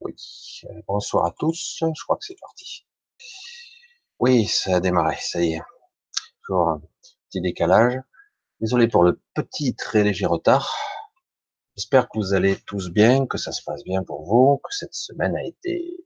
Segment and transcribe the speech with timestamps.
[0.00, 0.14] Oui,
[0.64, 2.86] euh, bonsoir à tous, je crois que c'est parti.
[4.18, 5.62] Oui, ça a démarré, ça y est.
[6.42, 6.82] Toujours un
[7.28, 8.00] petit décalage.
[8.60, 10.74] Désolé pour le petit très léger retard.
[11.76, 14.94] J'espère que vous allez tous bien, que ça se passe bien pour vous, que cette
[14.94, 15.96] semaine a été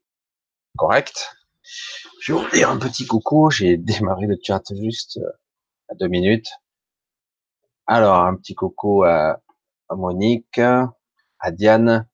[0.77, 1.33] correcte.
[2.21, 5.31] Je vais vous dire un petit coucou, j'ai démarré le chat juste euh,
[5.89, 6.51] à deux minutes.
[7.87, 9.41] Alors, un petit coucou à,
[9.91, 12.09] Monique, à Diane,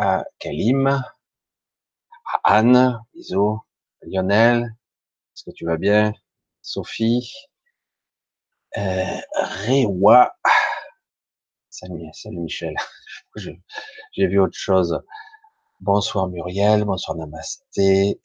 [0.00, 3.60] à Kalim, à Anne, bisous,
[4.02, 6.12] Lionel, est-ce que tu vas bien
[6.62, 7.32] Sophie,
[8.76, 10.36] euh, Réwa,
[11.68, 12.76] salut, salut Michel,
[13.36, 15.02] j'ai vu autre chose.
[15.80, 18.20] Bonsoir Muriel, bonsoir Namasté,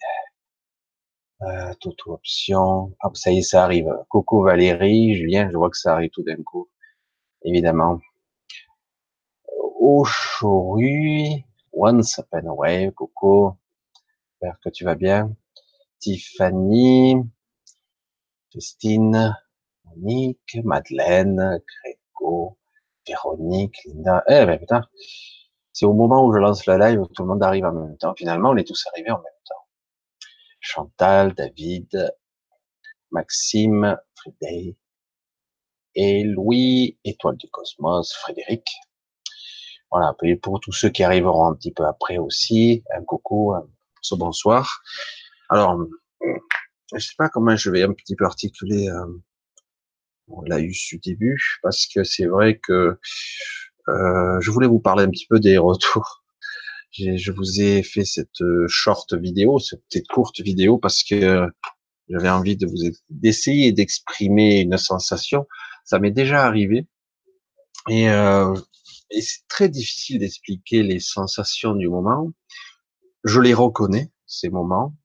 [1.41, 3.91] euh, Toto Option, ah, ça y est, ça arrive.
[4.09, 6.69] Coucou Valérie, Julien, je vois que ça arrive tout d'un coup,
[7.43, 7.99] évidemment.
[9.79, 11.43] Ochoru,
[11.73, 13.57] Once Upon a Wave, coucou,
[14.29, 15.35] j'espère que tu vas bien.
[15.99, 17.15] Tiffany,
[18.51, 19.35] Christine,
[19.85, 22.59] Monique, Madeleine, Grégo,
[23.07, 24.23] Véronique, Linda.
[24.27, 24.83] Eh ben putain,
[25.71, 27.97] c'est au moment où je lance le live où tout le monde arrive en même
[27.97, 28.13] temps.
[28.15, 29.65] Finalement, on est tous arrivés en même temps.
[30.59, 32.13] Chantal, David,
[33.09, 34.77] Maxime, Frédéric,
[35.95, 38.65] et Louis, Étoile du Cosmos, Frédéric,
[39.93, 43.67] voilà, et pour tous ceux qui arriveront un petit peu après aussi, un coucou, un
[44.17, 44.81] bonsoir.
[45.49, 45.79] Alors,
[46.93, 49.05] je sais pas comment je vais un petit peu articuler euh,
[50.27, 52.97] on l'a eu du début, parce que c'est vrai que
[53.87, 56.23] euh, je voulais vous parler un petit peu des retours.
[56.91, 61.47] Je vous ai fait cette euh, short vidéo, cette courte vidéo, parce que
[62.09, 62.77] j'avais envie de vous
[63.09, 65.47] d'essayer d'exprimer une sensation.
[65.85, 66.87] Ça m'est déjà arrivé,
[67.89, 68.55] et euh,
[69.13, 72.31] et c'est très difficile d'expliquer les sensations du moment.
[73.23, 74.95] Je les reconnais, ces moments.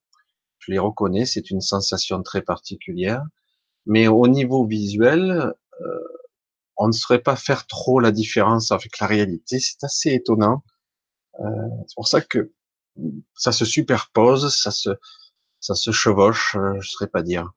[0.59, 3.23] Je les reconnais, c'est une sensation très particulière.
[3.87, 6.09] Mais au niveau visuel, euh,
[6.77, 9.61] on ne saurait pas faire trop la différence avec la réalité.
[9.61, 10.65] C'est assez étonnant.
[11.41, 11.45] Euh,
[11.87, 12.53] c'est pour ça que
[13.35, 14.91] ça se superpose, ça se,
[15.61, 17.51] ça se chevauche, euh, je ne saurais pas dire.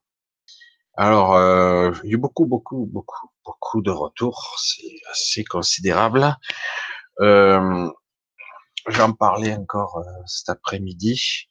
[0.96, 4.56] Alors, euh, il y a eu beaucoup, beaucoup, beaucoup, beaucoup de retours.
[4.58, 6.36] C'est assez considérable.
[7.20, 7.90] Euh,
[8.88, 11.48] J'en parlais encore euh, cet après-midi.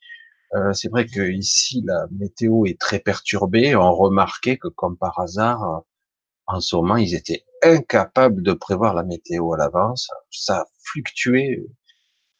[0.54, 3.74] Euh, c'est vrai que ici la météo est très perturbée.
[3.74, 5.82] On remarquait que, comme par hasard,
[6.46, 10.10] en ce moment, ils étaient incapables de prévoir la météo à l'avance.
[10.30, 11.64] Ça fluctuait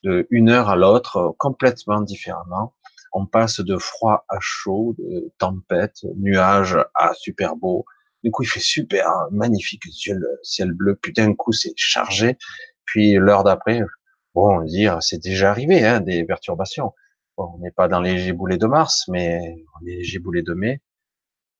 [0.04, 2.74] de une heure à l'autre, complètement différemment
[3.12, 7.84] on passe de froid à chaud, de tempête, nuages à super beau.
[8.24, 10.96] Du coup, il fait super magnifique ciel, bleu.
[10.96, 12.38] Putain, d'un coup, c'est chargé.
[12.84, 13.82] Puis l'heure d'après,
[14.34, 16.92] bon, on dire, c'est déjà arrivé, hein, des perturbations.
[17.36, 19.40] On n'est pas dans les giboulées de mars, mais
[19.80, 20.80] on est les de mai.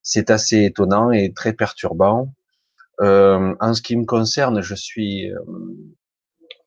[0.02, 2.32] C'est assez étonnant et très perturbant.
[3.00, 5.40] Euh, en ce qui me concerne, je suis, euh,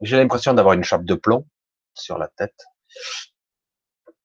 [0.02, 1.48] j'ai l'impression d'avoir une chape de plomb
[1.94, 2.66] sur la tête.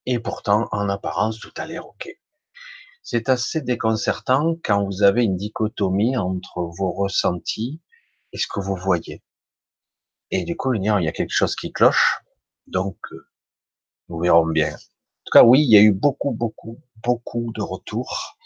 [0.07, 2.09] Et pourtant, en apparence, tout a l'air OK.
[3.03, 7.81] C'est assez déconcertant quand vous avez une dichotomie entre vos ressentis
[8.33, 9.23] et ce que vous voyez.
[10.31, 12.21] Et du coup, il y a quelque chose qui cloche.
[12.67, 13.27] Donc, euh,
[14.09, 14.75] nous verrons bien.
[14.75, 18.37] En tout cas, oui, il y a eu beaucoup, beaucoup, beaucoup de retours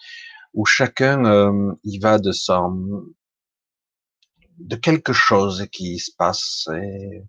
[0.54, 3.04] où chacun euh, y va de son,
[4.58, 6.68] de quelque chose qui se passe.
[6.74, 7.24] Et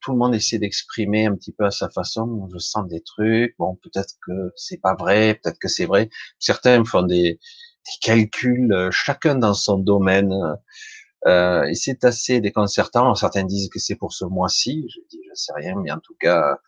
[0.00, 2.48] tout le monde essaie d'exprimer un petit peu à sa façon.
[2.52, 3.54] Je sens des trucs.
[3.58, 6.10] Bon, peut-être que c'est pas vrai, peut-être que c'est vrai.
[6.38, 10.32] Certains font des, des, calculs, euh, chacun dans son domaine.
[11.26, 13.14] Euh, et c'est assez déconcertant.
[13.14, 14.88] Certains disent que c'est pour ce mois-ci.
[14.88, 16.58] Je dis, je sais rien, mais en tout cas,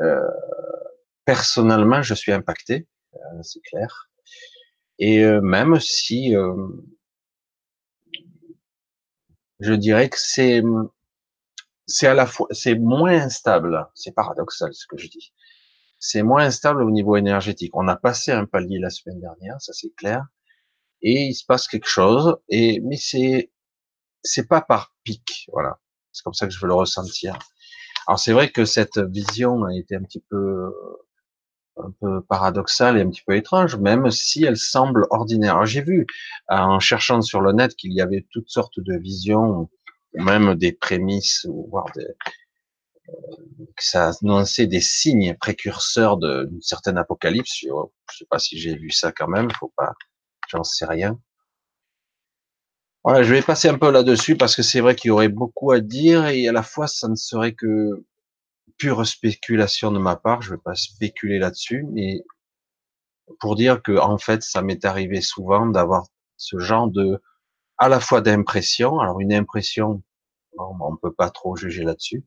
[0.00, 0.30] euh,
[1.24, 4.10] personnellement, je suis impacté, euh, c'est clair.
[4.98, 6.34] Et euh, même si
[9.60, 10.62] je dirais que c'est
[11.90, 13.86] c'est à la fois, c'est moins instable.
[13.94, 15.32] C'est paradoxal ce que je dis.
[15.98, 17.72] C'est moins instable au niveau énergétique.
[17.74, 20.24] On a passé un palier la semaine dernière, ça c'est clair.
[21.02, 22.36] Et il se passe quelque chose.
[22.48, 23.52] Et mais c'est
[24.22, 25.78] c'est pas par pic, voilà.
[26.12, 27.38] C'est comme ça que je veux le ressentir.
[28.06, 30.72] Alors c'est vrai que cette vision a été un petit peu
[31.76, 35.64] un peu paradoxale et un petit peu étrange, même si elle semble ordinaire.
[35.66, 36.06] J'ai vu
[36.48, 39.70] en cherchant sur le net qu'il y avait toutes sortes de visions
[40.14, 42.06] même des prémices, voire des,
[43.08, 43.12] euh,
[43.76, 47.58] que ça annonçait des signes précurseurs d'une certaine apocalypse.
[47.60, 47.68] Je,
[48.12, 49.94] je sais pas si j'ai vu ça quand même, faut pas,
[50.48, 51.18] j'en sais rien.
[53.02, 55.72] Voilà, je vais passer un peu là-dessus parce que c'est vrai qu'il y aurait beaucoup
[55.72, 58.04] à dire et à la fois ça ne serait que
[58.76, 62.24] pure spéculation de ma part, je vais pas spéculer là-dessus, mais
[63.38, 66.06] pour dire que en fait, ça m'est arrivé souvent d'avoir
[66.36, 67.20] ce genre de,
[67.80, 69.00] à la fois d'impression.
[69.00, 70.02] Alors une impression,
[70.58, 72.24] on on peut pas trop juger là-dessus.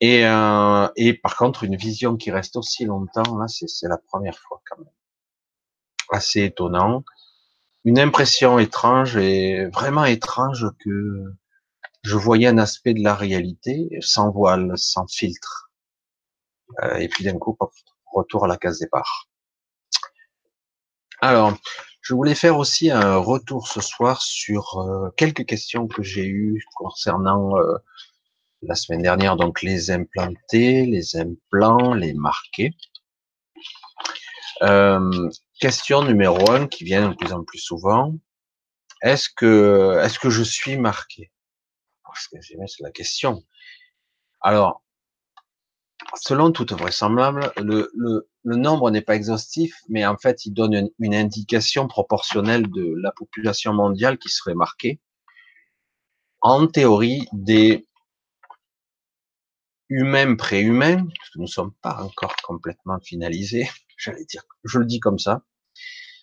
[0.00, 4.38] Et, euh, et par contre, une vision qui reste aussi longtemps, là, c'est la première
[4.38, 4.92] fois quand même.
[6.10, 7.02] Assez étonnant.
[7.84, 11.24] Une impression étrange et vraiment étrange que
[12.02, 15.70] je voyais un aspect de la réalité sans voile, sans filtre.
[16.82, 17.56] Euh, et puis d'un coup,
[18.12, 19.28] retour à la case départ.
[21.20, 21.54] Alors,
[22.06, 26.64] je voulais faire aussi un retour ce soir sur euh, quelques questions que j'ai eues
[26.76, 27.78] concernant euh,
[28.62, 32.76] la semaine dernière, donc les implantés, les implants, les marqués.
[34.62, 38.14] Euh, question numéro un qui vient de plus en plus souvent.
[39.02, 41.32] Est-ce que, est-ce que je suis marqué?
[42.22, 43.42] C'est la question.
[44.40, 44.84] Alors,
[46.14, 50.88] selon toute vraisemblance, le, le, le nombre n'est pas exhaustif, mais en fait, il donne
[51.00, 55.00] une, indication proportionnelle de la population mondiale qui serait marquée.
[56.40, 57.88] En théorie, des
[59.88, 63.68] humains préhumains, parce que nous ne sommes pas encore complètement finalisés,
[63.98, 65.42] j'allais dire, je le dis comme ça,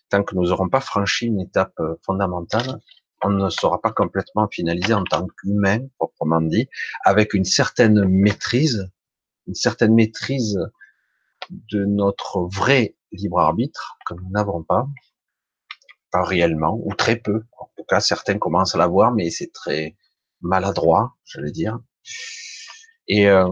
[0.07, 2.79] tant que nous n'aurons pas franchi une étape euh, fondamentale,
[3.21, 6.69] on ne sera pas complètement finalisé en tant qu'humain, proprement dit,
[7.03, 8.89] avec une certaine maîtrise
[9.47, 10.59] une certaine maîtrise
[11.49, 14.87] de notre vrai libre arbitre que nous n'avons pas,
[16.11, 17.43] pas réellement, ou très peu.
[17.57, 19.95] En tout cas, certains commencent à l'avoir, mais c'est très
[20.41, 21.79] maladroit, j'allais dire.
[23.07, 23.49] Et euh,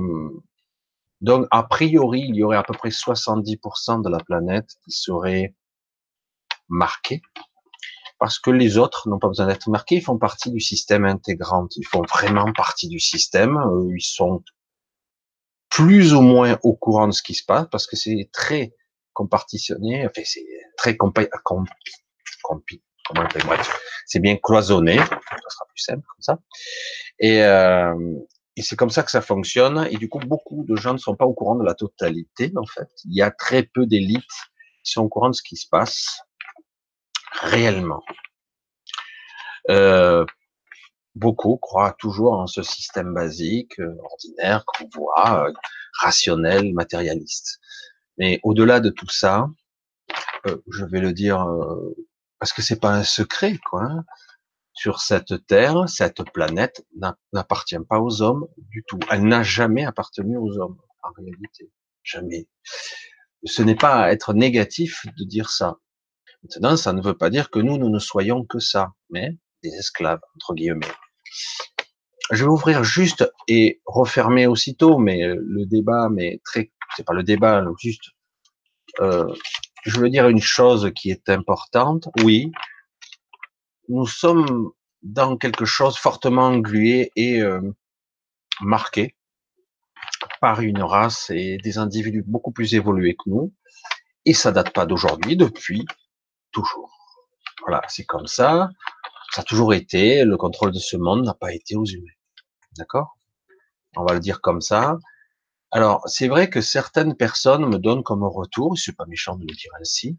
[1.22, 5.56] donc, a priori, il y aurait à peu près 70% de la planète qui serait
[6.68, 7.22] marquée,
[8.18, 11.68] parce que les autres n'ont pas besoin d'être marqués, ils font partie du système intégrant,
[11.76, 13.60] ils font vraiment partie du système,
[13.96, 14.44] ils sont
[15.72, 18.76] plus ou moins au courant de ce qui se passe parce que c'est très
[19.14, 20.46] compartitionné, enfin c'est
[20.78, 21.28] très compi,
[22.44, 26.40] compi, comment bref, c'est bien cloisonné, ça sera plus simple comme ça.
[27.20, 27.96] Et, euh,
[28.56, 29.88] et c'est comme ça que ça fonctionne.
[29.92, 32.52] Et du coup, beaucoup de gens ne sont pas au courant de la totalité.
[32.56, 34.22] En fait, il y a très peu d'élites
[34.84, 36.22] qui sont au courant de ce qui se passe
[37.42, 38.02] réellement.
[39.70, 40.26] Euh,
[41.16, 45.54] beaucoup croient toujours en ce système basique, euh, ordinaire, qu'on voit, euh,
[46.00, 47.60] rationnel, matérialiste.
[48.18, 49.48] Mais au-delà de tout ça,
[50.48, 51.46] euh, je vais le dire
[52.40, 53.84] parce que c'est pas un secret, quoi.
[53.84, 54.06] Hein,
[54.74, 56.86] sur cette terre, cette planète
[57.34, 59.00] n'appartient pas aux hommes du tout.
[59.12, 61.72] Elle n'a jamais appartenu aux hommes, en réalité.
[62.04, 62.48] Jamais.
[63.44, 65.78] Ce n'est pas être négatif de dire ça.
[66.44, 69.70] Maintenant, ça ne veut pas dire que nous, nous ne soyons que ça, mais des
[69.70, 70.88] esclaves, entre guillemets.
[72.32, 77.14] Je vais ouvrir juste et refermer aussitôt, mais euh, le débat, mais très, c'est pas
[77.14, 78.12] le débat, juste,
[79.00, 79.34] euh,
[79.86, 82.08] je veux dire une chose qui est importante.
[82.24, 82.52] Oui,
[83.90, 87.62] nous sommes dans quelque chose fortement englué et euh,
[88.62, 89.16] marqué
[90.40, 93.54] par une race et des individus beaucoup plus évolués que nous.
[94.26, 95.86] Et ça date pas d'aujourd'hui, depuis
[96.52, 96.92] toujours.
[97.62, 98.70] Voilà, c'est comme ça.
[99.34, 102.12] Ça a toujours été, le contrôle de ce monde n'a pas été aux humains.
[102.78, 103.18] D'accord?
[103.96, 104.98] On va le dire comme ça.
[105.72, 109.56] Alors, c'est vrai que certaines personnes me donnent comme retour, c'est pas méchant de le
[109.56, 110.18] dire ainsi,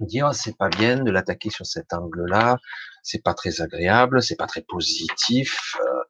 [0.00, 2.58] me dire ah, c'est pas bien de l'attaquer sur cet angle-là,
[3.02, 5.76] c'est pas très agréable, c'est pas très positif.
[5.80, 6.02] Euh.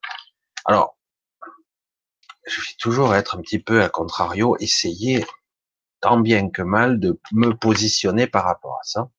[0.66, 0.96] Alors,
[2.46, 5.26] je vais toujours être un petit peu à contrario, essayer
[6.00, 9.10] tant bien que mal de me positionner par rapport à ça,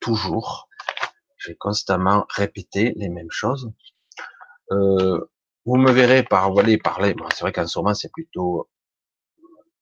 [0.00, 0.67] toujours
[1.38, 3.72] je constamment répéter les mêmes choses.
[4.70, 5.18] Euh,
[5.64, 6.52] vous me verrez par
[6.82, 7.14] parler.
[7.30, 8.68] c'est vrai qu'en ce moment c'est plutôt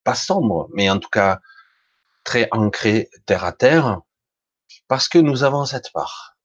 [0.04, 1.40] pas sombre, mais en tout cas
[2.24, 4.00] très ancré terre à terre,
[4.88, 6.36] parce que nous avons cette part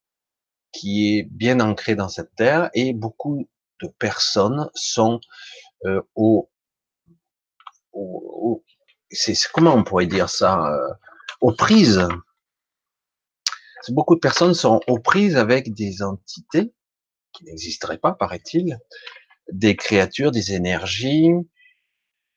[0.71, 3.47] qui est bien ancrée dans cette terre et beaucoup
[3.81, 5.19] de personnes sont
[5.85, 6.49] euh, au,
[7.93, 8.63] au,
[9.11, 10.93] c'est comment on pourrait dire ça, euh,
[11.41, 12.07] aux prises
[13.89, 16.73] Beaucoup de personnes sont aux prises avec des entités
[17.33, 18.77] qui n'existeraient pas, paraît-il,
[19.51, 21.31] des créatures, des énergies,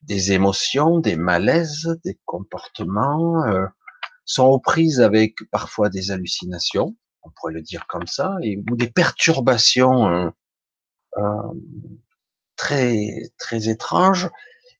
[0.02, 3.66] des émotions, des malaises, des comportements, euh,
[4.24, 8.36] sont aux prises avec parfois des hallucinations, on pourrait le dire comme ça,
[8.70, 10.30] ou des perturbations euh,
[11.18, 11.52] euh,
[12.56, 14.28] très très étranges,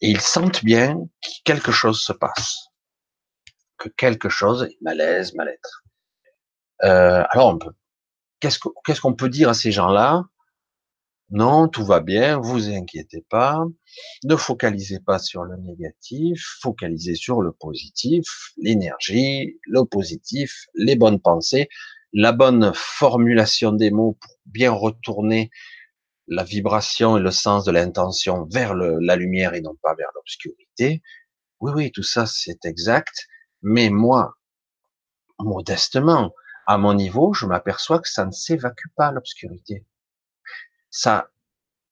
[0.01, 2.69] et ils sentent bien que quelque chose se passe,
[3.79, 5.84] que quelque chose, malaise, mal-être.
[6.83, 7.59] Euh, alors,
[8.41, 10.25] qu'est-ce qu'on peut dire à ces gens-là?
[11.31, 13.65] Non, tout va bien, vous inquiétez pas.
[14.25, 18.25] Ne focalisez pas sur le négatif, focalisez sur le positif,
[18.57, 21.69] l'énergie, le positif, les bonnes pensées,
[22.13, 25.51] la bonne formulation des mots pour bien retourner
[26.29, 31.03] la vibration et le sens de l'intention vers la lumière et non pas vers l'obscurité.
[31.61, 33.27] Oui, oui, tout ça c'est exact.
[33.63, 34.35] Mais moi,
[35.39, 36.33] modestement,
[36.67, 39.85] à mon niveau, je m'aperçois que ça ne s'évacue pas l'obscurité
[40.95, 41.29] ça,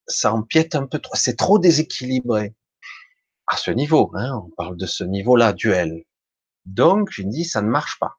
[0.06, 2.54] ça empiète un peu trop, c'est trop déséquilibré.
[3.48, 6.04] À ce niveau, hein, on parle de ce niveau-là, duel.
[6.64, 8.18] Donc, je me dis, ça ne marche pas.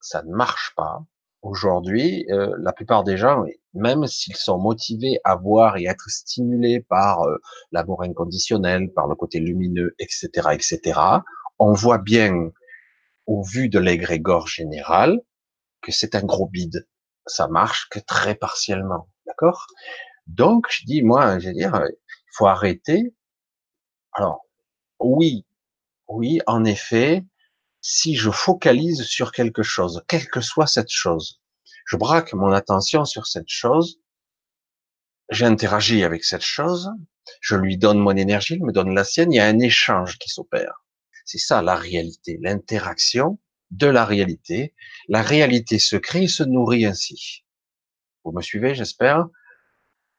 [0.00, 1.04] Ça ne marche pas.
[1.42, 6.80] Aujourd'hui, euh, la plupart des gens, même s'ils sont motivés à voir et être stimulés
[6.80, 7.36] par euh,
[7.72, 11.00] l'amour inconditionnel, par le côté lumineux, etc., etc.,
[11.58, 12.50] on voit bien,
[13.26, 15.20] au vu de l'égrégore général,
[15.84, 16.88] que c'est un gros bide.
[17.26, 19.08] Ça marche que très partiellement.
[19.26, 19.66] D'accord?
[20.26, 23.14] Donc, je dis, moi, je veux dire, il faut arrêter.
[24.12, 24.46] Alors,
[25.00, 25.46] oui,
[26.08, 27.24] oui, en effet,
[27.80, 31.40] si je focalise sur quelque chose, quelle que soit cette chose,
[31.86, 34.00] je braque mon attention sur cette chose,
[35.30, 36.90] j'interagis avec cette chose,
[37.40, 40.18] je lui donne mon énergie, il me donne la sienne, il y a un échange
[40.18, 40.84] qui s'opère.
[41.24, 43.38] C'est ça la réalité, l'interaction
[43.76, 44.74] de la réalité.
[45.08, 47.44] La réalité se crée et se nourrit ainsi.
[48.24, 49.26] Vous me suivez, j'espère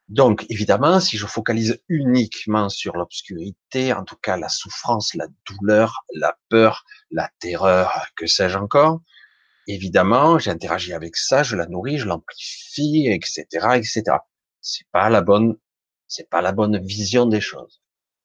[0.09, 6.05] Donc, évidemment, si je focalise uniquement sur l'obscurité, en tout cas la souffrance, la douleur,
[6.13, 9.01] la peur, la terreur, que sais-je encore,
[9.67, 13.45] évidemment, j'interagis avec ça, je la nourris, je l'amplifie, etc.,
[13.75, 14.03] etc.
[14.61, 15.57] C'est pas la bonne,
[16.07, 17.81] c'est pas la bonne vision des choses.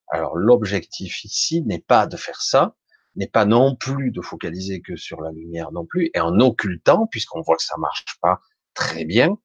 [0.08, 2.74] Alors, l'objectif ici n'est pas de faire ça,
[3.16, 7.06] n'est pas non plus de focaliser que sur la lumière non plus, et en occultant,
[7.06, 8.40] puisqu'on voit que ça marche pas
[8.74, 9.36] très bien,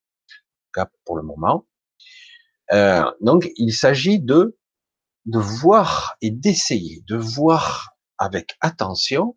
[1.05, 1.65] pour le moment.
[2.73, 4.57] Euh, donc, il s'agit de
[5.25, 9.35] de voir et d'essayer de voir avec attention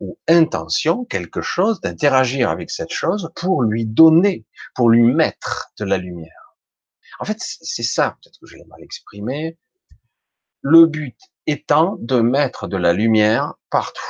[0.00, 5.84] ou intention quelque chose, d'interagir avec cette chose pour lui donner, pour lui mettre de
[5.84, 6.56] la lumière.
[7.18, 9.58] En fait, c'est ça, peut-être que je l'ai mal exprimé.
[10.60, 11.16] Le but
[11.48, 14.02] étant de mettre de la lumière partout.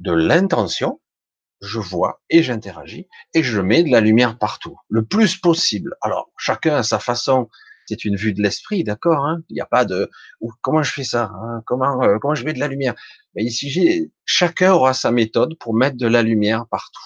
[0.00, 1.00] De l'intention,
[1.60, 5.94] je vois et j'interagis et je mets de la lumière partout, le plus possible.
[6.00, 7.48] Alors, chacun à sa façon.
[7.86, 9.42] C'est une vue de l'esprit, d'accord hein?
[9.50, 10.08] Il n'y a pas de
[10.60, 11.62] comment je fais ça hein?
[11.66, 12.94] Comment euh, comment je mets de la lumière?
[13.34, 17.02] Mais ici, chacun aura sa méthode pour mettre de la lumière partout.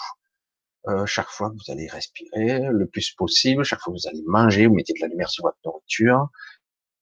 [0.89, 4.23] Euh, chaque fois que vous allez respirer le plus possible, chaque fois que vous allez
[4.27, 6.29] manger, vous mettez de la lumière sur votre nourriture,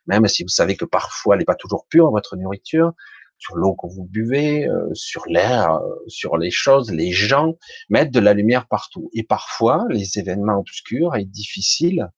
[0.06, 2.92] même si vous savez que parfois elle n'est pas toujours pure votre nourriture,
[3.38, 7.54] sur l'eau que vous buvez, euh, sur l'air, euh, sur les choses, les gens,
[7.88, 9.11] mettre de la lumière partout.
[9.12, 12.08] Et parfois, les événements obscurs et difficiles,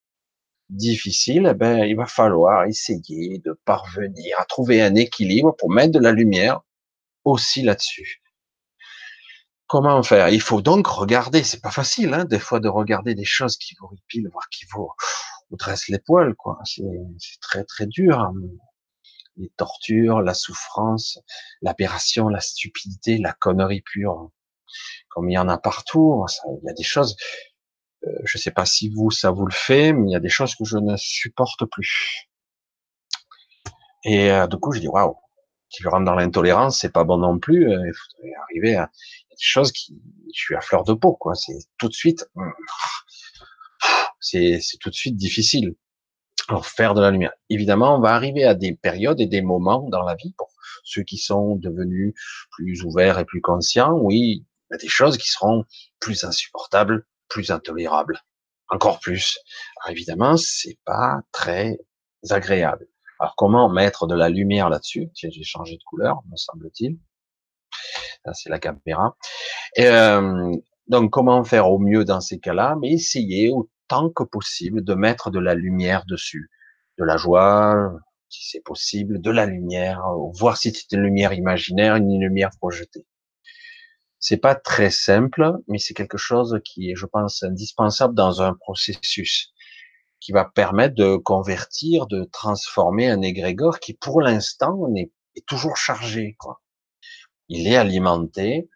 [0.71, 5.93] difficiles, eh ben, il va falloir essayer de parvenir à trouver un équilibre pour mettre
[5.93, 6.61] de la lumière
[7.25, 8.23] aussi là-dessus.
[9.69, 10.29] Comment faire?
[10.29, 11.43] Il faut donc regarder.
[11.43, 14.65] C'est pas facile, hein, des fois, de regarder des choses qui vous ripilent, voire qui
[14.73, 14.91] vous,
[15.51, 16.59] vous dressent les poils, quoi.
[16.65, 16.83] C'est
[17.41, 18.21] très très dur.
[18.21, 18.35] Hein
[19.37, 21.19] les tortures, la souffrance,
[21.63, 24.31] l'aberration, la stupidité, la connerie pure.
[25.09, 26.25] Comme il y en a partout,
[26.63, 27.17] il y a des choses,
[28.05, 30.21] euh, je ne sais pas si vous, ça vous le fait, mais il y a
[30.21, 32.29] des choses que je ne supporte plus.
[34.05, 35.17] Et euh, du coup, je dis, waouh,
[35.69, 37.71] si je rentre dans l'intolérance, c'est pas bon non plus.
[37.71, 38.91] Euh, il faudrait arriver à
[39.31, 40.01] des choses qui,
[40.35, 41.35] je suis à fleur de peau, quoi.
[41.35, 42.27] C'est tout de suite,
[44.31, 45.75] c'est tout de suite difficile.
[46.49, 47.33] Alors, faire de la lumière.
[47.51, 50.49] Évidemment, on va arriver à des périodes et des moments dans la vie, pour
[50.85, 52.15] ceux qui sont devenus
[52.51, 55.65] plus ouverts et plus conscients, oui, il y a des choses qui seront
[55.99, 58.21] plus insupportables, plus intolérables,
[58.69, 59.39] encore plus.
[59.81, 61.79] Alors, évidemment, c'est pas très
[62.31, 62.87] agréable.
[63.19, 65.09] Alors, comment mettre de la lumière là-dessus?
[65.15, 66.99] J'ai changé de couleur, me semble-t-il.
[68.25, 69.17] Là, c'est la caméra.
[69.79, 70.53] Euh,
[70.87, 72.77] donc, comment faire au mieux dans ces cas-là?
[72.81, 73.51] Mais essayer
[73.89, 76.51] tant que possible de mettre de la lumière dessus,
[76.99, 77.93] de la joie,
[78.29, 80.03] si c'est possible, de la lumière,
[80.35, 83.07] voir si c'est une lumière imaginaire, une lumière projetée.
[84.19, 88.55] C'est pas très simple, mais c'est quelque chose qui est, je pense, indispensable dans un
[88.55, 89.53] processus
[90.21, 95.13] qui va permettre de convertir, de transformer un égrégore qui, pour l'instant, est,
[95.47, 96.63] toujours chargé, quoi.
[97.49, 98.69] Il est alimenté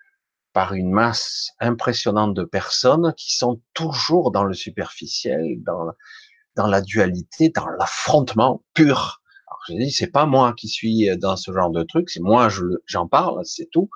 [0.53, 7.51] par une masse impressionnante de personnes qui sont toujours dans le superficiel, dans, la dualité,
[7.51, 9.23] dans l'affrontement pur.
[9.47, 12.49] Alors je dis, c'est pas moi qui suis dans ce genre de truc, c'est moi,
[12.87, 13.91] j'en parle, c'est tout.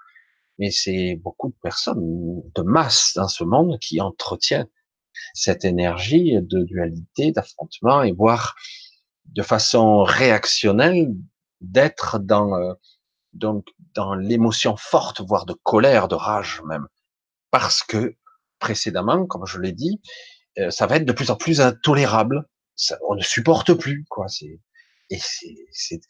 [0.58, 4.66] Mais c'est beaucoup de personnes, de masse dans ce monde qui entretient
[5.34, 8.54] cette énergie de dualité, d'affrontement, et voir
[9.26, 11.12] de façon réactionnelle
[11.60, 12.74] d'être dans euh,
[13.32, 16.86] donc dans l'émotion forte, voire de colère, de rage même,
[17.50, 18.16] parce que
[18.58, 20.00] précédemment, comme je l'ai dit,
[20.58, 22.44] euh, ça va être de plus en plus intolérable.
[22.76, 24.28] Ça, on ne supporte plus, quoi.
[24.28, 24.60] C'est
[25.10, 25.18] et
[25.70, 26.00] c'est,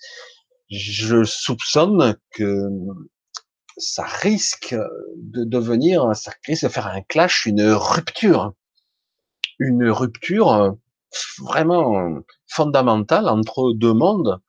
[0.71, 2.69] je soupçonne que
[3.76, 4.75] ça risque
[5.17, 8.53] de devenir, ça risque de faire un clash, une rupture,
[9.59, 10.76] une rupture
[11.38, 14.41] vraiment fondamentale entre deux mondes.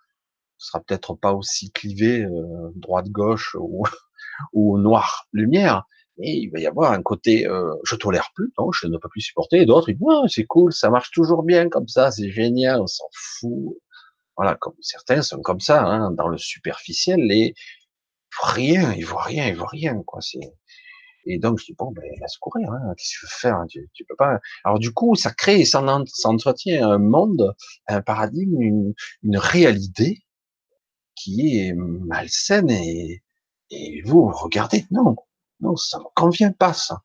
[0.66, 3.84] Sera peut-être pas aussi clivé euh, droite-gauche ou,
[4.54, 5.84] ou noir-lumière,
[6.18, 9.10] mais il va y avoir un côté euh, je tolère plus, non, je ne peux
[9.10, 12.82] plus supporter, et d'autres ouais, c'est cool, ça marche toujours bien comme ça, c'est génial,
[12.82, 13.78] on s'en fout.
[14.38, 17.54] Voilà, comme certains sont comme ça, hein, dans le superficiel, et
[18.42, 20.20] rien, ils voient rien, ils voient rien, quoi.
[20.22, 20.40] C'est
[21.28, 23.90] et donc je dis bon, ben laisse courir, hein, qu'est-ce que tu veux faire tu,
[23.94, 24.40] tu, peux pas.
[24.64, 25.82] Alors du coup, ça crée, ça,
[26.26, 27.56] entretient un monde,
[27.88, 28.94] un paradigme, une,
[29.24, 30.25] une réalité
[31.16, 33.24] qui est malsaine et,
[33.70, 35.16] et vous regardez, non,
[35.60, 37.02] non, ça me convient pas ça,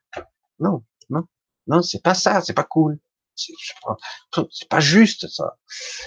[0.58, 1.24] non, non,
[1.66, 2.98] non, c'est pas ça, c'est pas cool.
[3.36, 5.56] C'est pas juste ça.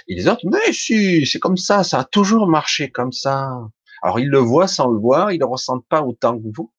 [0.08, 3.60] Et les autres, mais si, c'est comme ça, ça a toujours marché comme ça.
[4.04, 6.72] Alors ils le voient sans le voir, ils le ressentent pas autant que vous.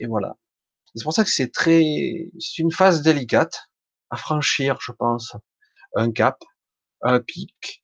[0.00, 0.36] Et voilà.
[0.94, 3.68] C'est pour ça que c'est très, c'est une phase délicate
[4.10, 5.34] à franchir, je pense,
[5.96, 6.38] un cap,
[7.00, 7.82] un pic,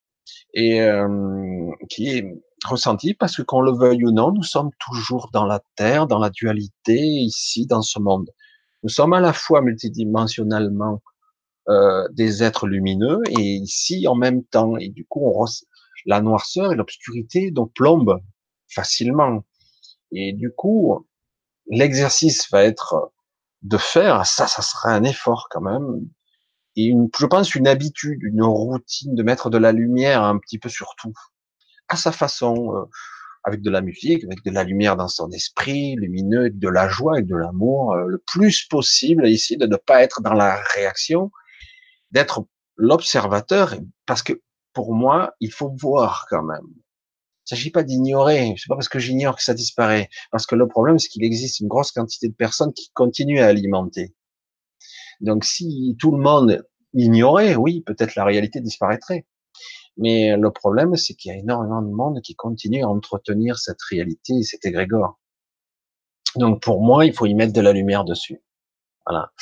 [0.52, 2.24] et euh, qui est
[2.66, 6.18] ressenti parce que qu'on le veuille ou non, nous sommes toujours dans la terre, dans
[6.18, 8.30] la dualité ici, dans ce monde.
[8.82, 11.02] Nous sommes à la fois multidimensionnellement
[11.68, 14.76] euh, des êtres lumineux et ici en même temps.
[14.76, 15.44] Et du coup, on
[16.06, 18.20] la noirceur et l'obscurité donc plombent
[18.68, 19.44] facilement.
[20.12, 21.06] Et du coup,
[21.68, 23.12] l'exercice va être
[23.62, 26.08] de faire, ça, ça sera un effort quand même,
[26.76, 30.58] et une, je pense une habitude, une routine de mettre de la lumière un petit
[30.58, 31.12] peu sur tout,
[31.88, 32.84] à sa façon, euh,
[33.44, 37.18] avec de la musique, avec de la lumière dans son esprit, lumineux, de la joie
[37.18, 41.30] et de l'amour, euh, le plus possible, ici, de ne pas être dans la réaction,
[42.10, 42.46] d'être
[42.76, 43.74] l'observateur,
[44.06, 44.40] parce que
[44.72, 46.66] pour moi, il faut voir quand même.
[47.48, 48.54] Il ne s'agit pas d'ignorer.
[48.58, 50.10] C'est pas parce que j'ignore que ça disparaît.
[50.30, 53.46] Parce que le problème, c'est qu'il existe une grosse quantité de personnes qui continuent à
[53.46, 54.14] alimenter.
[55.20, 59.26] Donc, si tout le monde ignorait, oui, peut-être la réalité disparaîtrait.
[59.98, 63.82] Mais le problème, c'est qu'il y a énormément de monde qui continue à entretenir cette
[63.82, 65.18] réalité et cet égrégore.
[66.36, 68.40] Donc, pour moi, il faut y mettre de la lumière dessus.
[69.06, 69.32] Voilà.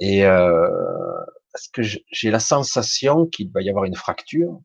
[0.00, 0.68] Et euh,
[1.52, 4.60] parce que j'ai la sensation qu'il va y avoir une fracture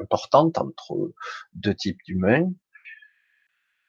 [0.00, 1.12] importante entre
[1.54, 2.50] deux types d'humains.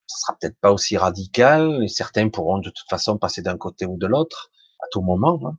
[0.07, 3.85] Ce sera peut-être pas aussi radical, et certains pourront de toute façon passer d'un côté
[3.85, 5.39] ou de l'autre à tout moment.
[5.45, 5.57] Hein.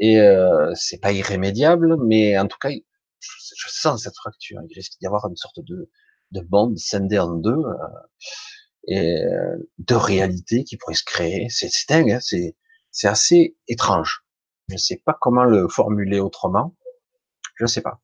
[0.00, 2.70] Et euh, c'est pas irrémédiable, mais en tout cas,
[3.56, 4.60] je, sens cette fracture.
[4.68, 5.90] Il risque d'y avoir une sorte de,
[6.32, 7.74] de monde scindé en deux, euh,
[8.86, 11.48] et euh, de réalité qui pourrait se créer.
[11.48, 12.56] C'est dingue, hein, c'est
[12.90, 14.24] c'est assez étrange.
[14.68, 16.76] Je ne sais pas comment le formuler autrement.
[17.56, 18.00] Je ne sais pas.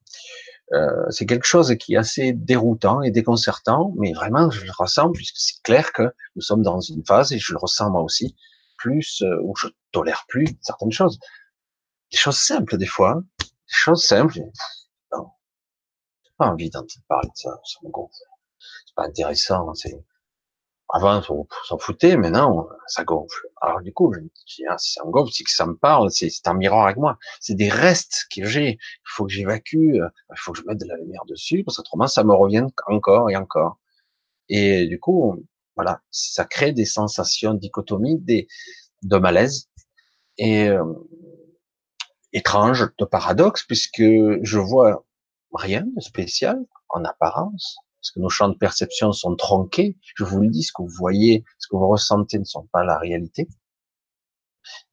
[0.73, 5.11] Euh, c'est quelque chose qui est assez déroutant et déconcertant, mais vraiment, je le ressens
[5.13, 8.37] puisque c'est clair que nous sommes dans une phase, et je le ressens moi aussi,
[8.79, 11.19] plus euh, où je tolère plus certaines choses.
[12.13, 13.25] Des choses simples des fois, hein.
[13.41, 14.41] des choses simples.
[16.41, 18.15] Pas envie d'entendre parler de ça, ça me gonfle.
[18.87, 20.03] C'est pas intéressant, c'est
[20.89, 23.47] avant, on s'en foutait, maintenant, ça gonfle.
[23.61, 25.77] Alors, du coup, je me dis, ah, si ça me gonfle, c'est que ça me
[25.77, 27.19] parle, c'est un miroir avec moi.
[27.41, 28.71] C'est des restes que j'ai.
[28.71, 31.77] Il faut que j'évacue, euh, il faut que je mette de la lumière dessus, parce
[31.77, 33.79] qu'autrement, ça me revient encore et encore.
[34.49, 35.45] Et du coup,
[35.77, 38.49] voilà, ça crée des sensations dichotomiques, des,
[39.03, 39.69] de malaise,
[40.39, 40.85] et euh,
[42.33, 45.05] étrange, de paradoxe, puisque je vois
[45.53, 46.59] rien de spécial
[46.89, 49.99] en apparence, parce que nos champs de perception sont tronqués.
[50.17, 52.85] Je vous le dis, ce que vous voyez, ce que vous ressentez ne sont pas
[52.85, 53.49] la réalité.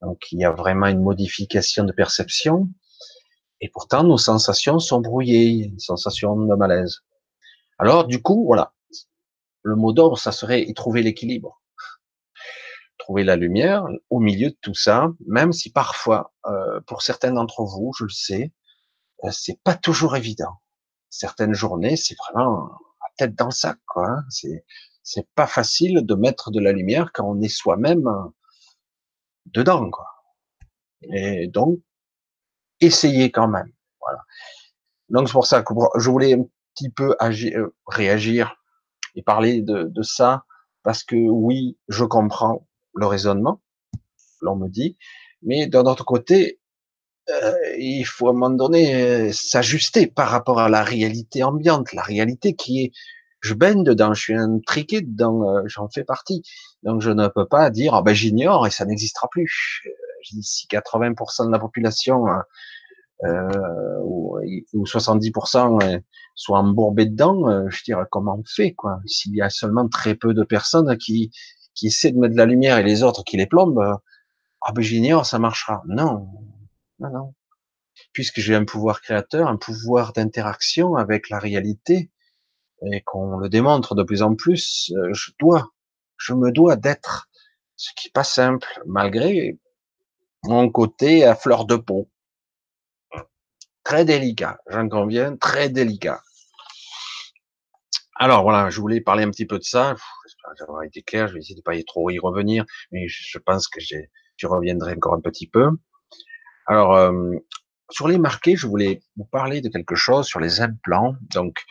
[0.01, 2.69] Donc il y a vraiment une modification de perception.
[3.61, 7.01] Et pourtant, nos sensations sont brouillées, une sensation de malaise.
[7.79, 8.73] Alors, du coup, voilà.
[9.63, 11.61] Le mot d'ordre, ça serait y trouver l'équilibre.
[12.99, 17.63] Trouver la lumière au milieu de tout ça, même si parfois, euh, pour certains d'entre
[17.63, 18.51] vous, je le sais,
[19.31, 20.61] c'est pas toujours évident.
[21.09, 22.69] Certaines journées, c'est vraiment
[23.17, 24.07] tête dans le sac, quoi.
[24.07, 24.23] Hein.
[24.29, 24.63] C'est
[25.03, 28.27] c'est pas facile de mettre de la lumière quand on est soi-même euh,
[29.45, 30.07] dedans, quoi.
[31.01, 31.79] Et donc,
[32.81, 33.71] essayez quand même.
[34.01, 34.19] Voilà.
[35.09, 38.55] Donc c'est pour ça que je voulais un petit peu agir, euh, réagir
[39.15, 40.45] et parler de, de ça
[40.83, 43.61] parce que oui, je comprends le raisonnement,
[44.41, 44.97] l'on me dit,
[45.41, 46.59] mais d'un autre côté,
[47.29, 51.93] euh, il faut à un moment donné euh, s'ajuster par rapport à la réalité ambiante,
[51.93, 52.91] la réalité qui est,
[53.41, 56.43] je baigne dedans, je suis intriqué dedans, euh, j'en fais partie.
[56.83, 59.81] Donc je ne peux pas dire, ah ben j'ignore et ça n'existera plus.
[60.23, 62.25] Si 80% de la population
[63.23, 64.39] euh, ou,
[64.73, 66.01] ou 70%
[66.35, 68.99] soient embourbés dedans, je dirais comment on fait quoi?
[69.05, 71.31] S'il y a seulement très peu de personnes qui
[71.75, 73.99] qui essaient de mettre de la lumière et les autres qui les plombent,
[74.61, 75.83] ah ben j'ignore, ça marchera.
[75.87, 76.27] Non,
[76.99, 77.35] non, non.
[78.13, 82.11] Puisque j'ai un pouvoir créateur, un pouvoir d'interaction avec la réalité,
[82.91, 85.71] et qu'on le démontre de plus en plus, euh, je dois,
[86.17, 87.29] je me dois d'être,
[87.75, 89.57] ce qui est pas simple, malgré
[90.43, 92.09] mon côté à fleur de peau.
[93.83, 96.21] Très délicat, j'en conviens, très délicat.
[98.19, 99.95] Alors voilà, je voulais parler un petit peu de ça.
[100.25, 101.27] J'espère avoir été clair.
[101.27, 104.93] Je vais essayer de pas y trop y revenir, mais je pense que je reviendrai
[104.93, 105.69] encore un petit peu.
[106.67, 107.35] Alors, euh,
[107.89, 111.15] sur les marqués, je voulais vous parler de quelque chose sur les implants.
[111.31, 111.65] Donc,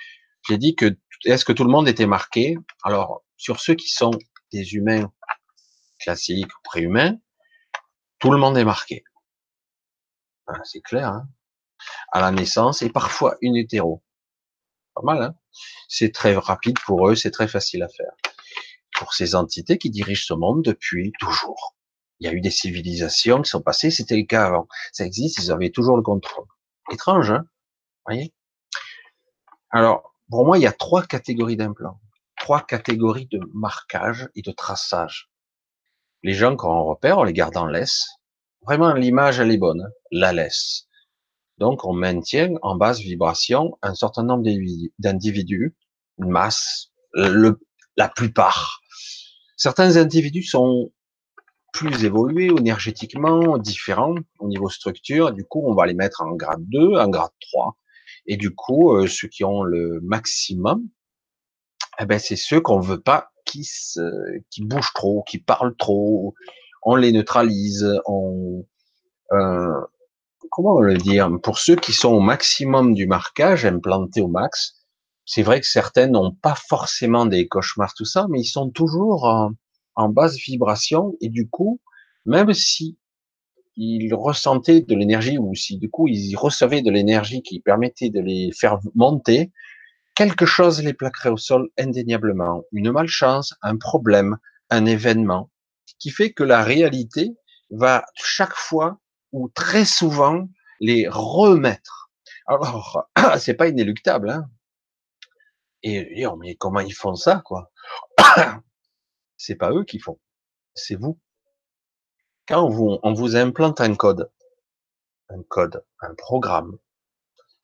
[0.48, 2.56] j'ai dit que est-ce que tout le monde était marqué?
[2.82, 4.12] Alors, sur ceux qui sont
[4.52, 5.12] des humains
[6.00, 7.16] classiques ou préhumains,
[8.18, 9.04] tout le monde est marqué.
[10.46, 11.08] Ah, c'est clair.
[11.08, 11.28] Hein?
[12.12, 14.02] À la naissance et parfois une hétéro.
[14.94, 15.22] Pas mal.
[15.22, 15.34] Hein?
[15.88, 18.12] C'est très rapide pour eux, c'est très facile à faire.
[18.96, 21.75] Pour ces entités qui dirigent ce monde depuis toujours.
[22.20, 24.68] Il y a eu des civilisations qui sont passées, c'était le cas avant.
[24.92, 26.46] Ça existe, ils avaient toujours le contrôle.
[26.90, 27.44] Étrange, hein
[28.06, 28.32] voyez?
[29.70, 32.00] Alors, pour moi, il y a trois catégories d'implants,
[32.38, 35.30] trois catégories de marquage et de traçage.
[36.22, 38.06] Les gens, quand on repère, on les garde en laisse.
[38.62, 39.92] Vraiment, l'image, elle est bonne, hein.
[40.10, 40.88] la laisse.
[41.58, 44.44] Donc, on maintient en basse vibration un certain nombre
[44.98, 45.76] d'individus,
[46.18, 47.60] une masse, le,
[47.96, 48.80] la plupart.
[49.56, 50.92] Certains individus sont
[51.76, 55.32] plus évolués énergétiquement, différents au niveau structure.
[55.32, 57.76] Du coup, on va les mettre en grade 2, en grade 3.
[58.26, 60.88] Et du coup, euh, ceux qui ont le maximum,
[62.00, 64.00] eh ben, c'est ceux qu'on veut pas qui se,
[64.50, 66.34] qui bougent trop, qui parlent trop.
[66.82, 67.86] On les neutralise.
[68.06, 68.64] On,
[69.32, 69.80] euh,
[70.50, 71.30] comment le dire?
[71.42, 74.86] Pour ceux qui sont au maximum du marquage, implantés au max,
[75.26, 79.50] c'est vrai que certains n'ont pas forcément des cauchemars, tout ça, mais ils sont toujours
[79.96, 81.80] en basse vibration et du coup,
[82.24, 82.98] même si
[83.76, 88.20] ils ressentaient de l'énergie ou si du coup ils recevaient de l'énergie qui permettait de
[88.20, 89.52] les faire monter,
[90.14, 92.62] quelque chose les plaquerait au sol indéniablement.
[92.72, 94.38] Une malchance, un problème,
[94.70, 95.50] un événement
[95.98, 97.36] qui fait que la réalité
[97.70, 98.98] va chaque fois
[99.32, 100.48] ou très souvent
[100.80, 102.10] les remettre.
[102.46, 104.48] Alors, c'est pas inéluctable, hein.
[105.82, 107.70] Et, et mais comment ils font ça, quoi?
[109.36, 110.18] c'est pas eux qui font,
[110.74, 111.18] c'est vous.
[112.48, 114.30] Quand on vous implante un code,
[115.28, 116.78] un code, un programme,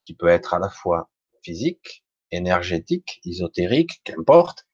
[0.04, 1.10] qui peut être à la fois
[1.42, 4.66] physique, énergétique, ésotérique, qu'importe,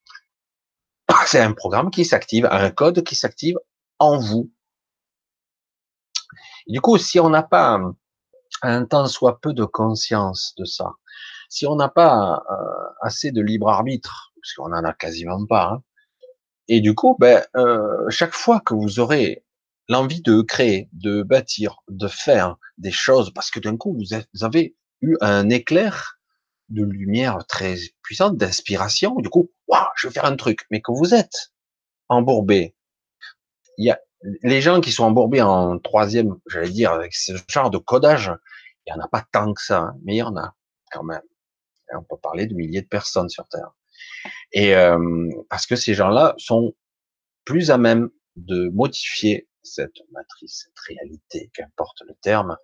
[1.27, 3.57] c'est un programme qui s'active, un code qui s'active
[3.99, 4.51] en vous.
[6.67, 7.79] du coup, si on n'a pas
[8.61, 10.93] un temps soit peu de conscience de ça,
[11.49, 15.71] si on n'a pas euh, assez de libre arbitre, parce qu'on en a quasiment pas,
[15.73, 15.83] hein,
[16.69, 19.43] et du coup, ben, euh, chaque fois que vous aurez
[19.89, 24.75] l'envie de créer, de bâtir, de faire des choses, parce que d'un coup, vous avez
[25.01, 26.19] eu un éclair
[26.69, 30.91] de lumière très puissante, d'inspiration, du coup, waouh, je vais faire un truc, mais que
[30.91, 31.51] vous êtes
[32.07, 32.75] embourbé.
[33.79, 33.99] Il y a
[34.43, 38.31] les gens qui sont embourbés en troisième, j'allais dire, avec ce genre de codage,
[38.85, 40.53] il y en a pas tant que ça, hein, mais il y en a
[40.91, 41.21] quand même.
[41.93, 43.71] on peut parler de milliers de personnes sur Terre.
[44.51, 46.73] Et euh, parce que ces gens-là sont
[47.45, 52.57] plus à même de modifier cette matrice, cette réalité, qu'importe le terme,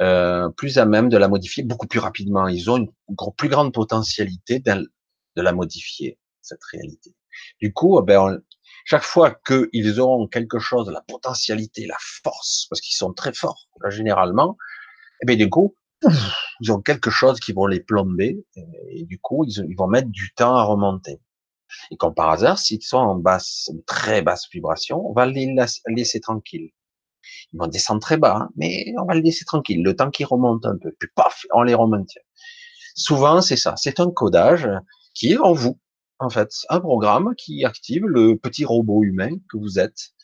[0.00, 2.48] euh, plus à même de la modifier beaucoup plus rapidement.
[2.48, 2.90] Ils ont une
[3.36, 7.14] plus grande potentialité de la modifier, cette réalité.
[7.60, 8.40] Du coup, ben,
[8.84, 13.68] chaque fois qu'ils auront quelque chose, la potentialité, la force, parce qu'ils sont très forts,
[13.88, 14.56] généralement,
[15.20, 15.74] et eh ben, du coup,
[16.60, 18.44] ils ont quelque chose qui vont les plomber
[18.90, 21.20] et, du coup ils, vont mettre du temps à remonter.
[21.90, 25.54] Et comme par hasard, s'ils sont en basse, très basse vibration, on va les
[25.88, 26.72] laisser tranquilles.
[27.52, 29.82] Ils vont descendre très bas, hein, mais on va les laisser tranquilles.
[29.82, 32.10] Le temps qu'ils remontent un peu, puis paf, on les remonte.
[32.94, 33.74] Souvent, c'est ça.
[33.76, 34.68] C'est un codage
[35.14, 35.78] qui est en vous,
[36.18, 36.50] en fait.
[36.70, 40.14] Un programme qui active le petit robot humain que vous êtes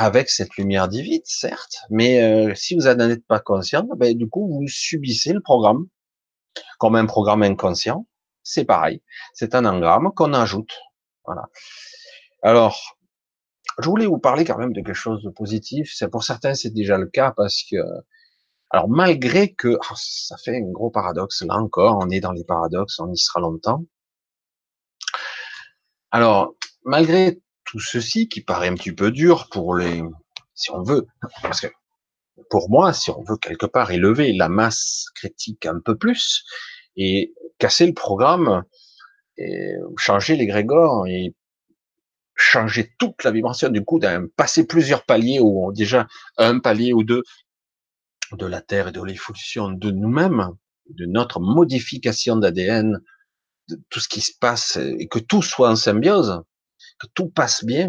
[0.00, 4.28] avec cette lumière divine, certes, mais euh, si vous n'en êtes pas conscient, ben, du
[4.28, 5.88] coup, vous subissez le programme.
[6.78, 8.06] Comme un programme inconscient,
[8.44, 9.02] c'est pareil.
[9.34, 10.72] C'est un engramme qu'on ajoute.
[11.24, 11.48] Voilà.
[12.42, 12.96] Alors,
[13.80, 15.92] je voulais vous parler quand même de quelque chose de positif.
[15.92, 17.76] C'est pour certains, c'est déjà le cas parce que
[18.70, 22.44] Alors malgré que oh, ça fait un gros paradoxe, là encore, on est dans les
[22.44, 23.84] paradoxes, on y sera longtemps.
[26.12, 30.02] Alors malgré tout ceci qui paraît un petit peu dur pour les,
[30.54, 31.06] si on veut,
[31.42, 31.66] parce que
[32.48, 36.44] pour moi, si on veut quelque part élever la masse critique un peu plus
[36.96, 38.64] et casser le programme,
[39.36, 41.34] et changer les grégores et
[42.34, 44.00] changer toute la vibration du coup,
[44.36, 46.06] passer plusieurs paliers ou déjà
[46.38, 47.22] un palier ou deux
[48.32, 50.50] de la Terre et de l'évolution de nous-mêmes,
[50.88, 53.00] de notre modification d'ADN,
[53.68, 56.42] de tout ce qui se passe et que tout soit en symbiose,
[56.98, 57.88] que tout passe bien.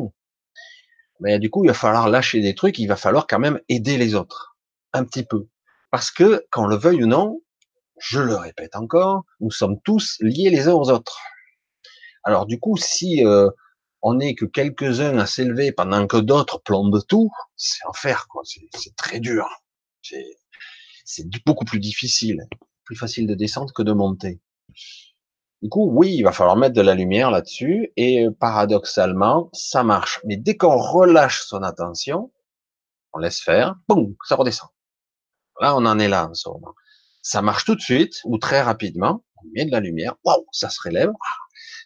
[1.19, 3.98] Mais du coup, il va falloir lâcher des trucs, il va falloir quand même aider
[3.98, 4.58] les autres
[4.93, 5.48] un petit peu,
[5.91, 7.41] parce que qu'on le veuille ou non,
[8.00, 11.19] je le répète encore, nous sommes tous liés les uns aux autres.
[12.24, 13.50] Alors du coup, si euh,
[14.02, 18.43] on n'est que quelques-uns à s'élever pendant que d'autres plombent tout, c'est enfer, quoi.
[18.45, 19.48] C'est très dur.
[20.02, 22.48] C'est beaucoup plus difficile,
[22.86, 24.39] plus facile de descendre que de monter.
[25.62, 30.22] Du coup, oui, il va falloir mettre de la lumière là-dessus, et paradoxalement, ça marche.
[30.24, 32.32] Mais dès qu'on relâche son attention,
[33.12, 34.69] on laisse faire, boum, ça redescend.
[35.60, 36.74] Là, on en est là en ce moment.
[37.22, 39.26] Ça marche tout de suite ou très rapidement.
[39.38, 41.12] On met de la lumière, waouh, ça se relève.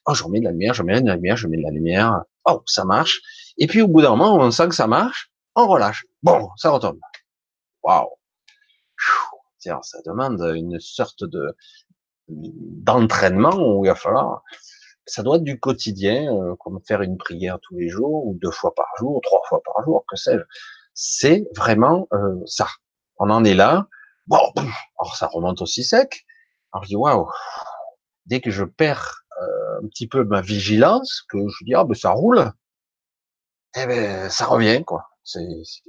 [0.05, 1.71] Oh, je remets de la lumière, je mets de la lumière, je mets de la
[1.71, 2.21] lumière.
[2.45, 3.21] Oh, ça marche.
[3.57, 6.05] Et puis au bout d'un moment, on sent que ça marche, on relâche.
[6.21, 6.99] Bon, ça retombe.
[7.81, 8.09] Waouh.
[9.59, 11.55] Ça demande une sorte de
[12.35, 14.43] d'entraînement où il va falloir.
[15.05, 18.51] Ça doit être du quotidien, euh, comme faire une prière tous les jours ou deux
[18.51, 20.43] fois par jour, trois fois par jour, que sais-je.
[20.93, 22.67] C'est vraiment euh, ça.
[23.17, 23.87] On en est là.
[24.31, 26.25] Alors ça remonte aussi sec.
[26.71, 27.29] Alors je dis waouh.
[28.25, 31.95] Dès que je perds euh, un petit peu ma vigilance, que je dis ah ben
[31.95, 32.51] ça roule,
[33.75, 35.07] eh ben ça revient quoi.
[35.23, 35.41] C'est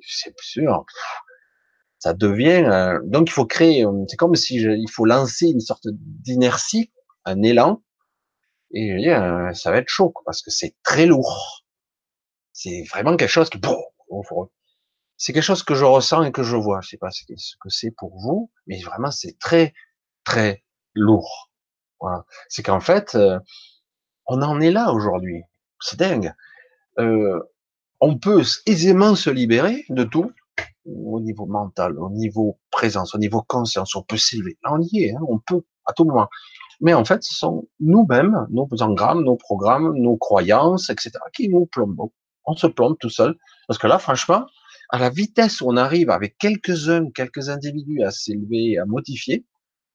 [0.02, 0.84] c'est sûr.
[2.04, 3.86] Ça devient euh, donc il faut créer.
[3.86, 6.92] Euh, c'est comme si il faut lancer une sorte d'inertie,
[7.24, 7.82] un élan.
[8.74, 11.64] Et je dis, ça va être chaud parce que c'est très lourd.
[12.52, 13.58] C'est vraiment quelque chose qui
[15.16, 16.82] c'est quelque chose que je ressens et que je vois.
[16.82, 19.72] Je sais pas ce que c'est pour vous, mais vraiment c'est très
[20.24, 20.62] très
[20.92, 21.50] lourd.
[22.00, 22.26] Voilà.
[22.50, 23.38] C'est qu'en fait, euh,
[24.26, 25.40] on en est là aujourd'hui.
[25.80, 26.34] C'est dingue.
[26.98, 27.40] Euh,
[28.00, 30.30] on peut aisément se libérer de tout
[30.86, 33.94] au niveau mental, au niveau présence, au niveau conscience.
[33.96, 34.58] On peut s'élever.
[34.68, 35.14] on y est.
[35.14, 36.28] Hein, on peut à tout moment.
[36.80, 41.66] Mais en fait, ce sont nous-mêmes, nos engrammes, nos programmes, nos croyances, etc., qui nous
[41.66, 42.10] plombent.
[42.46, 43.36] On se plombe tout seul.
[43.68, 44.46] Parce que là, franchement,
[44.90, 49.44] à la vitesse où on arrive avec quelques-uns, quelques individus à s'élever, à modifier,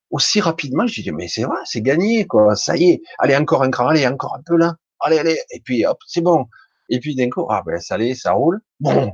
[0.09, 3.63] aussi rapidement, je dis, mais c'est vrai, c'est gagné, quoi, ça y est, allez, encore
[3.63, 6.45] un cran, allez, encore un peu là, allez, allez, et puis hop, c'est bon.
[6.89, 9.13] Et puis d'un coup, ah ben ça allait, ça roule, bon,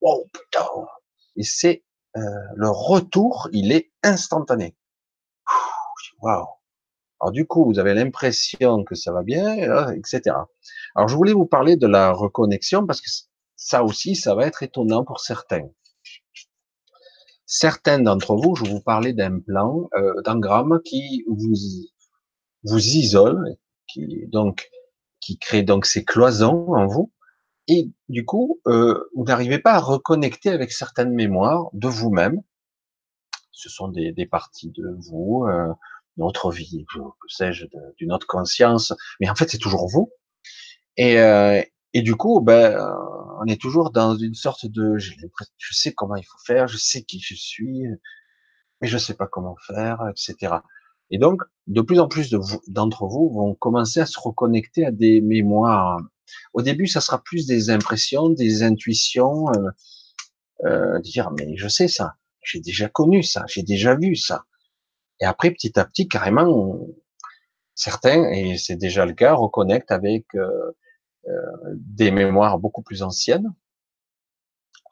[0.00, 0.66] oh putain.
[1.36, 1.84] Et c'est
[2.16, 2.20] euh,
[2.56, 4.76] le retour, il est instantané.
[6.22, 6.46] Waouh.
[7.20, 10.36] Alors du coup, vous avez l'impression que ça va bien, etc.
[10.94, 13.10] Alors je voulais vous parler de la reconnexion parce que
[13.56, 15.68] ça aussi, ça va être étonnant pour certains.
[17.44, 21.54] Certains d'entre vous, je vous parlais d'un plan, euh, d'engramme qui vous
[22.64, 24.70] vous isole, qui donc
[25.20, 27.12] qui crée donc ces cloisons en vous,
[27.72, 32.42] et du coup, euh, vous n'arrivez pas à reconnecter avec certaines mémoires de vous-même.
[33.52, 35.72] Ce sont des, parties de vous, euh,
[36.16, 40.10] notre vie, que sais-je, d'une autre conscience, mais en fait c'est toujours vous.
[40.96, 42.76] Et, euh, et du coup, ben,
[43.40, 45.14] on est toujours dans une sorte de, je
[45.72, 47.84] sais comment il faut faire, je sais qui je suis,
[48.80, 50.56] mais je sais pas comment faire, etc.
[51.10, 52.34] Et donc, de plus en plus
[52.66, 56.00] d'entre vous, vont commencer à se reconnecter à des mémoires.
[56.52, 59.70] Au début, ça sera plus des impressions, des intuitions, euh,
[60.64, 64.44] euh, dire mais je sais ça, j'ai déjà connu ça, j'ai déjà vu ça.
[65.20, 66.78] Et après, petit à petit, carrément,
[67.74, 70.72] certains, et c'est déjà le cas, reconnectent avec euh,
[71.28, 71.32] euh,
[71.74, 73.54] des mémoires beaucoup plus anciennes.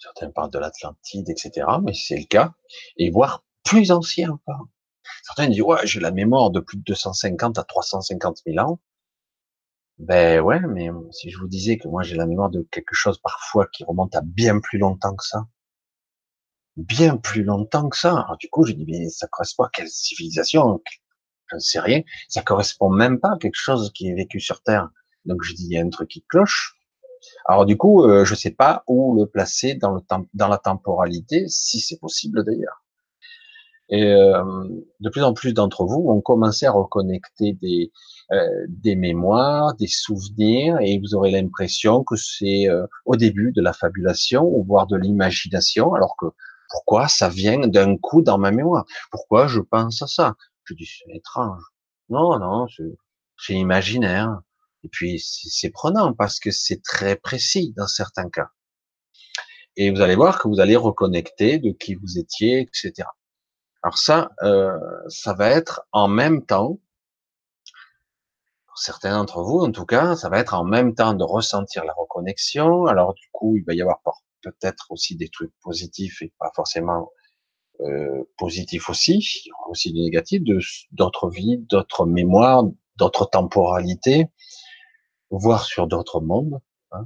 [0.01, 2.53] Certains parlent de l'Atlantide, etc., mais c'est le cas,
[2.97, 4.69] et voire plus anciens encore.
[5.25, 8.79] Certains disent, ouais, j'ai la mémoire de plus de 250 à 350 000 ans.
[9.99, 13.19] Ben ouais, mais si je vous disais que moi j'ai la mémoire de quelque chose
[13.19, 15.47] parfois qui remonte à bien plus longtemps que ça,
[16.77, 18.13] bien plus longtemps que ça.
[18.13, 20.81] Alors du coup, je dis, mais ça correspond à quelle civilisation?
[21.51, 22.03] Je ne sais rien.
[22.29, 24.91] Ça correspond même pas à quelque chose qui est vécu sur Terre.
[25.25, 26.77] Donc je dis, il y a un truc qui cloche.
[27.47, 30.01] Alors du coup, euh, je sais pas où le placer dans, le
[30.35, 32.85] dans la temporalité, si c'est possible d'ailleurs.
[33.91, 34.45] Et euh,
[35.01, 37.91] de plus en plus d'entre vous vont commencer à reconnecter des,
[38.33, 43.63] euh, des mémoires, des souvenirs, et vous aurez l'impression que c'est euh, au début de
[43.63, 46.27] la fabulation, ou voire de l'imagination, alors que
[46.71, 48.85] Pourquoi ça vient d'un coup dans ma mémoire?
[49.11, 50.37] Pourquoi je pense à ça?
[50.65, 51.63] Je dis, c'est étrange.
[52.11, 52.67] Non, non,
[53.39, 54.41] c'est imaginaire.
[54.85, 58.49] Et puis, c'est prenant parce que c'est très précis dans certains cas.
[59.77, 63.09] Et vous allez voir que vous allez reconnecter de qui vous étiez, etc.
[63.83, 66.81] Alors ça, euh, ça va être en même temps,
[68.79, 71.85] pour certains d'entre vous en tout cas, ça va être en même temps de ressentir
[71.85, 72.87] la reconnexion.
[72.87, 74.01] Alors du coup, il va y avoir
[74.41, 77.11] peut-être aussi des trucs positifs et pas forcément
[77.81, 80.43] euh, positifs aussi, aussi des négatifs,
[80.93, 82.63] d'autres vies, d'autres mémoires,
[82.95, 84.29] d'autres temporalités,
[85.31, 86.61] voire sur d'autres mondes.
[86.93, 87.05] Hein,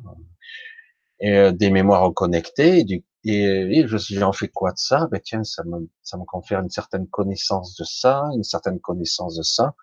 [1.20, 5.08] et euh, des mémoires reconnectées, et, du, et, j'en fais quoi de ça?
[5.10, 9.36] Ben tiens, ça me, ça me confère une certaine connaissance de ça, une certaine connaissance
[9.36, 9.74] de ça,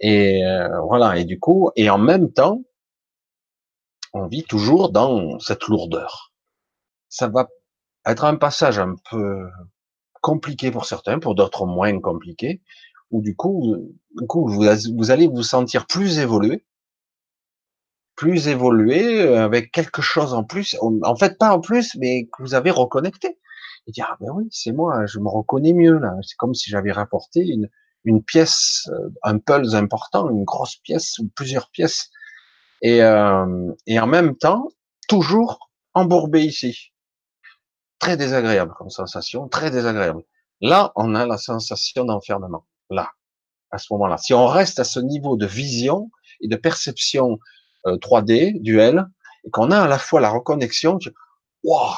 [0.00, 1.18] et euh, voilà.
[1.18, 2.62] Et du coup, et en même temps,
[4.12, 6.32] on vit toujours dans cette lourdeur.
[7.08, 7.48] Ça va
[8.06, 9.48] être un passage un peu
[10.20, 12.62] compliqué pour certains, pour d'autres moins compliqué,
[13.10, 13.76] où du coup,
[14.18, 16.64] du coup, vous, allez vous sentir plus évolué,
[18.16, 20.76] plus évolué, euh, avec quelque chose en plus.
[21.02, 23.38] En fait, pas en plus, mais que vous avez reconnecté.
[23.86, 26.14] Et dire, ah ben oui, c'est moi, je me reconnais mieux là.
[26.22, 27.68] C'est comme si j'avais rapporté une,
[28.04, 32.10] une pièce, euh, un pulse important, une grosse pièce ou plusieurs pièces.
[32.82, 34.68] Et, euh, et en même temps,
[35.08, 36.92] toujours embourbé ici.
[37.98, 40.22] Très désagréable comme sensation, très désagréable.
[40.60, 42.66] Là, on a la sensation d'enfermement.
[42.90, 43.10] Là,
[43.70, 44.18] à ce moment-là.
[44.18, 46.10] Si on reste à ce niveau de vision
[46.40, 47.38] et de perception
[47.84, 49.06] 3D, euh, duel,
[49.44, 50.98] et qu'on a à la fois la reconnexion,
[51.64, 51.94] wow,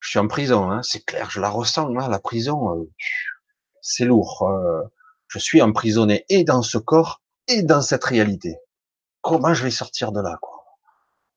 [0.00, 2.90] je, suis en prison, hein, c'est clair, je la ressens, hein, la prison, euh,
[3.82, 4.42] c'est lourd.
[4.42, 4.82] Euh,
[5.32, 8.58] je suis emprisonné et dans ce corps et dans cette réalité.
[9.22, 10.62] Comment je vais sortir de là quoi?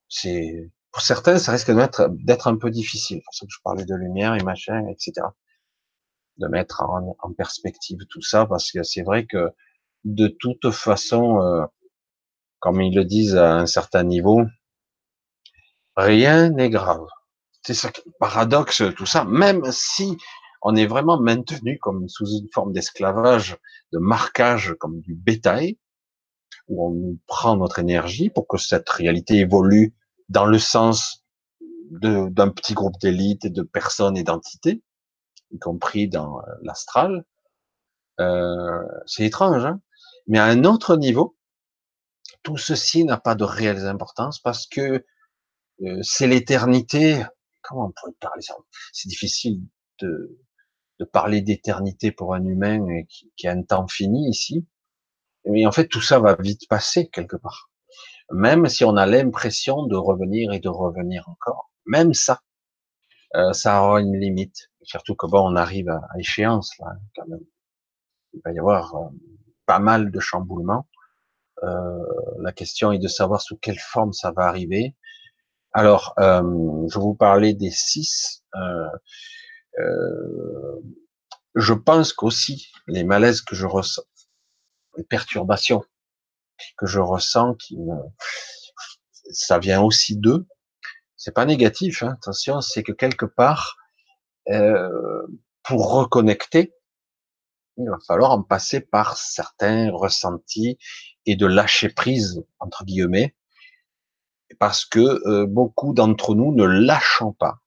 [0.10, 3.22] C'est pour certains, ça risque d'être d'être un peu difficile.
[3.24, 5.28] Pour ça que je parlais de lumière et machin, etc.
[6.38, 9.50] De mettre en, en perspective tout ça, parce que c'est vrai que
[10.04, 11.66] de toute façon, euh,
[12.60, 14.42] comme ils le disent à un certain niveau,
[15.96, 17.06] rien n'est grave.
[17.62, 19.24] C'est ça, paradoxe, tout ça.
[19.24, 20.18] Même si
[20.68, 23.56] on est vraiment maintenu comme sous une forme d'esclavage,
[23.94, 25.78] de marquage, comme du bétail,
[26.68, 29.94] où on prend notre énergie pour que cette réalité évolue
[30.28, 31.24] dans le sens
[31.92, 34.82] d'un petit groupe d'élite de personnes et d'entités,
[35.52, 37.26] y compris dans l'astral.
[38.20, 39.80] Euh, c'est étrange, hein
[40.26, 41.38] mais à un autre niveau,
[42.42, 45.06] tout ceci n'a pas de réelle importance parce que
[45.84, 47.24] euh, c'est l'éternité.
[47.62, 48.56] Comment on pourrait parler ça?
[48.94, 49.62] C'est difficile
[50.00, 50.40] de,
[51.00, 54.66] de parler d'éternité pour un humain qui, qui, a un temps fini ici.
[55.46, 57.70] Mais en fait, tout ça va vite passer quelque part.
[58.32, 62.42] Même si on a l'impression de revenir et de revenir encore, même ça,
[63.36, 64.72] euh, ça aura une limite.
[64.82, 67.46] Surtout que bon, on arrive à, échéance là, quand même.
[68.34, 69.10] Il va y avoir euh,
[69.66, 70.88] pas mal de chamboulements.
[71.64, 72.04] Euh,
[72.40, 74.96] la question est de savoir sous quelle forme ça va arriver.
[75.74, 78.44] Alors, euh, je vous parlais des six.
[79.80, 80.82] Euh,
[81.56, 84.04] je pense qu'aussi les malaises que je ressens,
[84.98, 85.84] les perturbations
[86.78, 87.58] que je ressens,
[89.32, 90.48] ça vient aussi d'eux.
[91.18, 93.78] C'est pas négatif, hein, attention, c'est que quelque part,
[94.50, 95.28] euh,
[95.64, 96.74] pour reconnecter,
[97.78, 100.78] il va falloir en passer par certains ressentis
[101.26, 103.36] et de lâcher prise entre guillemets,
[104.60, 107.60] parce que euh, beaucoup d'entre nous ne lâchons pas.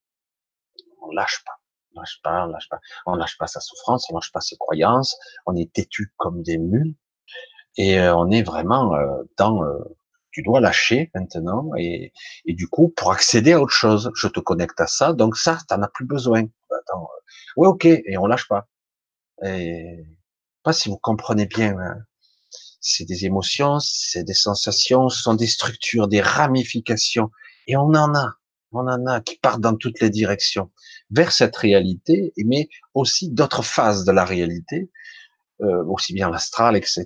[1.02, 1.57] On lâche pas,
[1.94, 6.12] on lâche pas, lâche pas, sa souffrance, on lâche pas ses croyances, on est têtu
[6.16, 6.94] comme des mules
[7.76, 9.62] et euh, on est vraiment euh, dans
[10.30, 12.12] tu dois lâcher maintenant et,
[12.44, 15.58] et du coup pour accéder à autre chose, je te connecte à ça, donc ça
[15.68, 16.44] t'en as plus besoin.
[16.70, 17.08] Attends,
[17.56, 18.68] ouais ok et on lâche pas.
[19.44, 20.04] Et
[20.62, 21.78] pas si vous comprenez bien.
[21.78, 21.96] Hein.
[22.80, 27.30] C'est des émotions, c'est des sensations, ce sont des structures, des ramifications.
[27.66, 28.34] Et on en a,
[28.72, 30.70] on en a qui partent dans toutes les directions
[31.10, 34.90] vers cette réalité, mais aussi d'autres phases de la réalité,
[35.62, 37.04] euh, aussi bien l'astral, etc.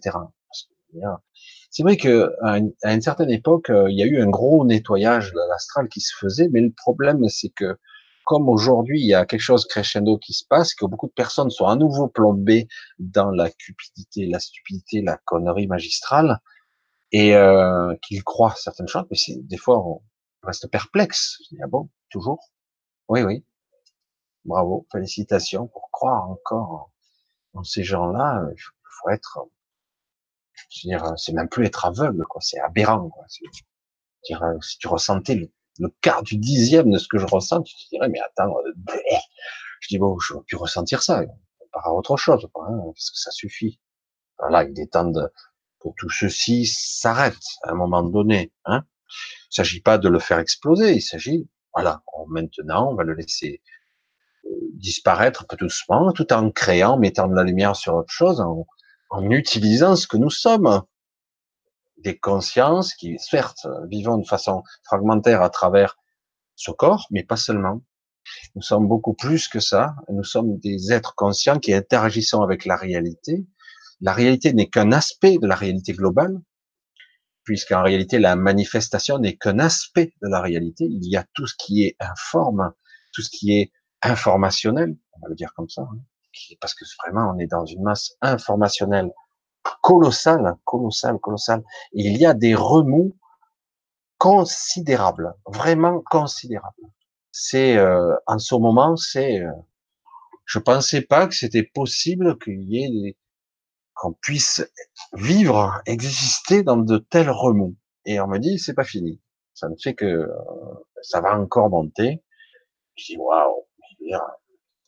[1.70, 5.32] C'est vrai que à une, certaine époque, euh, il y a eu un gros nettoyage
[5.32, 7.78] de l'astral qui se faisait, mais le problème, c'est que
[8.24, 11.50] comme aujourd'hui il y a quelque chose crescendo qui se passe, que beaucoup de personnes
[11.50, 16.38] sont à nouveau plombées dans la cupidité, la stupidité, la connerie magistrale,
[17.12, 19.82] et euh, qu'ils croient certaines choses, mais des fois
[20.42, 21.38] reste perplexe.
[21.62, 22.52] Ah bon, toujours?
[23.08, 23.44] Oui, oui.
[24.44, 26.90] Bravo, félicitations pour croire encore
[27.54, 28.44] en ces gens-là.
[28.52, 29.38] Il faut être,
[30.70, 32.40] je veux dire, c'est même plus être aveugle, quoi.
[32.40, 33.24] C'est aberrant, quoi.
[34.24, 35.34] Dire, si tu ressentais
[35.78, 39.16] le quart du dixième de ce que je ressens, tu te dirais, mais attends, euh,
[39.80, 41.22] Je dis bon, je pu ressentir ça,
[41.72, 43.80] par autre chose, hein, parce que ça suffit.
[44.38, 45.28] Voilà, il est temps de,
[45.80, 48.52] que tout ceci s'arrête à un moment donné.
[48.64, 48.84] Hein.
[49.50, 53.62] Il s'agit pas de le faire exploser, il s'agit, voilà, maintenant, on va le laisser
[54.44, 58.66] euh, disparaître peu doucement, tout en créant, mettant de la lumière sur autre chose, en,
[59.10, 60.82] en utilisant ce que nous sommes,
[61.98, 65.96] des consciences qui, certes, vivons de façon fragmentaire à travers
[66.56, 67.82] ce corps, mais pas seulement.
[68.54, 69.94] Nous sommes beaucoup plus que ça.
[70.08, 73.46] Nous sommes des êtres conscients qui interagissons avec la réalité.
[74.00, 76.40] La réalité n'est qu'un aspect de la réalité globale,
[77.44, 80.84] puisqu'en réalité, la manifestation n'est qu'un aspect de la réalité.
[80.84, 82.72] Il y a tout ce qui est informe,
[83.12, 83.72] tout ce qui est
[84.02, 85.98] informationnel, on va le dire comme ça, hein,
[86.60, 89.10] parce que vraiment, on est dans une masse informationnelle
[89.82, 91.62] colossale, colossale, colossale.
[91.92, 93.16] il y a des remous
[94.18, 96.86] considérables, vraiment considérables.
[97.32, 99.50] C'est euh, en ce moment, c'est, euh,
[100.44, 103.16] je pensais pas que c'était possible qu'il y ait
[104.02, 104.68] qu'on puisse
[105.12, 107.76] vivre, exister dans de tels remous.
[108.04, 109.20] Et on me dit, c'est pas fini.
[109.54, 110.26] Ça ne fait que euh,
[111.02, 112.20] ça va encore monter.
[112.96, 113.64] Je dis, waouh.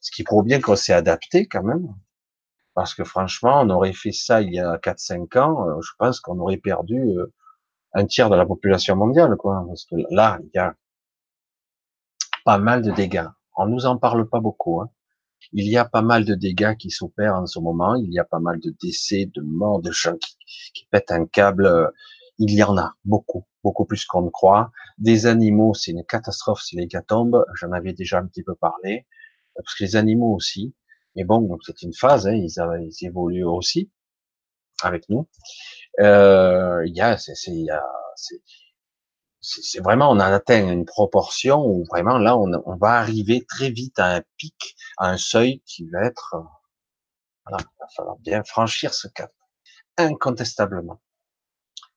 [0.01, 1.95] Ce qui prouve bien qu'on s'est adapté quand même.
[2.75, 6.19] Parce que franchement, on aurait fait ça il y a 4-5 ans, euh, je pense
[6.19, 7.33] qu'on aurait perdu euh,
[7.93, 9.65] un tiers de la population mondiale, quoi.
[9.69, 10.75] Parce que là, il y a
[12.45, 13.29] pas mal de dégâts.
[13.57, 14.81] On nous en parle pas beaucoup.
[14.81, 14.91] Hein.
[15.53, 17.95] Il y a pas mal de dégâts qui s'opèrent en ce moment.
[17.97, 20.17] Il y a pas mal de décès, de morts, de gens
[20.75, 21.93] qui, pètent un câble.
[22.39, 24.73] Il y en a beaucoup, beaucoup plus qu'on ne croit.
[24.99, 27.45] Des animaux, c'est une catastrophe, c'est l'hécatombe.
[27.55, 29.07] J'en avais déjà un petit peu parlé.
[29.55, 30.75] Parce que les animaux aussi,
[31.17, 32.51] mais bon, c'est une phase, hein, ils,
[32.83, 33.91] ils, évoluent aussi
[34.83, 35.29] avec nous.
[36.01, 37.33] Euh, il y a, c'est,
[39.45, 43.71] c'est vraiment, on a atteint une proportion où vraiment là, on, on, va arriver très
[43.71, 46.37] vite à un pic, à un seuil qui va être,
[47.47, 49.33] voilà, il va falloir bien franchir ce cap,
[49.99, 51.01] incontestablement.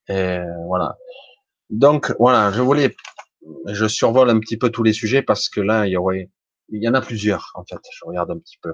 [0.10, 0.98] Et voilà.
[1.70, 2.96] Donc voilà, je voulais,
[3.66, 6.30] je survole un petit peu tous les sujets parce que là, il y aurait,
[6.70, 7.80] il y en a plusieurs en fait.
[7.92, 8.74] Je regarde un petit peu.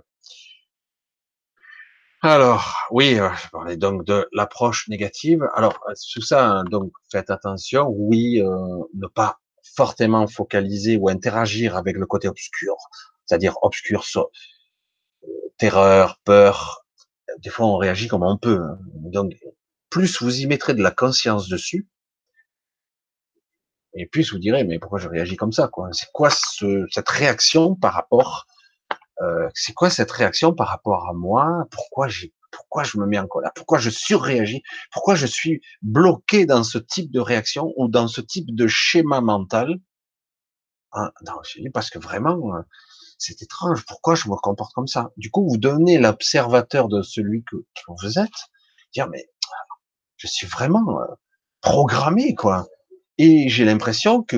[2.25, 5.45] Alors, oui, euh, je parlais donc de l'approche négative.
[5.55, 5.77] Alors,
[6.13, 7.87] tout ça, hein, donc, faites attention.
[7.89, 9.39] Oui, euh, ne pas
[9.75, 12.77] fortement focaliser ou interagir avec le côté obscur,
[13.25, 14.23] c'est-à-dire obscur, euh,
[15.57, 16.85] terreur, peur.
[17.39, 18.61] Des fois, on réagit comme on peut.
[18.61, 18.79] Hein.
[19.11, 19.33] Donc,
[19.89, 21.89] plus vous y mettrez de la conscience dessus,
[23.95, 25.89] et plus vous direz, mais pourquoi je réagis comme ça quoi?
[25.91, 28.47] C'est quoi ce, cette réaction par rapport
[29.21, 31.65] euh, c'est quoi cette réaction par rapport à moi?
[31.71, 33.51] Pourquoi j'ai pourquoi je me mets en colère?
[33.55, 34.61] Pourquoi je surréagis?
[34.91, 39.21] Pourquoi je suis bloqué dans ce type de réaction ou dans ce type de schéma
[39.21, 39.79] mental?
[40.91, 41.33] Ah, non,
[41.73, 42.61] parce que vraiment, euh,
[43.17, 43.83] c'est étrange.
[43.87, 45.11] Pourquoi je me comporte comme ça?
[45.17, 47.55] Du coup, vous devenez l'observateur de celui que,
[47.87, 48.29] vous êtes.
[48.93, 49.25] Dire, mais
[50.17, 51.05] je suis vraiment euh,
[51.61, 52.67] programmé, quoi.
[53.17, 54.37] Et j'ai l'impression que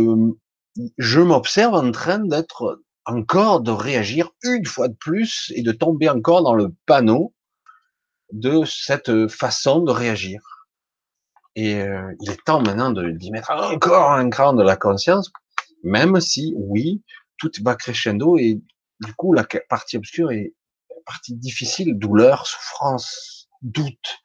[0.98, 6.10] je m'observe en train d'être encore de réagir une fois de plus et de tomber
[6.10, 7.34] encore dans le panneau
[8.32, 10.42] de cette façon de réagir.
[11.56, 15.32] Et euh, il est temps maintenant d'y mettre encore un cran de la conscience,
[15.84, 17.02] même si, oui,
[17.38, 18.62] tout va crescendo et
[19.02, 20.54] du coup, la partie obscure est
[20.90, 24.20] la partie difficile, douleur, souffrance, doute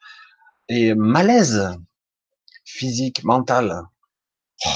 [0.69, 1.77] et malaise
[2.63, 3.83] physique, mental,
[4.65, 4.69] oh,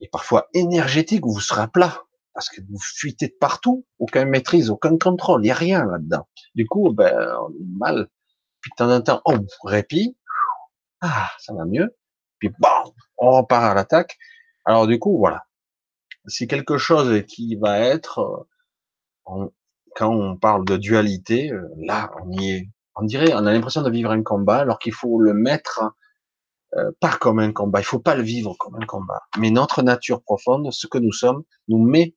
[0.00, 2.05] et parfois énergétique, où vous serez à plat
[2.36, 6.28] parce que vous fuitez de partout, aucun maîtrise, aucun contrôle, il n'y a rien là-dedans.
[6.54, 8.08] Du coup, ben, on est mal.
[8.60, 10.18] Puis de temps en temps, on répit,
[11.00, 11.96] ah, ça va mieux.
[12.38, 14.18] Puis bon, on repart à l'attaque.
[14.66, 15.46] Alors du coup, voilà.
[16.26, 18.46] C'est quelque chose qui va être,
[19.28, 19.46] euh,
[19.94, 22.68] quand on parle de dualité, euh, là, on y est.
[22.96, 25.94] On dirait, on a l'impression de vivre un combat, alors qu'il faut le mettre
[26.74, 27.80] euh, pas comme un combat.
[27.80, 29.22] Il faut pas le vivre comme un combat.
[29.38, 32.14] Mais notre nature profonde, ce que nous sommes, nous met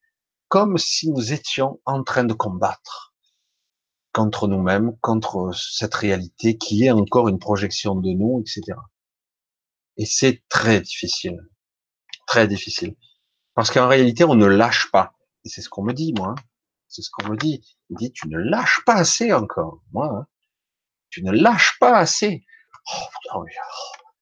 [0.49, 3.13] comme si nous étions en train de combattre
[4.11, 8.77] contre nous-mêmes, contre cette réalité qui est encore une projection de nous, etc.
[9.97, 11.37] Et c'est très difficile,
[12.25, 12.95] très difficile,
[13.53, 15.13] parce qu'en réalité, on ne lâche pas.
[15.45, 16.29] Et c'est ce qu'on me dit, moi.
[16.29, 16.41] Hein.
[16.87, 17.61] C'est ce qu'on me dit.
[17.91, 20.09] Il dit, tu ne lâches pas assez encore, moi.
[20.11, 20.27] Hein.
[21.11, 22.43] Tu ne lâches pas assez.
[22.91, 23.45] Oh, oh,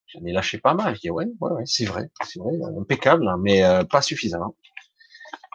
[0.06, 0.94] j'en ai lâché pas mal.
[0.96, 4.54] Je dis, ouais, ouais, ouais c'est vrai, c'est vrai, impeccable, hein, mais euh, pas suffisamment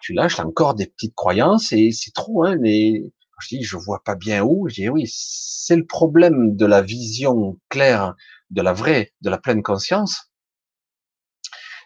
[0.04, 4.04] tu lâches encore des petites croyances et c'est trop, hein, mais je dis, je vois
[4.04, 8.14] pas bien où, je dis, oui, c'est le problème de la vision claire,
[8.50, 10.30] de la vraie, de la pleine conscience,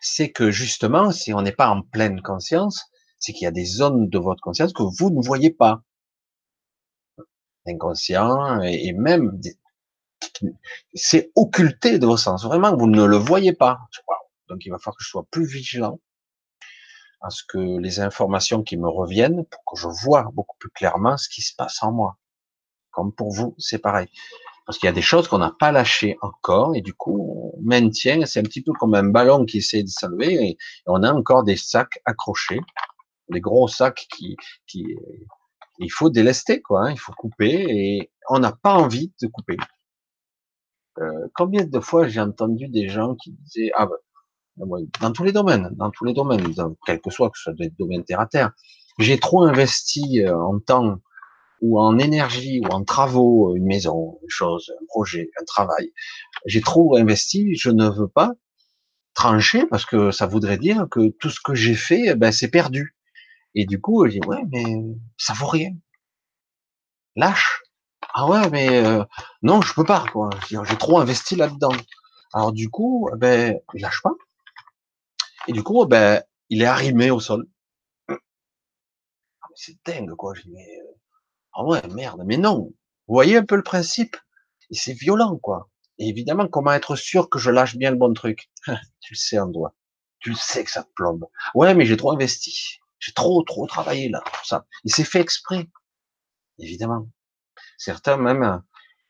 [0.02, 2.86] c'est que justement, si on n'est pas en pleine conscience,
[3.20, 5.84] c'est qu'il y a des zones de votre conscience que vous ne voyez pas.
[7.68, 9.40] inconscient, et, même
[10.96, 12.44] c'est occulté de vos sens.
[12.46, 13.78] Vraiment, vous ne le voyez pas.
[14.50, 16.00] Donc il va falloir que je sois plus vigilant
[17.22, 21.18] à ce que les informations qui me reviennent, pour que je vois beaucoup plus clairement
[21.18, 22.18] ce qui se passe en moi.
[22.92, 24.08] Comme pour vous, c'est pareil.
[24.66, 27.62] Parce qu'il y a des choses qu'on n'a pas lâchées encore, et du coup, on
[27.62, 31.14] maintient, c'est un petit peu comme un ballon qui essaie de s'enlever, et on a
[31.14, 32.60] encore des sacs accrochés,
[33.30, 34.36] des gros sacs qui,
[34.68, 34.86] qui
[35.80, 39.58] il faut délester, quoi, hein, il faut couper, et on n'a pas envie de couper.
[41.00, 43.96] Euh, combien de fois j'ai entendu des gens qui disaient, ah ben,
[44.58, 47.54] dans tous les domaines, dans tous les domaines, dans, quel que soit, que ce soit
[47.54, 48.52] des domaines terre à terre,
[49.00, 51.00] j'ai trop investi euh, en temps
[51.62, 55.92] ou en énergie, ou en travaux, une maison, une chose, un projet, un travail.
[56.46, 58.34] J'ai trop investi, je ne veux pas
[59.16, 62.50] trancher parce que ça voudrait dire que tout ce que j'ai fait, eh ben, c'est
[62.50, 62.96] perdu.
[63.56, 64.64] Et du coup, je dis, ouais, mais
[65.18, 65.72] ça vaut rien.
[67.16, 67.64] Lâche.
[68.14, 69.04] Ah ouais, mais euh,
[69.42, 70.30] non, je peux pas, quoi.
[70.50, 71.74] J'ai trop investi là-dedans.
[72.34, 74.14] Alors du coup, eh ben, lâche pas.
[75.48, 77.48] Et du coup, ben, il est arrimé au sol.
[78.10, 78.16] Ah,
[79.56, 80.34] c'est dingue, quoi.
[80.34, 80.98] Je dis, mais euh,
[81.54, 82.74] ah ouais, merde, mais non.
[83.08, 84.18] Vous voyez un peu le principe?
[84.70, 85.70] Et c'est violent, quoi.
[85.98, 88.50] Et évidemment, comment être sûr que je lâche bien le bon truc?
[89.02, 89.74] Tu le sais en doigt.
[90.20, 91.28] Tu le sais que ça te plombe.
[91.56, 92.80] Ouais, mais j'ai trop investi.
[93.00, 94.66] J'ai trop, trop travaillé là pour ça.
[94.84, 95.68] Et c'est fait exprès.
[96.60, 97.08] Évidemment.
[97.78, 98.64] Certains même,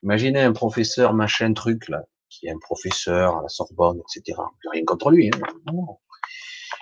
[0.03, 4.39] imaginez un professeur machin truc là, qui est un professeur à la Sorbonne, etc.
[4.71, 5.31] Rien contre lui.
[5.33, 5.39] Hein.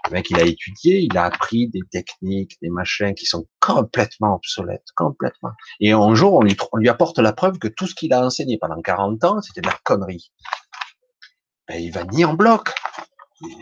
[0.07, 4.35] Le mec, il a étudié, il a appris des techniques, des machins qui sont complètement
[4.35, 5.51] obsolètes, complètement.
[5.79, 8.59] Et un jour, on lui, lui apporte la preuve que tout ce qu'il a enseigné
[8.59, 10.31] pendant 40 ans, c'était de la connerie.
[11.67, 12.69] Ben, il va nier en bloc.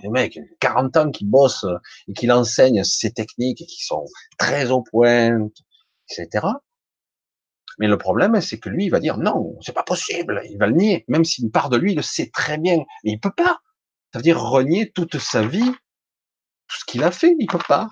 [0.04, 1.66] Le mec, 40 ans qu'il bosse
[2.08, 4.06] et qu'il enseigne ces techniques qui sont
[4.38, 5.48] très au point,
[6.10, 6.46] etc.
[7.80, 10.41] Mais le problème, c'est que lui, il va dire non, c'est pas possible.
[10.50, 12.78] Il va le nier, même s'il part de lui, il le sait très bien.
[13.04, 13.62] Mais il peut pas.
[14.12, 15.72] Ça veut dire renier toute sa vie
[16.68, 17.89] tout ce qu'il a fait, il peut pas.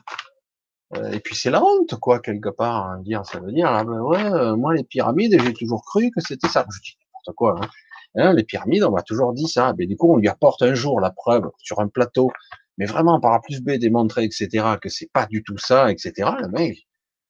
[0.96, 3.84] Euh, et puis c'est la honte, quoi, quelque part, hein, dire, ça veut dire, ah
[3.84, 6.66] ben ouais, euh, moi les pyramides, j'ai toujours cru que c'était ça.
[6.70, 7.56] Je dis n'importe quoi.
[7.62, 7.70] Hein.
[8.16, 9.74] Hein, les pyramides, on m'a toujours dit ça.
[9.78, 12.32] Mais du coup, on lui apporte un jour la preuve sur un plateau,
[12.78, 16.30] mais vraiment par A plus B démontré, etc., que c'est pas du tout ça, etc.
[16.42, 16.78] Le mec,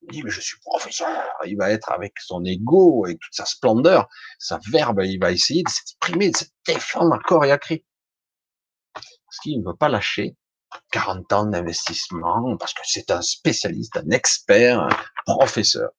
[0.03, 1.07] il dit, mais je suis professeur.
[1.45, 4.07] Il va être avec son ego, et toute sa splendeur,
[4.39, 7.85] sa verbe, il va essayer de s'exprimer, de se défendre à corps et à cri.
[8.93, 10.35] Parce qu'il ne veut pas lâcher
[10.91, 14.89] 40 ans d'investissement, parce que c'est un spécialiste, un expert, un
[15.25, 15.89] professeur.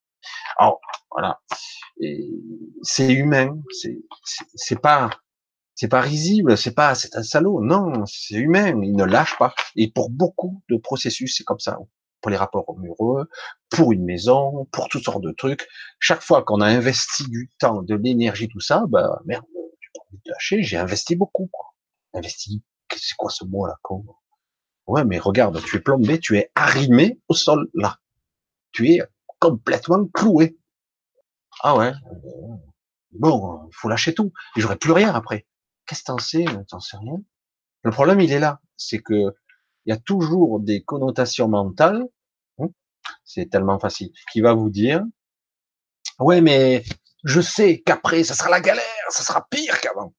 [0.57, 1.41] Alors, voilà.
[2.83, 3.57] C'est humain,
[4.57, 5.11] c'est pas
[5.75, 9.55] c'est pas risible, c'est pas c'est un salaud, non, c'est humain, il ne lâche pas.
[9.77, 11.79] Et pour beaucoup de processus, c'est comme ça.
[12.21, 13.29] Pour les rapports amoureux,
[13.69, 15.67] pour une maison, pour toutes sortes de trucs.
[15.99, 19.45] Chaque fois qu'on a investi du temps, de l'énergie, tout ça, bah merde,
[19.81, 21.49] j'ai pas envie de lâcher, j'ai investi beaucoup.
[21.51, 21.75] Quoi.
[22.15, 22.63] Investi,
[22.95, 24.05] c'est quoi ce mot là con?
[24.87, 27.99] Ouais, mais regarde, tu es plombé, tu es arrimé au sol, là.
[28.73, 29.03] Tu es
[29.39, 30.59] complètement cloué.
[31.63, 31.93] Ah ouais.
[33.13, 34.33] Bon, il faut lâcher tout.
[34.57, 35.47] J'aurai plus rien après.
[35.87, 36.45] Qu'est-ce que t'en sais?
[36.69, 37.21] T'en sais rien?
[37.83, 38.61] Le problème, il est là.
[38.77, 39.35] C'est que
[39.85, 42.05] il y a toujours des connotations mentales.
[42.59, 42.69] Hein,
[43.25, 44.13] c'est tellement facile.
[44.33, 45.03] Qui va vous dire,
[46.19, 46.85] ouais, mais
[47.25, 50.15] je sais qu'après, ça sera la galère, ça sera pire qu'avant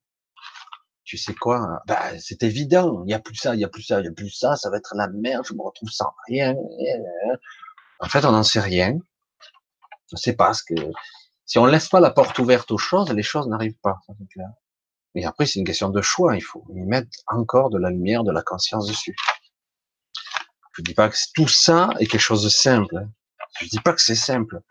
[1.13, 3.83] tu sais quoi bah, C'est évident, il n'y a plus ça, il n'y a plus
[3.83, 6.11] ça, il n'y a plus ça, ça va être la merde, je me retrouve sans
[6.27, 6.55] rien.
[7.99, 8.97] En fait, on n'en sait rien.
[10.11, 10.73] Je sais pas ce que...
[11.45, 13.99] Si on laisse pas la porte ouverte aux choses, les choses n'arrivent pas.
[15.13, 16.35] Mais après, c'est une question de choix.
[16.35, 19.15] Il faut y mettre encore de la lumière, de la conscience dessus.
[20.75, 22.97] Je dis pas que tout ça est quelque chose de simple.
[22.97, 23.07] Hein.
[23.61, 24.61] Je dis pas que c'est simple.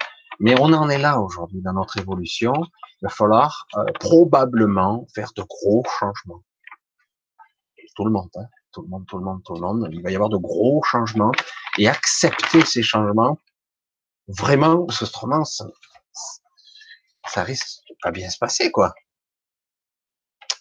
[0.41, 2.53] Mais on en est là aujourd'hui dans notre évolution.
[3.01, 6.43] Il va falloir euh, probablement faire de gros changements.
[7.97, 9.89] tout le monde, hein, tout le monde, tout le monde, tout le monde.
[9.93, 11.33] Il va y avoir de gros changements
[11.79, 13.39] et accepter ces changements
[14.29, 15.67] vraiment, parce que autrement, ça,
[17.27, 18.95] ça risque de pas bien se passer, quoi.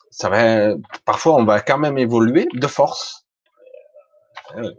[0.10, 3.26] Ça va, parfois, on va quand même évoluer de force.
[4.56, 4.72] Euh,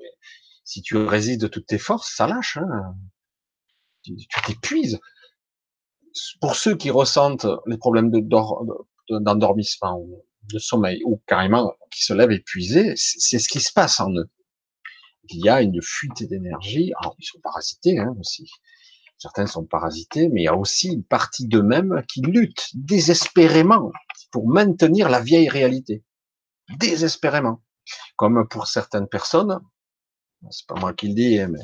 [0.64, 2.59] si tu résises de toutes tes forces, ça lâche.
[2.59, 2.95] Hein
[4.03, 4.14] tu
[4.46, 5.00] t'épuises.
[6.40, 8.11] Pour ceux qui ressentent les problèmes
[9.09, 14.00] d'endormissement ou de sommeil, ou carrément qui se lèvent épuisés, c'est ce qui se passe
[14.00, 14.28] en eux.
[15.28, 16.92] Il y a une fuite d'énergie.
[16.98, 18.50] Alors, ils sont parasités hein, aussi.
[19.18, 23.92] Certains sont parasités, mais il y a aussi une partie d'eux-mêmes qui lutte désespérément
[24.32, 26.03] pour maintenir la vieille réalité.
[26.78, 27.62] Désespérément.
[28.16, 29.61] Comme pour certaines personnes,
[30.50, 31.61] c'est pas moi qui le dis, hein, mais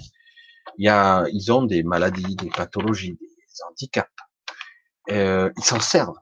[0.78, 4.10] il y a, ils ont des maladies, des pathologies, des handicaps.
[5.10, 6.18] euh, ils s'en servent.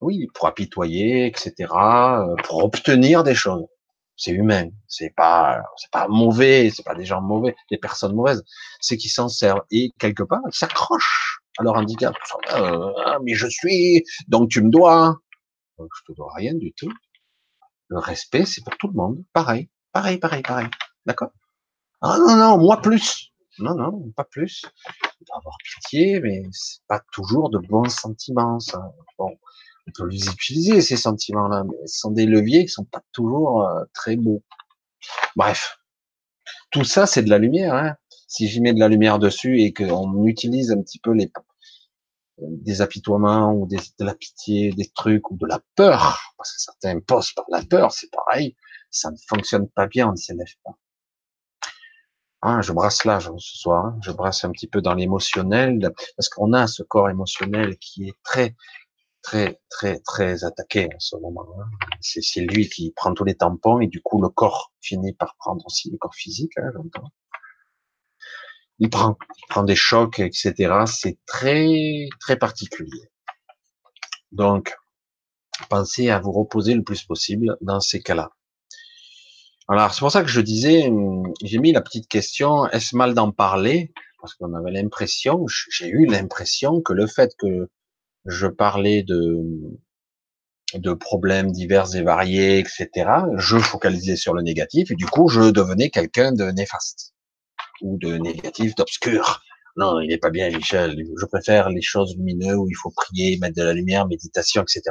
[0.00, 3.66] Oui, pour apitoyer, etc., euh, pour obtenir des choses.
[4.16, 8.42] C'est humain, c'est pas, c'est pas mauvais, c'est pas des gens mauvais, des personnes mauvaises.
[8.80, 12.14] C'est qu'ils s'en servent et quelque part ils s'accrochent à leur handicap.
[12.54, 15.18] Euh, ah, mais je suis, donc tu me dois.
[15.78, 16.92] Donc, je te dois rien du tout.
[17.88, 19.22] Le respect, c'est pour tout le monde.
[19.32, 20.68] Pareil, pareil, pareil, pareil.
[21.06, 21.30] D'accord?
[22.02, 23.32] Ah non, non, moi plus.
[23.58, 24.64] Non, non, pas plus.
[25.20, 28.60] Il faut avoir pitié, mais c'est pas toujours de bons sentiments.
[28.60, 28.92] Ça.
[29.18, 29.30] Bon,
[29.86, 33.66] on peut les utiliser ces sentiments-là, mais ce sont des leviers qui sont pas toujours
[33.66, 34.42] euh, très beaux.
[35.36, 35.78] Bref,
[36.70, 37.74] tout ça, c'est de la lumière.
[37.74, 37.96] Hein.
[38.28, 41.30] Si j'y mets de la lumière dessus et qu'on utilise un petit peu les
[42.38, 46.60] des apitoiements ou des, de la pitié, des trucs ou de la peur, parce que
[46.60, 48.56] certains posent par la peur, c'est pareil,
[48.90, 50.72] ça ne fonctionne pas bien, on ne s'élève pas.
[52.48, 53.98] Ah, je brasse là ce soir, hein.
[54.02, 58.14] je brasse un petit peu dans l'émotionnel, parce qu'on a ce corps émotionnel qui est
[58.22, 58.54] très,
[59.20, 61.46] très, très, très attaqué en ce moment.
[61.58, 61.64] Hein.
[62.00, 65.64] C'est lui qui prend tous les tampons et du coup le corps finit par prendre
[65.66, 67.10] aussi le corps physique, hein, j'entends
[68.78, 70.84] il prend, il prend des chocs, etc.
[70.86, 73.10] C'est très, très particulier.
[74.32, 74.74] Donc,
[75.70, 78.30] pensez à vous reposer le plus possible dans ces cas-là.
[79.68, 80.90] Alors, c'est pour ça que je disais,
[81.42, 83.92] j'ai mis la petite question, est-ce mal d'en parler?
[84.20, 87.68] Parce qu'on avait l'impression, j'ai eu l'impression que le fait que
[88.26, 89.42] je parlais de,
[90.74, 92.88] de problèmes divers et variés, etc.,
[93.36, 97.14] je focalisais sur le négatif et du coup, je devenais quelqu'un de néfaste
[97.82, 99.42] ou de négatif, d'obscur.
[99.76, 100.96] Non, il n'est pas bien, Michel.
[101.20, 104.82] Je préfère les choses lumineuses où il faut prier, mettre de la lumière, méditation, etc.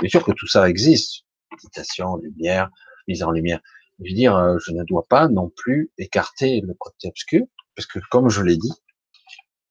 [0.00, 1.24] Bien sûr que tout ça existe.
[1.50, 2.70] Méditation, lumière,
[3.08, 3.60] mise en lumière.
[4.00, 7.86] Je veux dire, euh, je ne dois pas non plus écarter le côté obscur, parce
[7.86, 8.72] que comme je l'ai dit,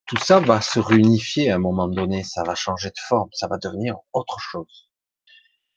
[0.05, 3.47] tout ça va se réunifier à un moment donné, ça va changer de forme, ça
[3.47, 4.89] va devenir autre chose.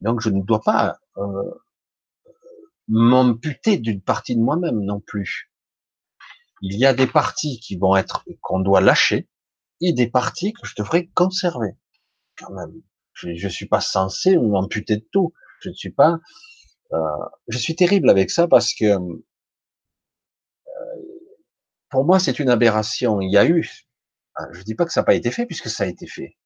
[0.00, 1.50] Donc je ne dois pas euh,
[2.88, 5.50] m'amputer d'une partie de moi-même non plus
[6.60, 9.28] il y a des parties qui vont être qu'on doit lâcher
[9.80, 11.70] et des parties que je devrais conserver.
[12.38, 12.82] Quand même,
[13.14, 15.32] je, je suis pas censé m'amputer de tout.
[15.60, 16.18] Je ne suis pas.
[16.92, 16.98] Euh,
[17.48, 19.20] je suis terrible avec ça parce que euh,
[21.88, 23.20] pour moi c'est une aberration.
[23.20, 23.86] Il y a eu.
[24.52, 26.36] Je dis pas que ça n'a pas été fait puisque ça a été fait.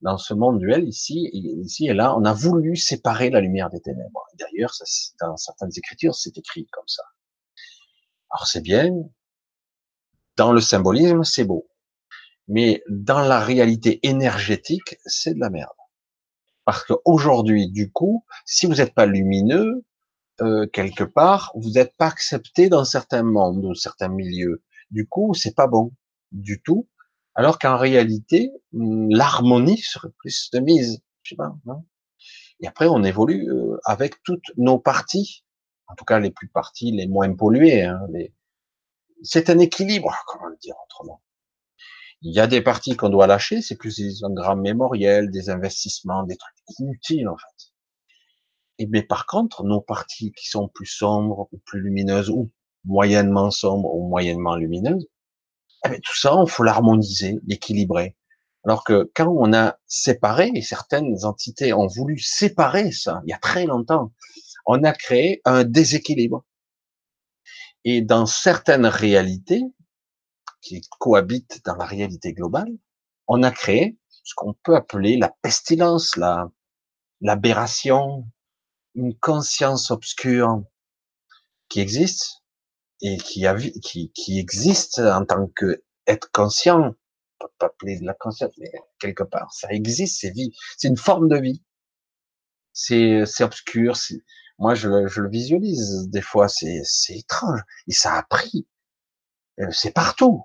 [0.00, 3.80] Dans ce monde duel ici, ici et là, on a voulu séparer la lumière des
[3.80, 4.24] ténèbres.
[4.38, 4.72] D'ailleurs,
[5.20, 7.04] dans certaines écritures, c'est écrit comme ça.
[8.30, 8.90] Alors c'est bien,
[10.36, 11.68] dans le symbolisme, c'est beau.
[12.48, 15.70] Mais dans la réalité énergétique, c'est de la merde.
[16.64, 19.84] Parce qu'aujourd'hui, du coup, si vous n'êtes pas lumineux,
[20.40, 24.62] euh, quelque part, vous n'êtes pas accepté dans certains mondes ou certains milieux.
[24.90, 25.92] Du coup, c'est pas bon
[26.30, 26.88] du tout.
[27.34, 31.02] Alors qu'en réalité, hmm, l'harmonie serait plus de mise.
[31.36, 31.54] Pas.
[32.60, 35.44] Et après, on évolue euh, avec toutes nos parties,
[35.86, 38.00] en tout cas les plus parties, les moins polluées, hein,
[39.22, 41.22] c'est un équilibre, comment le dire autrement.
[42.22, 46.22] Il y a des parties qu'on doit lâcher, c'est plus des engrammes mémoriels, des investissements,
[46.22, 47.72] des trucs inutiles en fait.
[48.78, 52.50] Et mais par contre, nos parties qui sont plus sombres ou plus lumineuses ou
[52.84, 55.06] moyennement sombres ou moyennement lumineuses,
[55.84, 58.16] eh bien, tout ça, il faut l'harmoniser, l'équilibrer.
[58.64, 63.32] Alors que quand on a séparé, et certaines entités ont voulu séparer ça, il y
[63.32, 64.12] a très longtemps,
[64.66, 66.44] on a créé un déséquilibre.
[67.84, 69.64] Et dans certaines réalités
[70.62, 72.72] qui cohabitent dans la réalité globale,
[73.26, 76.50] on a créé ce qu'on peut appeler la pestilence, la,
[77.20, 78.26] l'aberration,
[78.94, 80.62] une conscience obscure
[81.68, 82.42] qui existe
[83.00, 86.80] et qui, a, qui, qui existe en tant que être conscient.
[86.80, 90.88] On peut pas appeler de la conscience, mais quelque part, ça existe, c'est vie, c'est
[90.88, 91.62] une forme de vie.
[92.72, 94.22] C'est, c'est obscur, c'est,
[94.58, 97.60] moi, je, le visualise des fois, c'est étrange.
[97.88, 98.68] Et ça a pris.
[99.58, 100.44] Euh, c'est partout.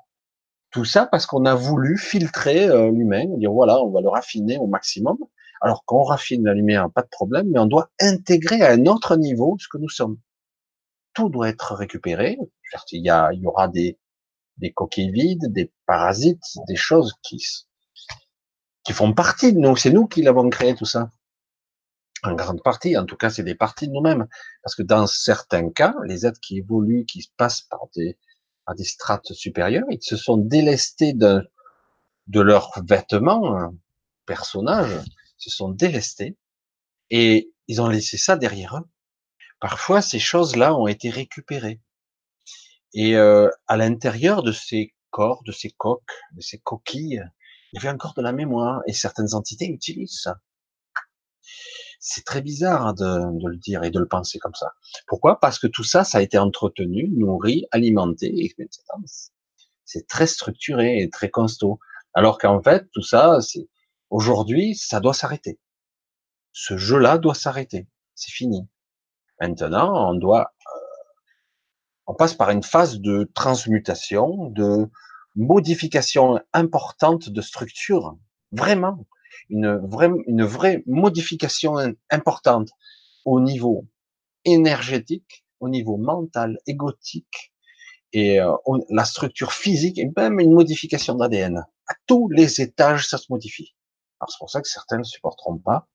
[0.72, 4.58] Tout ça parce qu'on a voulu filtrer euh, l'humain, dire voilà, on va le raffiner
[4.58, 5.18] au maximum.
[5.62, 9.16] Alors qu'on raffine la lumière, pas de problème, mais on doit intégrer à un autre
[9.16, 10.18] niveau ce que nous sommes.
[11.14, 12.38] Tout doit être récupéré.
[12.92, 13.98] Il y, il y aura des,
[14.58, 17.44] des coquilles vides, des parasites, des choses qui,
[18.84, 19.76] qui font partie de nous.
[19.76, 21.10] C'est nous qui l'avons créé, tout ça
[22.24, 24.28] en grande partie, en tout cas, c'est des parties de nous-mêmes.
[24.64, 28.18] Parce que dans certains cas, les êtres qui évoluent, qui passent par des,
[28.68, 31.50] par des strates supérieures, ils se sont délestés de,
[32.28, 33.74] de leurs vêtements, hein,
[34.26, 35.00] personnages,
[35.38, 36.38] se sont délestés,
[37.10, 38.86] et ils ont laissé ça derrière eux.
[39.62, 41.80] Parfois, ces choses-là ont été récupérées.
[42.94, 47.24] Et euh, à l'intérieur de ces corps, de ces coques, de ces coquilles,
[47.72, 50.36] Il y avait encore de la mémoire, et certaines entités utilisent ça.
[52.00, 53.04] C'est très bizarre de,
[53.40, 54.74] de, le dire et de le penser comme ça.
[55.08, 55.40] Pourquoi?
[55.40, 58.56] Parce que tout ça, ça a été entretenu, nourri, alimenté.
[59.86, 61.80] C'est très structuré et très costaud.
[62.14, 63.68] Alors qu'en fait, tout ça, c'est
[64.10, 65.60] aujourd'hui, ça doit s'arrêter.
[66.52, 67.88] Ce jeu-là doit s'arrêter.
[68.16, 68.68] C'est fini.
[69.40, 70.80] Maintenant, on doit, euh,
[72.08, 74.90] on passe par une phase de transmutation, de
[75.36, 78.18] modification importante de structure.
[78.52, 79.06] Vraiment
[79.50, 81.76] une vraie, une vraie modification
[82.10, 82.70] importante
[83.26, 83.86] au niveau
[84.46, 87.54] énergétique, au niveau mental, égotique,
[88.14, 88.56] et euh,
[88.90, 91.66] la structure physique, et même une modification d'ADN.
[91.88, 93.76] À tous les étages, ça se modifie.
[94.20, 95.88] Alors c'est pour ça que certains ne supporteront pas,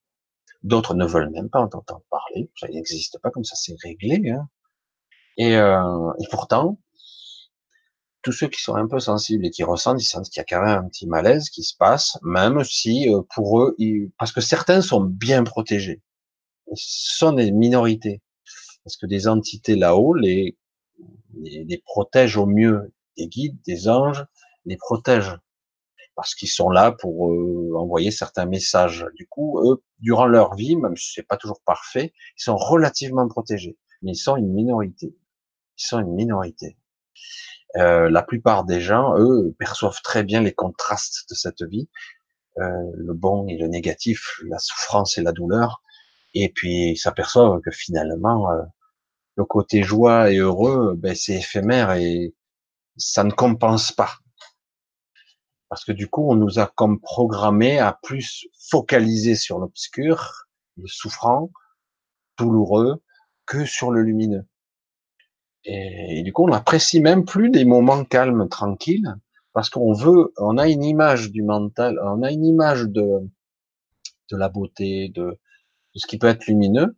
[0.63, 4.31] d'autres ne veulent même pas entendre parler, ça n'existe pas comme ça, c'est réglé.
[4.31, 4.49] Hein.
[5.39, 6.79] Et, euh, et pourtant,
[8.23, 10.45] tous ceux qui sont un peu sensibles et qui ressentent, ils sentent qu'il y a
[10.45, 13.77] quand même un petit malaise qui se passe, même si euh, pour eux,
[14.19, 16.01] parce que certains sont bien protégés.
[16.69, 18.23] Ils sont des minorités.
[18.85, 20.57] Parce que des entités là-haut les,
[21.35, 22.93] les, protègent au mieux.
[23.17, 24.25] Des guides, des anges,
[24.65, 25.39] les protègent.
[26.15, 29.07] Parce qu'ils sont là pour euh, envoyer certains messages.
[29.17, 33.27] Du coup, eux, durant leur vie, même si c'est pas toujours parfait, ils sont relativement
[33.29, 33.77] protégés.
[34.03, 35.15] Mais ils sont une minorité.
[35.79, 36.77] Ils sont une minorité.
[37.77, 41.89] Euh, la plupart des gens, eux, perçoivent très bien les contrastes de cette vie,
[42.59, 42.63] euh,
[42.95, 45.83] le bon et le négatif, la souffrance et la douleur,
[46.35, 48.63] et puis ils s'aperçoivent que finalement, euh,
[49.37, 52.35] le côté joie et heureux, ben, c'est éphémère et
[52.97, 54.19] ça ne compense pas.
[55.71, 60.47] Parce que du coup, on nous a comme programmé à plus focaliser sur l'obscur,
[60.77, 61.51] le souffrant,
[62.37, 63.03] douloureux,
[63.47, 64.47] que sur le lumineux.
[65.65, 69.15] Et, du coup, on n'apprécie même plus des moments calmes, tranquilles,
[69.53, 73.31] parce qu'on veut, on a une image du mental, on a une image de,
[74.31, 75.39] de la beauté, de,
[75.95, 76.97] ce qui peut être lumineux,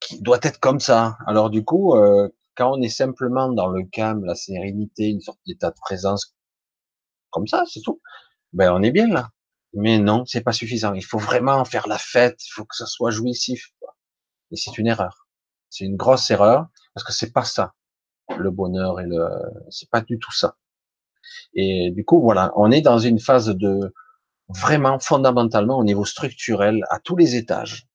[0.00, 1.16] qui doit être comme ça.
[1.26, 5.40] Alors du coup, euh, quand on est simplement dans le calme, la sérénité, une sorte
[5.46, 6.34] d'état de présence,
[7.30, 8.00] comme ça, c'est tout,
[8.52, 9.30] ben on est bien là.
[9.74, 10.94] Mais non, c'est pas suffisant.
[10.94, 13.72] Il faut vraiment faire la fête, il faut que ça soit jouissif.
[14.50, 15.28] Et c'est une erreur.
[15.70, 17.74] C'est une grosse erreur parce que c'est pas ça
[18.38, 19.28] le bonheur et le
[19.68, 20.56] c'est pas du tout ça.
[21.52, 23.92] Et du coup voilà, on est dans une phase de
[24.48, 27.86] vraiment fondamentalement au niveau structurel à tous les étages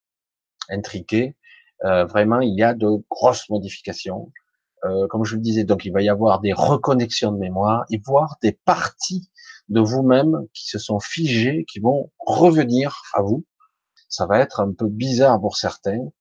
[0.69, 1.35] intriqués.
[1.83, 4.31] Euh, vraiment, il y a de grosses modifications.
[4.85, 7.99] Euh, comme je le disais, donc il va y avoir des reconnexions de mémoire et
[8.05, 9.31] voir des parties
[9.69, 13.45] de vous-même qui se sont figées, qui vont revenir à vous.
[14.09, 16.11] Ça va être un peu bizarre pour certains,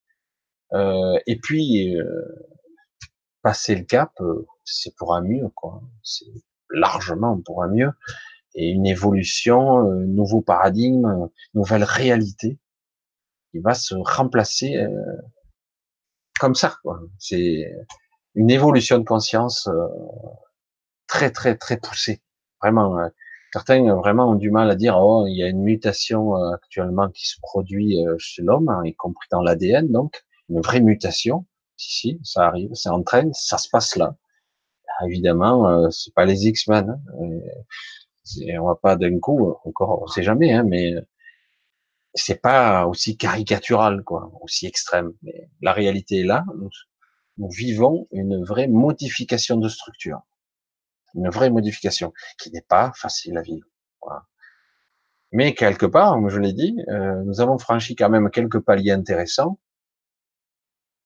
[0.73, 2.23] euh, et puis, euh,
[3.43, 5.83] passer le cap, euh, c'est pour un mieux, quoi.
[6.03, 6.27] C'est
[6.71, 7.91] largement pour un mieux.
[8.55, 12.59] Et une évolution, un nouveau paradigme, nouvelle réalité,
[13.51, 14.87] qui va se remplacer
[16.41, 17.01] comme ça, quoi.
[17.19, 17.73] C'est
[18.35, 19.69] une évolution de conscience
[21.07, 22.23] très, très, très poussée.
[22.61, 22.99] Vraiment,
[23.53, 27.29] certains vraiment ont du mal à dire, oh, il y a une mutation actuellement qui
[27.29, 31.47] se produit chez l'homme, hein, y compris dans l'ADN, donc une vraie mutation.
[31.81, 34.15] Si, si, ça arrive, ça entraîne, ça se passe là.
[35.07, 36.91] Évidemment, euh, c'est pas les X-Men.
[36.91, 38.59] Hein.
[38.61, 40.93] On va pas d'un coup, encore, on sait jamais, hein, mais
[42.15, 45.15] c'est pas aussi caricatural, quoi, aussi extrême.
[45.23, 46.45] Mais la réalité est là.
[47.39, 50.21] Nous, vivons une vraie modification de structure,
[51.15, 53.67] une vraie modification qui n'est pas facile à vivre.
[55.33, 58.91] Mais quelque part, comme je l'ai dit, euh, nous avons franchi quand même quelques paliers
[58.91, 59.59] intéressants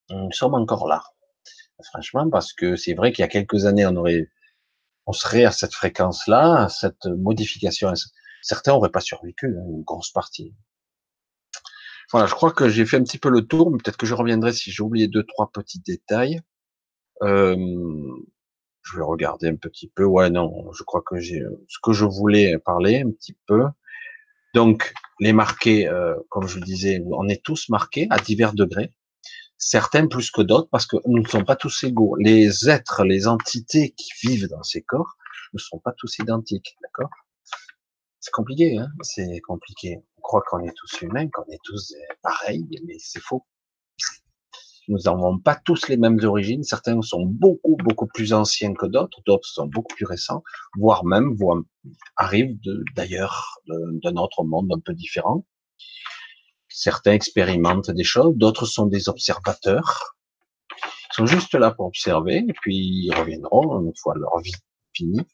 [0.09, 1.03] nous sommes encore là.
[1.83, 4.29] Franchement, parce que c'est vrai qu'il y a quelques années, on aurait,
[5.05, 7.91] on serait à cette fréquence-là, à cette modification.
[8.41, 10.55] Certains n'auraient pas survécu, hein, une grosse partie.
[12.11, 14.13] Voilà, je crois que j'ai fait un petit peu le tour, mais peut-être que je
[14.13, 16.39] reviendrai si j'ai oublié deux, trois petits détails.
[17.23, 17.55] Euh,
[18.83, 20.05] je vais regarder un petit peu.
[20.05, 23.63] Ouais, non, je crois que j'ai ce que je voulais parler un petit peu.
[24.53, 28.91] Donc, les marqués, euh, comme je le disais, on est tous marqués à divers degrés
[29.57, 32.15] certains plus que d'autres, parce que nous ne sommes pas tous égaux.
[32.17, 35.15] Les êtres, les entités qui vivent dans ces corps
[35.53, 37.09] ne sont pas tous identiques, d'accord?
[38.19, 38.89] C'est compliqué, hein?
[39.01, 39.99] C'est compliqué.
[40.17, 43.45] On croit qu'on est tous humains, qu'on est tous pareils, mais c'est faux.
[44.87, 46.63] Nous n'avons pas tous les mêmes origines.
[46.63, 49.19] Certains sont beaucoup, beaucoup plus anciens que d'autres.
[49.25, 50.43] D'autres sont beaucoup plus récents,
[50.77, 51.61] voire même voire,
[52.17, 52.57] arrivent
[52.95, 55.45] d'ailleurs, d'un autre monde un peu différent.
[56.77, 60.17] Certains expérimentent des choses, d'autres sont des observateurs.
[60.71, 64.51] Ils sont juste là pour observer, et puis ils reviendront une fois leur vie
[64.93, 65.25] finie.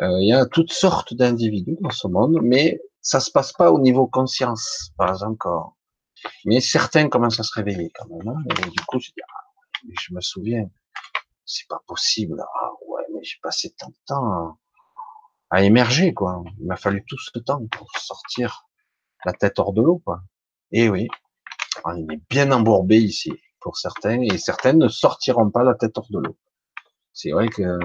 [0.00, 3.72] Euh, il y a toutes sortes d'individus dans ce monde, mais ça se passe pas
[3.72, 5.76] au niveau conscience, pas encore.
[6.44, 8.28] Mais certains commencent à se réveiller quand même.
[8.28, 10.70] Hein, et du coup, je ah, me souviens,
[11.44, 12.40] c'est pas possible.
[12.40, 14.56] Ah ouais, mais j'ai passé tant de temps
[15.50, 16.44] à, émerger, quoi.
[16.60, 18.68] Il m'a fallu tout ce temps pour sortir
[19.24, 20.22] la tête hors de l'eau, quoi.
[20.76, 21.06] Et oui,
[21.84, 26.10] on est bien embourbé ici pour certains, et certaines ne sortiront pas la tête hors
[26.10, 26.36] de l'eau.
[27.12, 27.78] C'est vrai que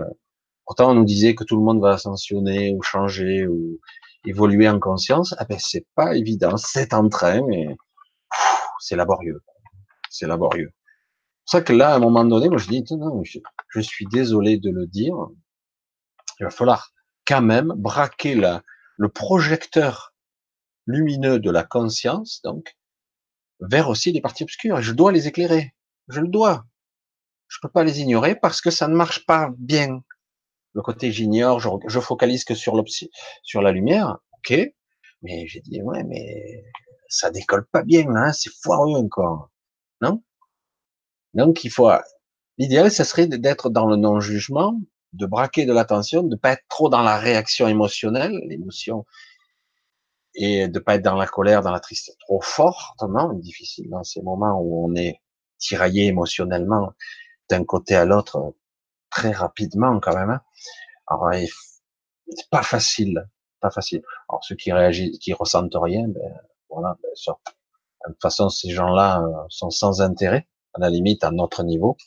[0.66, 3.80] pourtant on nous disait que tout le monde va ascensionner ou changer ou
[4.26, 5.36] évoluer en conscience.
[5.38, 7.78] Ah ben c'est pas évident, c'est en train, mais
[8.80, 9.44] c'est laborieux,
[10.10, 10.74] c'est laborieux.
[11.46, 14.58] C'est ça que là, à un moment donné, moi je dis non, je, suis désolé
[14.58, 15.14] de le dire,
[16.40, 16.92] il va falloir
[17.28, 20.16] quand même braquer le projecteur
[20.88, 22.76] lumineux de la conscience, donc
[23.60, 24.82] vers aussi les parties obscures.
[24.82, 25.74] Je dois les éclairer.
[26.08, 26.66] Je le dois.
[27.48, 30.04] Je peux pas les ignorer parce que ça ne marche pas bien.
[30.74, 32.82] Le côté j'ignore, je, focalise que sur
[33.44, 34.20] sur la lumière.
[34.38, 34.54] Ok.
[35.22, 36.64] Mais j'ai dit, ouais, mais
[37.10, 39.50] ça décolle pas bien, hein, c'est foireux encore.
[40.02, 40.24] Non?
[41.34, 41.90] Donc, il faut,
[42.58, 44.80] l'idéal, ce serait d'être dans le non-jugement,
[45.14, 49.06] de braquer de l'attention, de pas être trop dans la réaction émotionnelle, l'émotion
[50.42, 54.22] et de pas être dans la colère, dans la tristesse trop fortement, difficile dans ces
[54.22, 55.20] moments où on est
[55.58, 56.94] tiraillé émotionnellement
[57.50, 58.56] d'un côté à l'autre
[59.10, 60.30] très rapidement quand même.
[60.30, 60.42] Hein.
[61.08, 63.28] Alors, c'est pas facile,
[63.60, 64.02] pas facile.
[64.30, 66.34] Alors ceux qui réagissent, qui ressentent rien, ben
[66.70, 67.10] voilà, ben,
[68.08, 71.98] De toute façon, ces gens-là euh, sont sans intérêt, à la limite à notre niveau.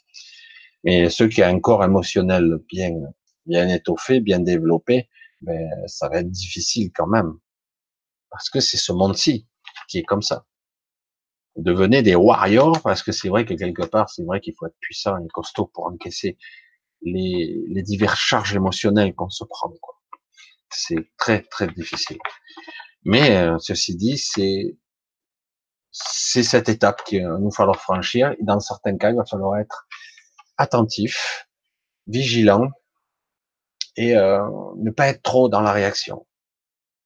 [0.85, 2.95] Mais ceux qui ont un corps émotionnel bien,
[3.45, 5.11] bien étoffé, bien développé,
[5.43, 7.39] ben, ça va être difficile quand même.
[8.33, 9.47] Parce que c'est ce monde-ci
[9.89, 10.47] qui est comme ça.
[11.57, 14.79] Devenez des warriors, parce que c'est vrai que quelque part, c'est vrai qu'il faut être
[14.81, 16.39] puissant et costaud pour encaisser
[17.03, 19.71] les, les diverses charges émotionnelles qu'on se prend.
[20.71, 22.19] C'est très, très difficile.
[23.05, 24.79] Mais, euh, ceci dit, c'est,
[25.91, 28.33] c'est cette étape qu'il nous falloir franchir.
[28.41, 29.87] Et dans certains cas, il va falloir être
[30.57, 31.47] attentif,
[32.07, 32.69] vigilant
[33.97, 34.41] et euh,
[34.79, 36.27] ne pas être trop dans la réaction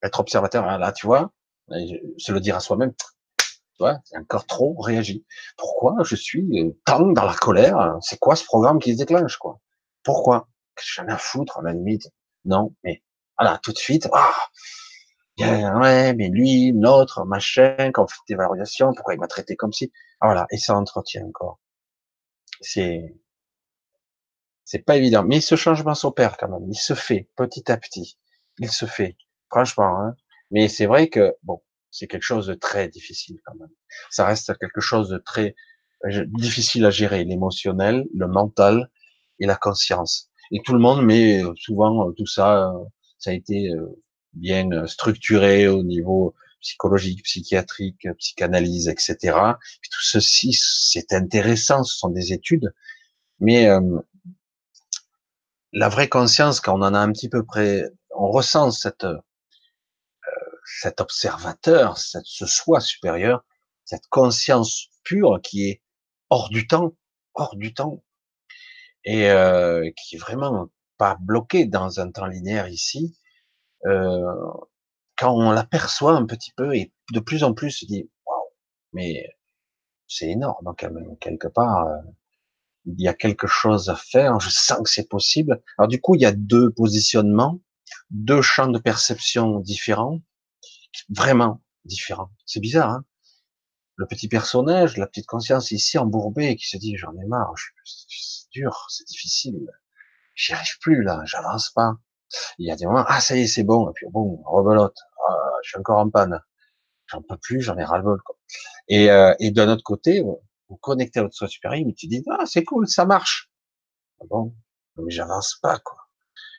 [0.02, 1.32] être observateur, hein, là, tu vois,
[2.18, 3.46] se le dire à soi-même, tu
[3.80, 5.24] vois, c'est encore trop réagi.
[5.56, 7.98] Pourquoi je suis tant dans la colère?
[8.00, 9.60] C'est quoi ce programme qui se déclenche, quoi?
[10.02, 10.48] Pourquoi?
[10.94, 12.08] J'en ai à foutre, à la limite?
[12.44, 13.02] Non, mais
[13.38, 14.34] voilà, tout de suite, ah,
[15.38, 17.92] ouais, mais lui, notre, machin, fait
[18.28, 21.58] des valorisations, pourquoi il m'a traité comme si ah, Voilà, et ça entretient encore.
[22.60, 23.14] C'est
[24.64, 26.68] c'est pas évident, mais ce changement s'opère quand même.
[26.68, 28.18] Il se fait petit à petit.
[28.58, 29.16] Il se fait.
[29.50, 30.16] Franchement, hein.
[30.50, 33.70] Mais c'est vrai que, bon, c'est quelque chose de très difficile quand même.
[34.10, 35.54] Ça reste quelque chose de très
[36.04, 38.90] euh, difficile à gérer, l'émotionnel, le mental
[39.40, 40.30] et la conscience.
[40.52, 42.72] Et tout le monde met euh, souvent euh, tout ça,
[43.18, 43.70] ça a été
[44.34, 49.16] bien structuré au niveau psychologique, psychiatrique, psychanalyse, etc.
[49.90, 52.72] tout ceci, c'est intéressant, ce sont des études,
[53.40, 53.68] mais
[55.72, 57.84] la vraie conscience, quand on en a un petit peu près,
[58.14, 59.06] on ressent cette
[60.66, 63.44] cet observateur, cette, ce soi supérieur,
[63.84, 65.82] cette conscience pure qui est
[66.30, 66.96] hors du temps,
[67.34, 68.02] hors du temps,
[69.04, 73.16] et euh, qui est vraiment pas bloqué dans un temps linéaire ici.
[73.86, 74.24] Euh,
[75.16, 78.50] quand on l'aperçoit un petit peu et de plus en plus, se dit waouh,
[78.92, 79.28] mais
[80.08, 81.86] c'est énorme quand même quelque part.
[81.86, 81.98] Euh,
[82.86, 84.38] il y a quelque chose à faire.
[84.40, 85.62] Je sens que c'est possible.
[85.78, 87.60] Alors du coup, il y a deux positionnements,
[88.10, 90.20] deux champs de perception différents
[91.08, 92.30] vraiment différent.
[92.46, 93.04] C'est bizarre, hein
[93.96, 98.50] Le petit personnage, la petite conscience ici embourbée qui se dit j'en ai marre, c'est
[98.52, 99.68] dur, c'est difficile,
[100.34, 101.94] j'y arrive plus là, j'avance pas.
[102.58, 104.96] Il y a des moments, ah ça y est, c'est bon, et puis bon, rebelote,
[105.28, 106.40] ah, je suis encore en panne,
[107.06, 108.20] j'en peux plus, j'en ai ras le bol.
[108.88, 112.22] Et, euh, et d'un autre côté, vous connectez à votre soi supérieur, mais tu dis
[112.30, 113.50] ah c'est cool, ça marche.
[114.20, 114.54] Ah bon,
[114.96, 115.98] mais j'avance pas quoi,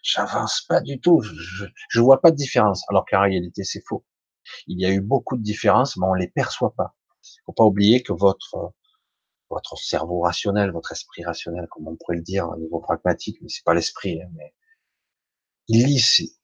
[0.04, 4.06] j'avance pas du tout, je, je vois pas de différence, alors qu'en réalité c'est faux.
[4.68, 6.95] Il y a eu beaucoup de différences, mais on les perçoit pas.
[7.45, 8.74] Faut pas oublier que votre
[9.50, 13.50] votre cerveau rationnel, votre esprit rationnel, comme on pourrait le dire au niveau pragmatique, mais
[13.50, 14.54] c'est pas l'esprit, hein, mais
[15.70, 16.38] il lit,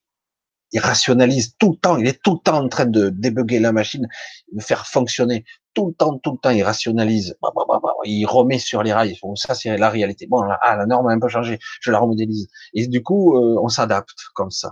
[0.73, 3.71] il rationalise tout le temps, il est tout le temps en train de débugger la
[3.71, 4.07] machine,
[4.51, 8.25] de faire fonctionner tout le temps, tout le temps, il rationalise, bah, bah, bah, il
[8.25, 9.17] remet sur les rails.
[9.35, 10.27] Ça c'est la réalité.
[10.27, 12.47] Bon, ah, la norme a un peu changé, je la remodélise.
[12.73, 14.71] Et du coup, euh, on s'adapte comme ça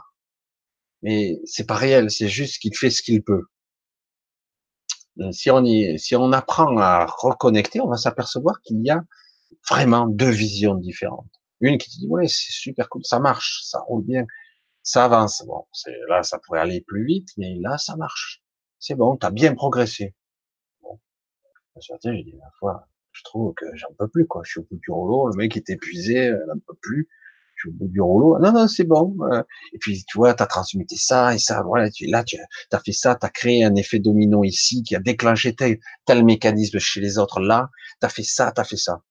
[1.02, 3.44] mais c'est pas réel, c'est juste qu'il fait ce qu'il peut.
[5.20, 9.04] Euh, si on y, si on apprend à reconnecter, on va s'apercevoir qu'il y a
[9.70, 11.30] vraiment deux visions différentes.
[11.60, 14.26] Une qui dit ouais c'est super cool, ça marche, ça roule bien,
[14.84, 15.44] Ça avance.
[15.46, 15.66] Bon,
[16.10, 18.44] là, ça pourrait aller plus vite, mais là, ça marche.
[18.80, 20.16] C'est bon, tu as bien progressé.
[20.82, 21.00] Bon.
[21.80, 24.42] J'ai la fois, je trouve que j'en peux plus, quoi.
[24.46, 27.10] Je suis au bout du rouleau, le mec est épuisé, il n'en plus.
[27.68, 28.40] Au bout du rouleau.
[28.40, 29.16] Non, non, c'est bon.
[29.32, 29.44] Euh.
[29.74, 31.62] Et puis, tu vois, tu as transmis ça et ça.
[31.64, 32.38] Voilà, tu, là, tu
[32.72, 36.24] as fait ça, tu as créé un effet domino ici qui a déclenché tel, tel
[36.24, 37.70] mécanisme chez les autres là.
[38.00, 39.02] Tu as fait ça, tu as fait ça.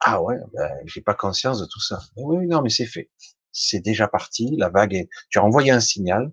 [0.00, 2.00] Ah ouais, ben, j'ai pas conscience de tout ça.
[2.16, 3.10] Mais oui, non, mais c'est fait.
[3.52, 4.54] C'est déjà parti.
[4.58, 6.32] La vague est, tu as envoyé un signal,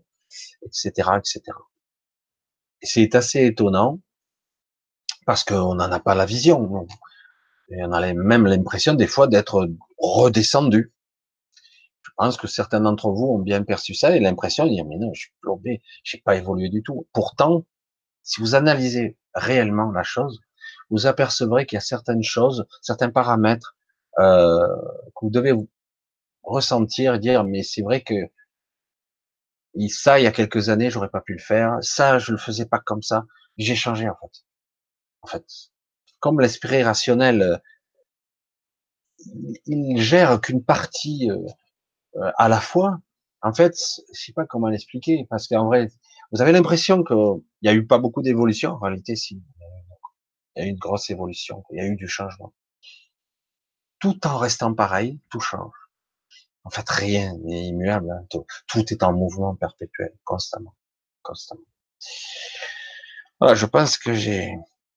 [0.64, 1.42] etc., etc.
[2.82, 4.00] Et c'est assez étonnant
[5.26, 6.88] parce qu'on n'en a pas la vision.
[7.72, 9.70] Et on a même l'impression des fois d'être
[10.00, 10.92] redescendu.
[12.20, 15.14] Pense que certains d'entre vous ont bien perçu ça et l'impression de dire mais non,
[15.14, 17.08] je suis plombé, j'ai pas évolué du tout.
[17.14, 17.66] Pourtant,
[18.24, 20.42] si vous analysez réellement la chose,
[20.90, 23.78] vous apercevrez qu'il y a certaines choses, certains paramètres
[24.20, 24.68] euh,
[25.16, 25.54] que vous devez
[26.44, 28.16] ressentir et dire mais c'est vrai que
[29.88, 32.66] ça il y a quelques années j'aurais pas pu le faire, ça je le faisais
[32.66, 33.24] pas comme ça,
[33.56, 34.44] j'ai changé en fait.
[35.22, 35.46] En fait,
[36.20, 37.58] comme l'esprit rationnel, euh,
[39.66, 41.38] il gère qu'une partie euh,
[42.38, 43.00] à la fois.
[43.42, 43.74] En fait,
[44.14, 45.88] je sais pas comment l'expliquer parce qu'en vrai,
[46.32, 48.72] vous avez l'impression qu'il y a eu pas beaucoup d'évolution.
[48.72, 49.42] En réalité, si
[50.56, 52.54] il y a eu une grosse évolution, il y a eu du changement.
[54.00, 55.74] Tout en restant pareil, tout change.
[56.64, 58.12] En fait, rien n'est immuable.
[58.12, 58.26] Hein.
[58.68, 60.76] Tout, est en mouvement perpétuel, constamment,
[61.22, 61.64] constamment.
[63.40, 64.54] Voilà, je pense que j'ai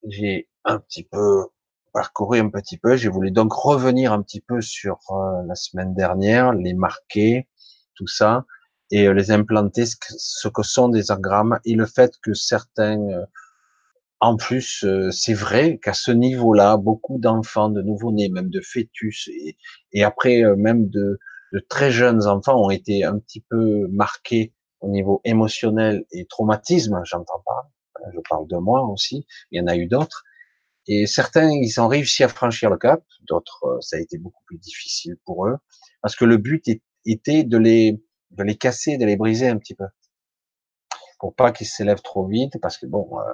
[0.08, 1.46] j'ai un petit peu
[1.92, 2.96] parcouru un petit peu.
[2.96, 7.48] J'ai voulu donc revenir un petit peu sur euh, la semaine dernière, les marquer,
[7.94, 8.44] tout ça,
[8.90, 12.34] et euh, les implanter ce que, ce que, sont des agrammes et le fait que
[12.34, 13.24] certains euh,
[14.22, 19.28] en plus, euh, c'est vrai qu'à ce niveau-là, beaucoup d'enfants, de nouveau-nés, même de fœtus,
[19.34, 19.56] et,
[19.92, 21.18] et après euh, même de,
[21.52, 27.00] de, très jeunes enfants ont été un petit peu marqués au niveau émotionnel et traumatisme,
[27.02, 27.72] j'entends pas.
[28.14, 30.22] Je parle de moi aussi, il y en a eu d'autres.
[30.88, 34.42] Et certains, ils ont réussi à franchir le cap, d'autres, euh, ça a été beaucoup
[34.46, 35.56] plus difficile pour eux,
[36.02, 36.64] parce que le but
[37.04, 39.86] était de les, de les casser, de les briser un petit peu,
[41.20, 43.32] pour pas qu'ils s'élèvent trop vite, parce que bon, euh,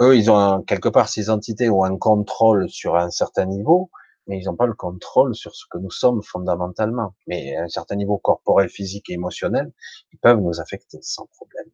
[0.00, 3.90] eux, ils ont quelque part ces entités ont un contrôle sur un certain niveau,
[4.26, 7.14] mais ils n'ont pas le contrôle sur ce que nous sommes fondamentalement.
[7.26, 9.72] Mais à un certain niveau corporel, physique et émotionnel,
[10.12, 11.66] ils peuvent nous affecter sans problème.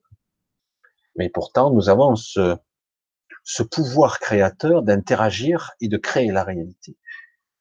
[1.17, 2.57] Mais pourtant, nous avons ce,
[3.49, 6.99] ce pouvoir créateur d'interagir et de créer la réalité,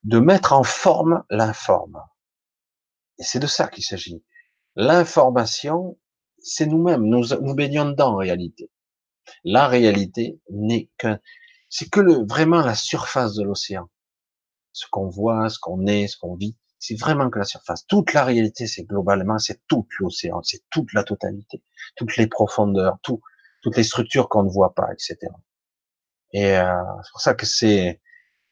[0.04, 2.02] de mettre en forme l'informe.
[3.20, 4.24] Et c'est de ça qu'il s'agit.
[4.76, 6.00] L'information,
[6.40, 8.72] c'est nous-mêmes, nous, baignons dedans en réalité.
[9.44, 11.20] La réalité n'est qu'un,
[11.70, 13.88] c'est que le, vraiment la surface de l'océan.
[14.74, 17.86] Ce qu'on voit, ce qu'on est, ce qu'on vit, c'est vraiment que la surface.
[17.86, 21.64] Toute la réalité, c'est globalement, c'est tout l'océan, c'est toute la totalité,
[21.96, 23.22] toutes les profondeurs, tout,
[23.62, 25.32] toutes les structures qu'on ne voit pas, etc.
[26.36, 28.02] Et euh, c'est pour ça que c'est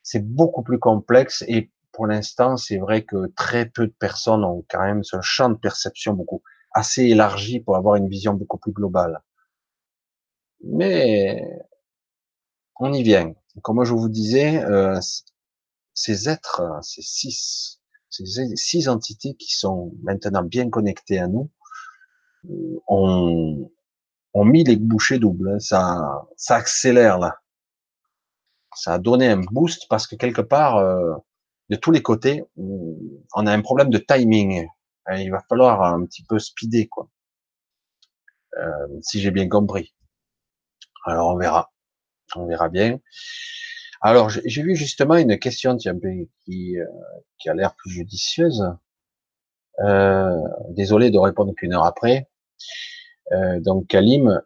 [0.03, 1.43] c'est beaucoup plus complexe.
[1.49, 5.49] Et pour l'instant, c'est vrai que très peu de personnes ont quand même ce champ
[5.49, 6.41] de perception beaucoup
[6.73, 9.21] assez élargi pour avoir une vision beaucoup plus globale.
[10.63, 11.45] Mais
[12.79, 13.33] on y vient.
[13.61, 14.97] Comme je vous disais, euh,
[15.93, 18.23] ces êtres, ces six, ces
[18.55, 21.51] six entités qui sont maintenant bien connectées à nous,
[22.49, 23.69] euh, ont,
[24.33, 25.59] ont mis les bouchées doubles.
[25.59, 27.42] Ça, ça accélère là.
[28.75, 31.13] Ça a donné un boost parce que quelque part, euh,
[31.69, 34.67] de tous les côtés, on a un problème de timing.
[35.11, 37.09] Il va falloir un petit peu speeder, quoi.
[38.57, 39.93] Euh, si j'ai bien compris.
[41.05, 41.71] Alors on verra,
[42.35, 42.99] on verra bien.
[44.01, 46.85] Alors j'ai vu justement une question qui, euh,
[47.39, 48.63] qui a l'air plus judicieuse.
[49.79, 50.37] Euh,
[50.69, 52.29] désolé de répondre qu'une heure après.
[53.31, 54.41] Euh, donc Kalim,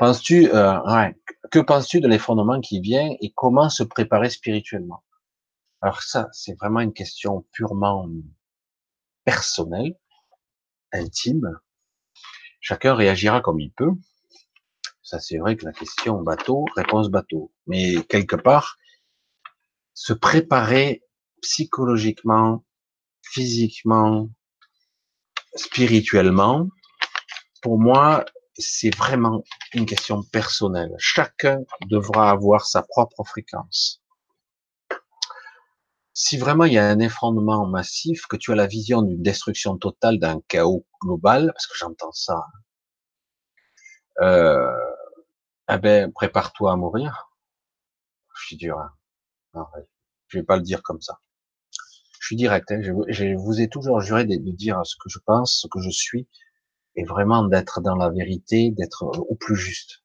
[0.00, 1.16] euh, penses-tu, ouais,
[1.50, 5.04] que penses-tu de l'effondrement qui vient et comment se préparer spirituellement?
[5.80, 8.08] Alors ça, c'est vraiment une question purement
[9.24, 9.96] personnelle,
[10.92, 11.58] intime.
[12.60, 13.92] Chacun réagira comme il peut.
[15.02, 17.52] Ça, c'est vrai que la question bateau, réponse bateau.
[17.66, 18.76] Mais quelque part,
[19.94, 21.02] se préparer
[21.40, 22.64] psychologiquement,
[23.22, 24.28] physiquement,
[25.54, 26.68] spirituellement,
[27.62, 28.24] pour moi,
[28.58, 30.94] c'est vraiment une question personnelle.
[30.98, 34.02] Chacun devra avoir sa propre fréquence.
[36.12, 39.78] Si vraiment il y a un effondrement massif, que tu as la vision d'une destruction
[39.78, 42.44] totale, d'un chaos global, parce que j'entends ça,
[44.20, 44.66] euh,
[45.68, 47.30] ah ben, prépare-toi à mourir.
[48.34, 48.78] Je suis dur.
[49.54, 49.66] Hein.
[50.26, 51.20] je vais pas le dire comme ça.
[52.20, 52.70] Je suis direct.
[52.72, 55.90] Hein, je, vous ai toujours juré de, dire ce que je pense, ce que je
[55.90, 56.26] suis,
[56.98, 60.02] et vraiment d'être dans la vérité, d'être au plus juste.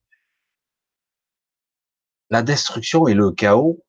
[2.30, 3.84] La destruction et le chaos,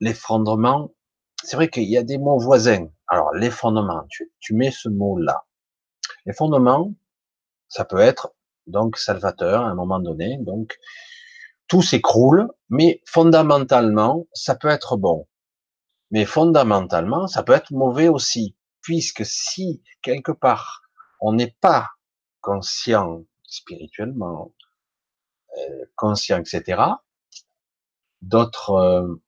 [0.00, 0.92] l'effondrement,
[1.44, 2.88] c'est vrai qu'il y a des mots voisins.
[3.06, 5.46] Alors l'effondrement, tu, tu mets ce mot-là.
[6.26, 6.92] L'effondrement,
[7.68, 8.34] ça peut être
[8.66, 10.76] donc salvateur à un moment donné, donc
[11.68, 15.28] tout s'écroule, mais fondamentalement, ça peut être bon.
[16.10, 20.83] Mais fondamentalement, ça peut être mauvais aussi, puisque si quelque part
[21.20, 21.90] on n'est pas
[22.40, 24.52] conscient spirituellement,
[25.58, 26.82] euh, conscient, etc.,
[28.22, 29.22] d'autres, euh,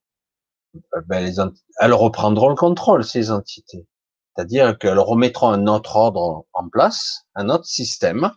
[1.06, 1.36] ben les
[1.80, 3.86] elles reprendront le contrôle, ces entités.
[4.34, 8.32] C'est-à-dire qu'elles remettront un autre ordre en place, un autre système,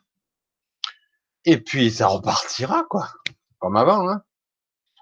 [1.46, 3.10] et puis ça repartira, quoi,
[3.60, 4.08] comme avant.
[4.10, 4.22] Hein.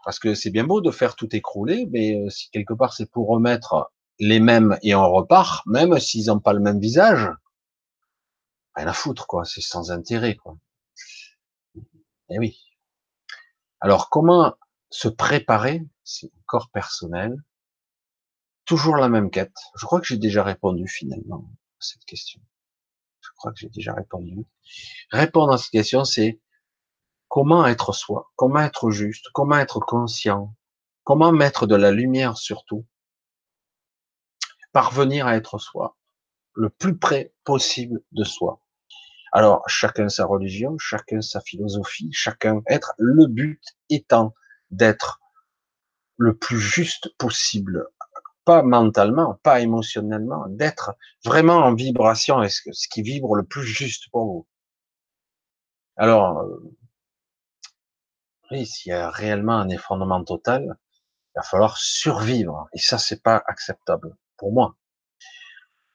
[0.05, 3.11] Parce que c'est bien beau de faire tout écrouler, mais euh, si quelque part c'est
[3.11, 7.29] pour remettre les mêmes et on repart, même s'ils n'ont pas le même visage,
[8.77, 9.43] rien à foutre, quoi.
[9.43, 10.57] C'est sans intérêt, quoi.
[12.29, 12.63] Eh oui.
[13.79, 14.55] Alors, comment
[14.89, 17.35] se préparer C'est corps personnel.
[18.65, 19.55] Toujours la même quête.
[19.75, 22.41] Je crois que j'ai déjà répondu finalement à cette question.
[23.21, 24.45] Je crois que j'ai déjà répondu.
[25.11, 26.39] Répondre à cette question, c'est
[27.27, 30.55] comment être soi, comment être juste, comment être conscient,
[31.03, 32.85] comment mettre de la lumière sur tout,
[34.71, 35.97] parvenir à être soi,
[36.53, 38.61] le plus près possible de soi.
[39.31, 44.33] Alors, chacun sa religion, chacun sa philosophie, chacun être, le but étant
[44.71, 45.19] d'être
[46.17, 47.87] le plus juste possible,
[48.45, 54.09] pas mentalement, pas émotionnellement, d'être vraiment en vibration, est ce, qui vibre le plus juste
[54.11, 54.47] pour vous.
[55.97, 56.75] Alors, euh,
[58.51, 60.77] oui, s'il y a réellement un effondrement total,
[61.35, 64.75] il va falloir survivre, et ça, c'est pas acceptable pour moi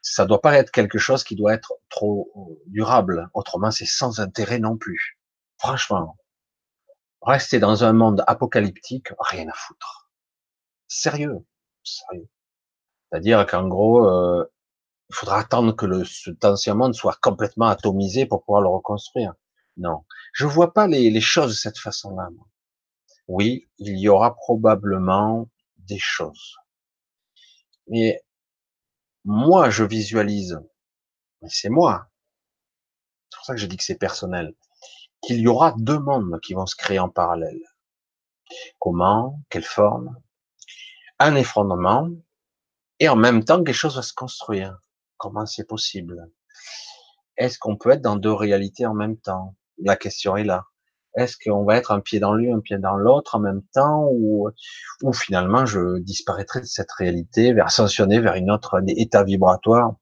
[0.02, 2.30] ça doit pas être quelque chose qui doit être trop
[2.66, 3.30] durable.
[3.34, 5.18] Autrement, c'est sans intérêt non plus.
[5.58, 6.18] Franchement,
[7.22, 10.10] rester dans un monde apocalyptique, rien à foutre.
[10.88, 11.46] Sérieux,
[11.84, 12.28] sérieux.
[13.08, 14.44] C'est-à-dire qu'en gros, euh,
[15.08, 19.34] il faudra attendre que le, cet ancien monde soit complètement atomisé pour pouvoir le reconstruire.
[19.76, 22.28] Non, je vois pas les, les choses de cette façon-là.
[23.28, 25.48] Oui, il y aura probablement
[25.78, 26.56] des choses,
[27.86, 28.20] mais
[29.24, 30.60] moi je visualise,
[31.40, 32.08] mais c'est moi,
[33.30, 34.54] c'est pour ça que je dis que c'est personnel,
[35.22, 37.60] qu'il y aura deux mondes qui vont se créer en parallèle.
[38.78, 40.16] Comment, quelle forme,
[41.18, 42.08] un effondrement,
[42.98, 44.78] et en même temps quelque chose va se construire.
[45.16, 46.30] Comment c'est possible?
[47.36, 49.56] Est-ce qu'on peut être dans deux réalités en même temps?
[49.78, 50.66] La question est là.
[51.14, 54.08] Est-ce qu'on va être un pied dans l'une, un pied dans l'autre en même temps,
[54.10, 54.48] ou,
[55.02, 59.94] ou finalement je disparaîtrai de cette réalité, vers ascensionner vers une autre état vibratoire?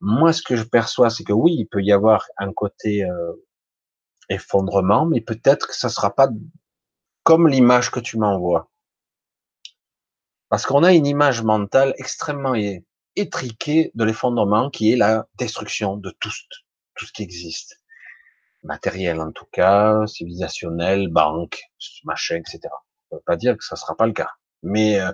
[0.00, 3.32] Moi, ce que je perçois, c'est que oui, il peut y avoir un côté euh,
[4.30, 6.30] effondrement, mais peut-être que ça sera pas
[7.22, 8.70] comme l'image que tu m'envoies,
[10.48, 12.54] parce qu'on a une image mentale extrêmement
[13.14, 16.30] étriquée de l'effondrement, qui est la destruction de tout,
[16.94, 17.79] tout ce qui existe
[18.62, 21.60] matériel en tout cas, civilisationnel, banque,
[22.04, 22.60] machin, etc.
[23.08, 24.30] Ça veut pas dire que ça sera pas le cas,
[24.62, 25.12] mais euh,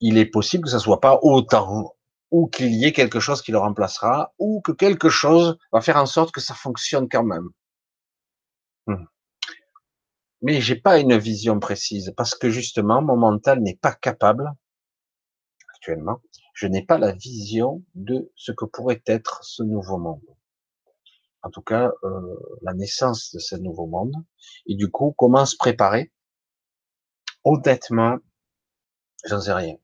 [0.00, 1.94] il est possible que ça soit pas autant,
[2.30, 5.96] ou qu'il y ait quelque chose qui le remplacera, ou que quelque chose va faire
[5.96, 7.48] en sorte que ça fonctionne quand même.
[8.86, 9.04] Hmm.
[10.42, 14.50] Mais j'ai pas une vision précise parce que justement mon mental n'est pas capable
[15.68, 16.20] actuellement.
[16.54, 20.22] Je n'ai pas la vision de ce que pourrait être ce nouveau monde
[21.42, 24.14] en tout cas euh, la naissance de ce nouveau monde.
[24.66, 26.12] Et du coup, comment se préparer?
[27.44, 28.18] Honnêtement,
[29.24, 29.76] j'en sais rien.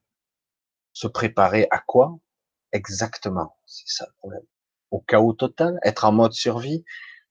[0.93, 2.17] Se préparer à quoi
[2.71, 3.57] exactement?
[3.65, 4.43] C'est ça le problème.
[4.91, 6.85] Au chaos total, être en mode survie,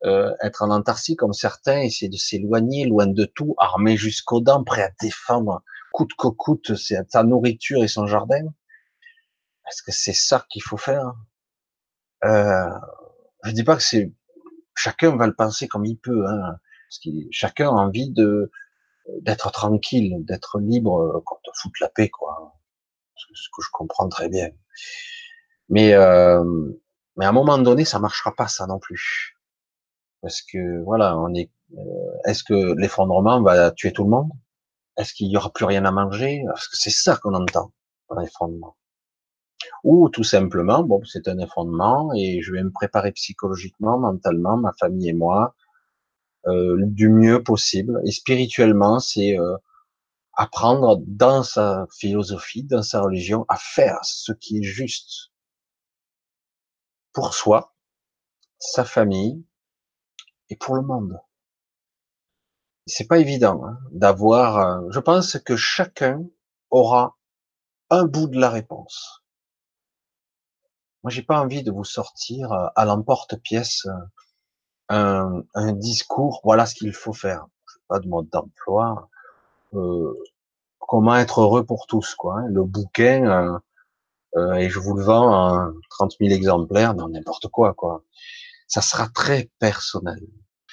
[0.05, 4.63] euh, être en Antarctique comme certains, essayer de s'éloigner loin de tout, armé jusqu'aux dents,
[4.63, 5.63] prêt à défendre
[5.97, 8.45] coûte que coûte sa nourriture et son jardin.
[9.67, 11.15] Est-ce que c'est ça qu'il faut faire
[12.25, 12.69] euh,
[13.47, 14.13] je dis pas que c'est
[14.75, 16.57] chacun va le penser comme il peut, hein,
[16.89, 18.51] parce que chacun a envie de
[19.23, 22.55] d'être tranquille, d'être libre, qu'on te foute la paix, quoi.
[23.17, 24.51] Ce que je comprends très bien.
[25.69, 26.45] Mais euh,
[27.17, 29.37] mais à un moment donné, ça marchera pas ça non plus,
[30.23, 31.51] parce que voilà, on est.
[31.77, 31.81] Euh,
[32.27, 34.31] est-ce que l'effondrement va tuer tout le monde?
[34.99, 36.43] Est-ce qu'il y aura plus rien à manger?
[36.49, 37.73] Parce que c'est ça qu'on entend
[38.19, 38.77] l'effondrement
[39.87, 44.73] ou tout simplement, bon, c'est un effondrement et je vais me préparer psychologiquement, mentalement, ma
[44.73, 45.55] famille et moi,
[46.49, 48.01] euh, du mieux possible.
[48.05, 49.57] Et spirituellement, c'est euh,
[50.33, 55.31] apprendre dans sa philosophie, dans sa religion, à faire ce qui est juste
[57.13, 57.73] pour soi,
[58.59, 59.45] sa famille
[60.49, 61.17] et pour le monde.
[62.87, 64.59] C'est pas évident hein, d'avoir.
[64.59, 66.25] Euh, je pense que chacun
[66.71, 67.17] aura
[67.91, 69.23] un bout de la réponse.
[71.07, 73.87] Moi, j'ai pas envie de vous sortir euh, à l'emporte-pièce
[74.91, 76.41] euh, un, discours.
[76.43, 77.47] Voilà ce qu'il faut faire.
[77.87, 79.09] Pas de mode d'emploi.
[79.75, 80.13] Euh,
[80.81, 82.41] comment être heureux pour tous, quoi.
[82.41, 82.49] Hein.
[82.49, 83.61] Le bouquin,
[84.57, 88.03] et je vous le vends en 30 000 exemplaires, dans n'importe quoi, quoi.
[88.67, 90.27] Ça sera très personnel.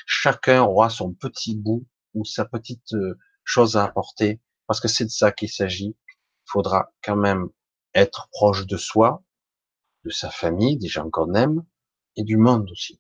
[0.08, 1.86] Chacun aura son petit bout
[2.16, 2.96] ou sa petite
[3.44, 5.96] chose à apporter, parce que c'est de ça qu'il s'agit.
[6.08, 7.50] Il faudra quand même
[7.94, 9.22] être proche de soi,
[10.04, 11.64] de sa famille, des gens qu'on aime,
[12.16, 13.00] et du monde aussi.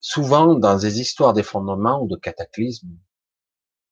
[0.00, 2.88] Souvent, dans des histoires d'effondrement ou de cataclysme,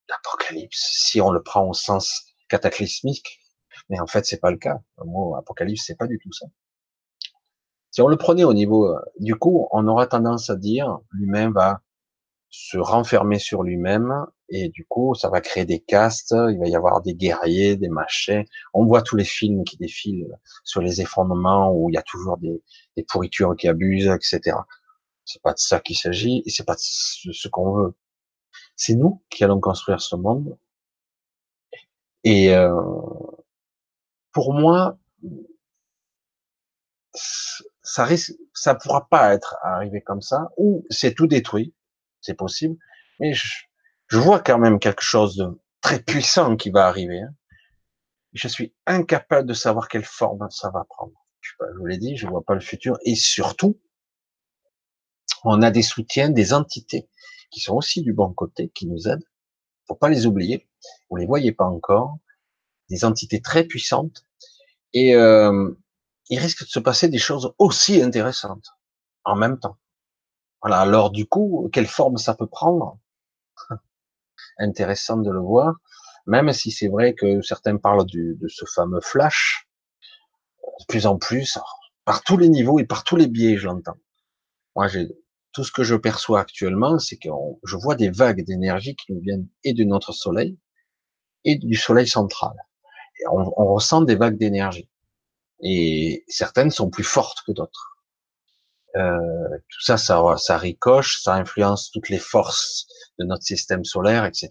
[0.08, 3.40] d'apocalypse, si on le prend au sens cataclysmique,
[3.88, 4.78] mais en fait, c'est pas le cas.
[4.98, 6.46] Le mot apocalypse, c'est pas du tout ça.
[7.90, 11.50] Si on le prenait au niveau, euh, du coup, on aura tendance à dire, l'humain
[11.50, 11.82] va
[12.50, 16.76] se renfermer sur lui-même et du coup, ça va créer des castes, il va y
[16.76, 18.44] avoir des guerriers, des machins.
[18.74, 22.36] On voit tous les films qui défilent sur les effondrements où il y a toujours
[22.38, 22.62] des,
[23.08, 24.56] pourritures qui abusent, etc.
[25.24, 27.94] C'est pas de ça qu'il s'agit et c'est pas de ce qu'on veut.
[28.76, 30.58] C'est nous qui allons construire ce monde.
[32.24, 32.74] Et euh,
[34.32, 34.98] pour moi,
[37.82, 41.74] ça risque, ça pourra pas être arrivé comme ça, ou c'est tout détruit,
[42.20, 42.76] c'est possible,
[43.20, 43.64] mais je,
[44.14, 47.22] je vois quand même quelque chose de très puissant qui va arriver.
[47.22, 47.34] Hein.
[48.32, 51.26] Je suis incapable de savoir quelle forme ça va prendre.
[51.40, 52.96] Je, vous l'ai dit, je vois pas le futur.
[53.04, 53.80] Et surtout,
[55.42, 57.08] on a des soutiens des entités
[57.50, 59.26] qui sont aussi du bon côté, qui nous aident.
[59.88, 60.68] Faut pas les oublier.
[61.10, 62.18] Vous les voyez pas encore.
[62.90, 64.24] Des entités très puissantes.
[64.92, 65.72] Et euh,
[66.28, 68.68] il risque de se passer des choses aussi intéressantes
[69.24, 69.76] en même temps.
[70.62, 70.78] Voilà.
[70.78, 73.00] Alors du coup, quelle forme ça peut prendre?
[74.58, 75.74] Intéressant de le voir,
[76.26, 79.68] même si c'est vrai que certains parlent de ce fameux flash,
[80.80, 81.58] de plus en plus,
[82.04, 83.98] par tous les niveaux et par tous les biais, je l'entends.
[84.76, 85.08] Moi, j'ai
[85.52, 87.28] tout ce que je perçois actuellement, c'est que
[87.64, 90.58] je vois des vagues d'énergie qui nous viennent et de notre soleil
[91.44, 92.52] et du soleil central.
[93.30, 94.88] On ressent des vagues d'énergie.
[95.60, 97.93] Et certaines sont plus fortes que d'autres.
[98.96, 102.86] Euh, tout ça, ça, ça ricoche, ça influence toutes les forces
[103.18, 104.50] de notre système solaire, etc.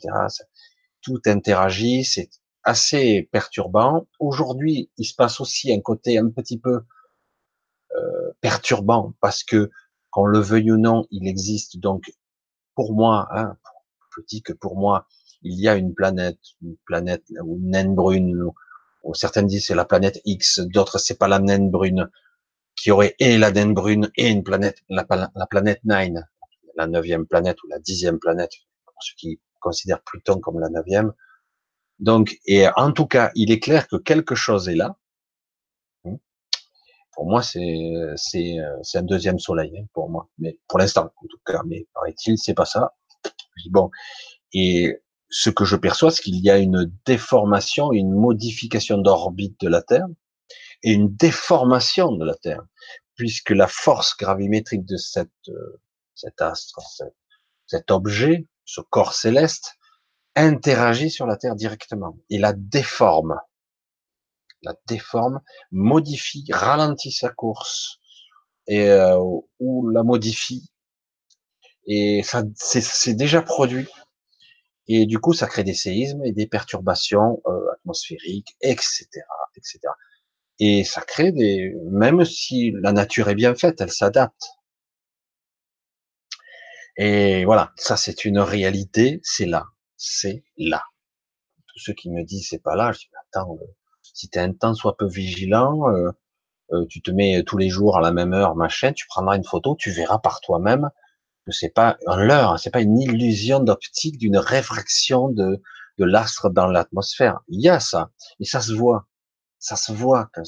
[1.02, 2.30] Tout interagit, c'est
[2.64, 4.08] assez perturbant.
[4.20, 6.82] Aujourd'hui, il se passe aussi un côté un petit peu
[7.96, 9.70] euh, perturbant parce que,
[10.12, 12.12] qu'on le veuille ou non, il existe donc
[12.76, 13.56] pour moi, hein,
[14.16, 15.08] je dis que pour moi,
[15.42, 18.52] il y a une planète, une planète ou une naine brune,
[19.04, 22.10] ou, certains disent c'est la planète X, d'autres c'est pas la naine brune,
[22.84, 26.28] qui aurait et la naine brune et une planète, la, la planète Nine,
[26.76, 28.52] la neuvième planète ou la dixième planète,
[28.86, 31.14] pour ceux qui considèrent Pluton comme la neuvième.
[32.00, 34.98] Donc, et en tout cas, il est clair que quelque chose est là.
[36.04, 36.18] Hmm.
[37.14, 41.28] Pour moi, c'est c'est c'est un deuxième soleil hein, pour moi, mais pour l'instant, en
[41.30, 41.62] tout cas.
[41.66, 42.96] Mais paraît-il, c'est pas ça.
[43.72, 43.92] Bon.
[44.52, 45.00] Et
[45.30, 49.82] ce que je perçois, c'est qu'il y a une déformation, une modification d'orbite de la
[49.82, 50.08] Terre
[50.84, 52.64] et une déformation de la Terre,
[53.16, 55.82] puisque la force gravimétrique de euh,
[56.16, 56.80] cet astre,
[57.66, 59.76] cet, objet, ce corps céleste,
[60.36, 62.18] interagit sur la Terre directement.
[62.30, 63.40] Il la déforme.
[64.62, 65.42] La déforme,
[65.72, 68.00] modifie, ralentit sa course,
[68.68, 69.20] et euh,
[69.60, 70.70] ou la modifie.
[71.86, 73.88] Et ça, c'est déjà produit.
[74.88, 79.08] Et du coup, ça crée des séismes et des perturbations euh, atmosphériques, etc.,
[79.56, 79.80] etc.
[80.60, 84.44] Et ça crée des, même si la nature est bien faite, elle s'adapte.
[86.98, 89.66] Et voilà, ça c'est une réalité, c'est là,
[89.98, 90.84] c'est là.
[91.68, 93.66] Tous ceux qui me disent c'est pas là, je dis attends, euh,
[94.04, 96.12] si tu es un temps soit peu vigilant, euh,
[96.72, 99.44] euh, tu te mets tous les jours à la même heure, machin, tu prendras une
[99.44, 100.90] photo, tu verras par toi-même
[101.46, 105.62] que c'est pas un leurre, c'est pas une illusion d'optique d'une réfraction de,
[105.98, 107.42] de l'astre dans l'atmosphère.
[107.48, 109.08] Il y a ça, et ça se voit,
[109.64, 110.44] ça se voit quand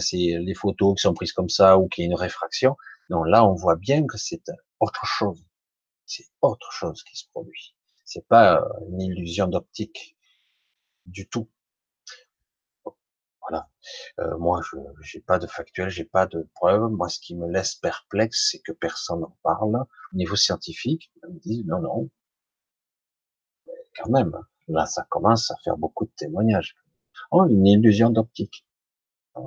[0.00, 2.76] c'est les photos qui sont prises comme ça ou qu'il y a une réfraction.
[3.10, 4.42] Non, là on voit bien que c'est
[4.80, 5.44] autre chose.
[6.06, 7.76] C'est autre chose qui se produit.
[8.04, 10.16] C'est pas euh, une illusion d'optique
[11.04, 11.50] du tout.
[13.42, 13.68] Voilà.
[14.20, 16.90] Euh, moi, je j'ai pas de factuel, j'ai pas de preuves.
[16.90, 19.76] Moi, ce qui me laisse perplexe, c'est que personne n'en parle.
[19.76, 22.10] Au niveau scientifique, ils me disent non, non.
[23.96, 24.32] quand même,
[24.68, 26.74] Là, ça commence à faire beaucoup de témoignages.
[27.30, 28.64] Oh, une illusion d'optique.
[29.36, 29.40] Euh,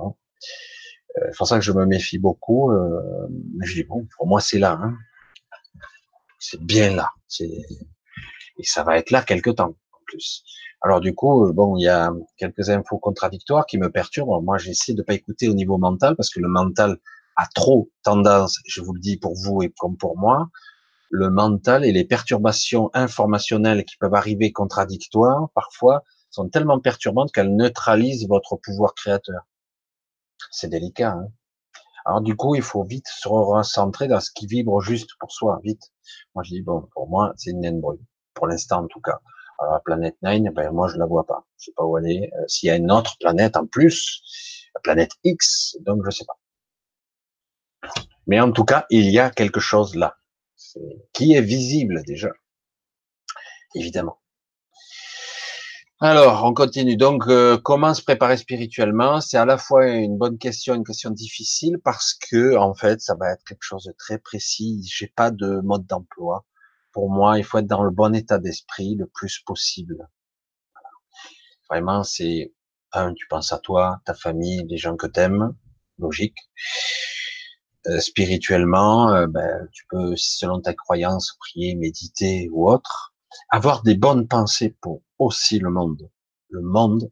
[1.14, 2.70] c'est pour ça que je me méfie beaucoup.
[2.70, 3.28] Euh,
[3.62, 4.78] je dis bon, pour moi c'est là.
[4.82, 4.96] Hein.
[6.38, 7.10] C'est bien là.
[7.40, 10.44] Et ça va être là quelque temps en plus.
[10.82, 14.42] Alors du coup, euh, bon, il y a quelques infos contradictoires qui me perturbent.
[14.42, 16.96] Moi, j'essaie de pas écouter au niveau mental parce que le mental
[17.36, 20.48] a trop tendance, je vous le dis pour vous et comme pour moi,
[21.10, 27.54] le mental et les perturbations informationnelles qui peuvent arriver contradictoires, parfois, sont tellement perturbantes qu'elles
[27.54, 29.42] neutralisent votre pouvoir créateur.
[30.50, 31.12] C'est délicat.
[31.12, 31.28] Hein
[32.04, 35.60] Alors du coup, il faut vite se recentrer dans ce qui vibre juste pour soi,
[35.62, 35.82] vite.
[36.34, 38.04] Moi, je dis, bon, pour moi, c'est une naine brune.
[38.34, 39.18] Pour l'instant, en tout cas.
[39.58, 41.44] Alors, la planète Nine, ben, moi, je la vois pas.
[41.58, 42.32] Je sais pas où elle est.
[42.32, 44.22] Euh, s'il y a une autre planète en plus,
[44.74, 46.38] la planète X, donc je sais pas.
[48.26, 50.16] Mais en tout cas, il y a quelque chose là
[51.12, 52.30] qui est visible déjà,
[53.74, 54.20] évidemment.
[56.02, 56.96] Alors, on continue.
[56.96, 59.20] Donc, euh, comment se préparer spirituellement?
[59.20, 63.14] C'est à la fois une bonne question, une question difficile parce que, en fait, ça
[63.14, 64.82] va être quelque chose de très précis.
[64.90, 66.46] J'ai pas de mode d'emploi.
[66.92, 70.08] Pour moi, il faut être dans le bon état d'esprit le plus possible.
[71.68, 72.54] Vraiment, c'est
[72.92, 75.54] un, tu penses à toi, ta famille, les gens que t'aimes,
[75.98, 76.38] logique.
[77.86, 83.09] Euh, spirituellement, euh, ben, tu peux, selon ta croyance, prier, méditer ou autre,
[83.48, 86.10] avoir des bonnes pensées pour aussi le monde,
[86.48, 87.10] le monde,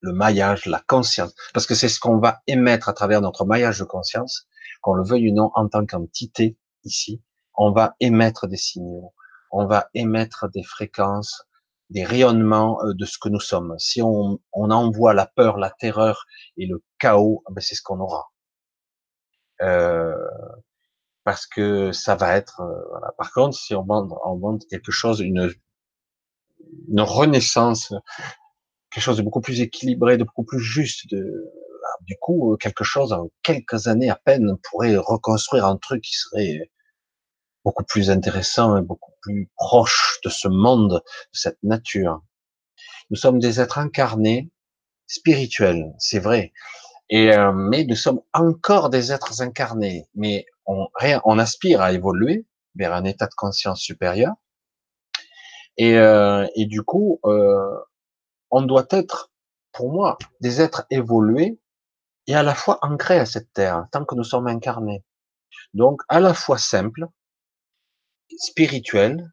[0.00, 3.80] le maillage, la conscience, parce que c'est ce qu'on va émettre à travers notre maillage
[3.80, 4.46] de conscience,
[4.80, 7.22] qu'on le veuille ou non, en tant qu'entité ici,
[7.54, 9.12] on va émettre des signaux,
[9.50, 11.42] on va émettre des fréquences,
[11.90, 13.74] des rayonnements euh, de ce que nous sommes.
[13.78, 16.26] Si on, on envoie la peur, la terreur
[16.56, 18.30] et le chaos, ben c'est ce qu'on aura.
[19.62, 20.14] Euh,
[21.28, 22.62] parce que ça va être.
[22.62, 23.12] Euh, voilà.
[23.18, 25.52] Par contre, si on montre, on montre quelque chose, une,
[26.88, 27.92] une renaissance,
[28.90, 31.52] quelque chose de beaucoup plus équilibré, de beaucoup plus juste, de,
[32.06, 36.70] du coup, quelque chose en quelques années à peine pourrait reconstruire un truc qui serait
[37.62, 42.22] beaucoup plus intéressant et beaucoup plus proche de ce monde, de cette nature.
[43.10, 44.50] Nous sommes des êtres incarnés,
[45.06, 46.54] spirituels, c'est vrai.
[47.10, 50.86] Et euh, mais nous sommes encore des êtres incarnés, mais on,
[51.24, 52.46] on aspire à évoluer
[52.76, 54.34] vers un état de conscience supérieur.
[55.76, 57.78] Et, euh, et du coup, euh,
[58.50, 59.32] on doit être,
[59.72, 61.58] pour moi, des êtres évolués
[62.26, 65.04] et à la fois ancrés à cette terre, tant que nous sommes incarnés.
[65.72, 67.06] Donc, à la fois simple,
[68.38, 69.32] spirituel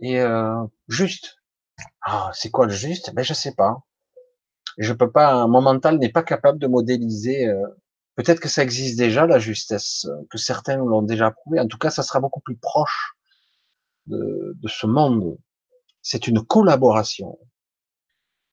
[0.00, 1.36] et euh, juste.
[2.02, 3.12] Ah, c'est quoi le juste?
[3.14, 3.82] Ben, je sais pas.
[4.78, 7.52] Je peux pas, mon mental n'est pas capable de modéliser.
[8.16, 11.60] Peut-être que ça existe déjà la justesse, euh, que certains l'ont déjà prouvé.
[11.60, 13.14] En tout cas, ça sera beaucoup plus proche
[14.06, 15.36] de, de ce monde.
[16.02, 17.38] C'est une collaboration,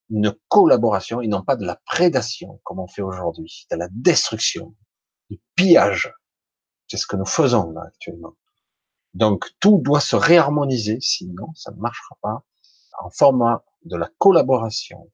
[0.09, 4.75] une collaboration et non pas de la prédation comme on fait aujourd'hui, de la destruction,
[5.29, 6.13] du pillage.
[6.87, 8.35] C'est ce que nous faisons là actuellement.
[9.13, 12.43] Donc tout doit se réharmoniser, sinon ça ne marchera pas
[12.99, 15.11] en format de la collaboration,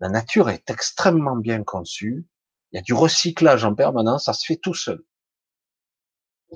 [0.00, 2.26] la nature est extrêmement bien conçue.
[2.74, 5.00] Il y a du recyclage en permanence, ça se fait tout seul.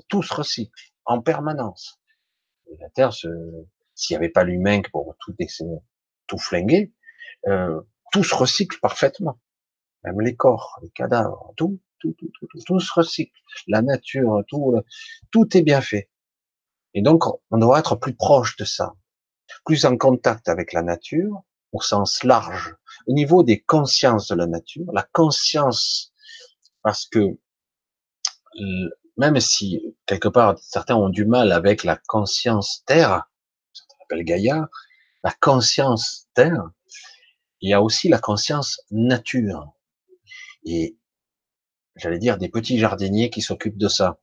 [0.09, 1.97] Tout se recycle en permanence.
[2.77, 3.31] la Terre, s'il
[4.11, 5.33] n'y avait pas l'humain pour tout,
[6.27, 6.93] tout flinguer,
[7.47, 7.79] euh,
[8.11, 9.39] tout se recycle parfaitement.
[10.03, 13.39] Même les corps, les cadavres, tout, tout, tout, tout, tout, tout se recycle.
[13.67, 14.75] La nature, tout,
[15.31, 16.09] tout est bien fait.
[16.93, 18.93] Et donc, on doit être plus proche de ça,
[19.63, 22.75] plus en contact avec la nature, au sens large,
[23.09, 26.13] au niveau des consciences de la nature, la conscience,
[26.83, 33.23] parce que euh, même si quelque part certains ont du mal avec la conscience terre,
[33.73, 34.69] ça s'appelle Gaïa,
[35.23, 36.69] la conscience terre,
[37.61, 39.73] il y a aussi la conscience nature.
[40.63, 40.95] Et
[41.95, 44.19] j'allais dire des petits jardiniers qui s'occupent de ça,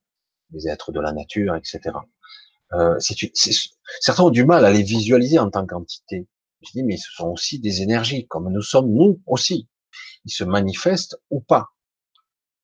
[0.53, 1.81] les êtres de la nature, etc.
[2.73, 2.97] Euh,
[4.01, 6.29] certains ont du mal à les visualiser en tant qu'entité.
[6.63, 9.69] Je dis, mais ce sont aussi des énergies, comme nous sommes nous aussi.
[10.25, 11.71] Ils se manifestent ou pas.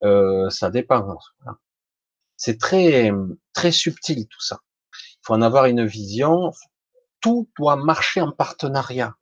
[0.02, 1.16] Euh, ça dépend.
[2.36, 3.10] C'est très,
[3.52, 4.60] très subtil tout ça.
[4.92, 6.52] Il faut en avoir une vision.
[7.20, 9.14] Tout doit marcher en partenariat.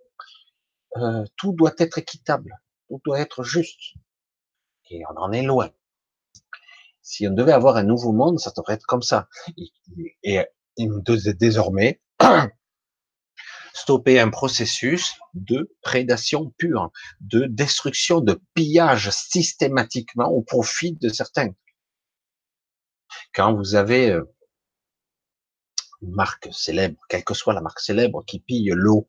[0.96, 2.58] Euh, tout doit être équitable.
[2.88, 3.94] Tout doit être juste.
[4.88, 5.70] Et on en est loin.
[7.02, 9.28] Si on devait avoir un nouveau monde, ça devrait être comme ça.
[9.56, 9.72] Et,
[10.22, 10.44] et,
[10.78, 10.88] et
[11.34, 12.00] désormais,
[13.74, 16.90] stopper un processus de prédation pure,
[17.20, 21.50] de destruction, de pillage systématiquement au profit de certains.
[23.34, 24.24] Quand vous avez euh,
[26.02, 29.08] une marque célèbre, quelle que soit la marque célèbre, qui pille l'eau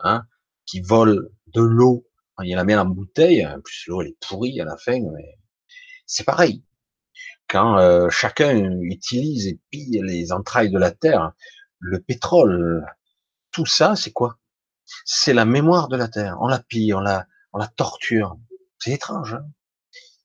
[0.00, 0.24] hein,
[0.66, 2.06] qui vole de l'eau,
[2.42, 5.38] il la met en bouteille, en plus l'eau elle est pourrie à la fin, mais
[6.06, 6.64] c'est pareil.
[7.48, 11.32] Quand euh, chacun utilise et pille les entrailles de la terre,
[11.80, 12.86] le pétrole,
[13.52, 14.38] tout ça, c'est quoi?
[15.04, 16.36] C'est la mémoire de la terre.
[16.40, 18.36] On la pille, on la, on la torture.
[18.78, 19.34] C'est étrange.
[19.34, 19.46] Hein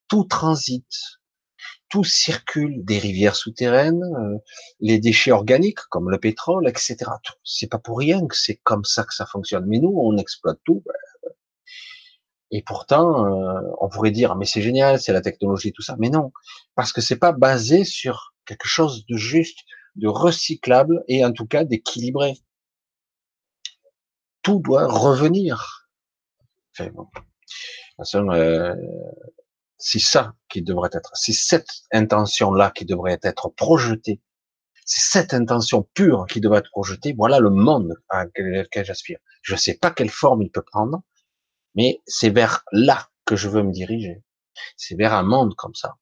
[0.08, 1.20] tout transite,
[1.90, 4.38] tout circule, des rivières souterraines, euh,
[4.80, 6.98] les déchets organiques comme le pétrole, etc.
[7.44, 9.66] C'est pas pour rien que c'est comme ça que ça fonctionne.
[9.68, 10.84] Mais nous, on exploite tout.
[10.86, 10.94] Ben,
[12.52, 15.96] et pourtant, euh, on pourrait dire, mais c'est génial, c'est la technologie, tout ça.
[16.00, 16.32] Mais non,
[16.76, 19.60] parce que c'est pas basé sur quelque chose de juste,
[19.96, 22.36] de recyclable et en tout cas d'équilibré.
[24.46, 25.90] Tout doit revenir.
[26.72, 27.08] Enfin, bon.
[28.32, 28.76] Euh,
[29.80, 34.22] c'est ça qui devrait être, c'est cette intention-là qui devrait être projetée.
[34.86, 37.16] C'est cette intention pure qui devrait être projetée.
[37.18, 39.18] Voilà le monde à lequel j'aspire.
[39.42, 41.02] Je ne sais pas quelle forme il peut prendre,
[41.74, 44.22] mais c'est vers là que je veux me diriger.
[44.78, 45.96] C'est vers un monde comme ça.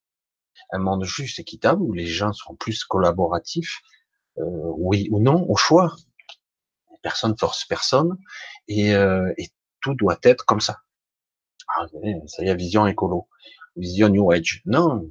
[0.74, 3.80] Un monde juste, équitable, où les gens seront plus collaboratifs,
[4.38, 4.44] euh,
[4.78, 5.95] oui ou non, au choix.
[7.04, 8.18] Personne force personne,
[8.68, 9.50] et, euh, et
[9.82, 10.80] tout doit être comme ça.
[11.68, 11.86] Ah,
[12.28, 13.28] ça y est, vision écolo
[13.76, 14.62] vision New Age.
[14.66, 15.10] Non,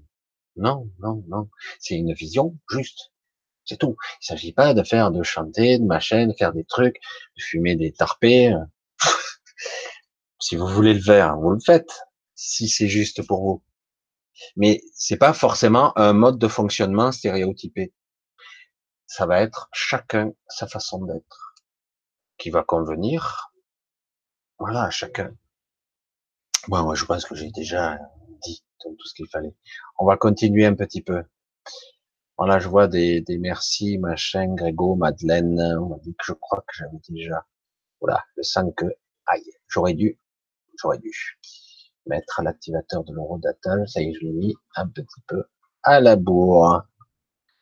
[0.57, 1.49] non, non, non.
[1.81, 3.13] C'est une vision juste.
[3.65, 3.97] C'est tout.
[4.21, 6.97] Il s'agit pas de faire, de chanter, de machin, de faire des trucs,
[7.37, 8.55] de fumer des tarpés.
[10.41, 12.01] si vous voulez le faire, vous le faites.
[12.35, 13.63] Si c'est juste pour vous.
[14.57, 17.93] Mais c'est pas forcément un mode de fonctionnement stéréotypé.
[19.07, 21.52] Ça va être chacun sa façon d'être
[22.43, 23.53] qui va convenir.
[24.59, 25.33] Voilà, chacun.
[26.67, 28.01] Bon, moi, je pense que j'ai déjà
[28.43, 29.55] dit tout ce qu'il fallait.
[30.01, 31.23] On va continuer un petit peu.
[32.37, 35.61] Voilà, je vois des, merci, machin, Grégo, Madeleine.
[35.81, 37.47] On m'a dit que je crois que j'avais déjà.
[38.01, 38.87] Voilà, le 5 que,
[39.27, 40.19] aïe, j'aurais dû,
[40.81, 41.13] j'aurais dû
[42.07, 43.87] mettre l'activateur de l'eurodatage.
[43.87, 45.45] Ça y est, je l'ai mis un petit peu
[45.85, 46.83] à la bourre.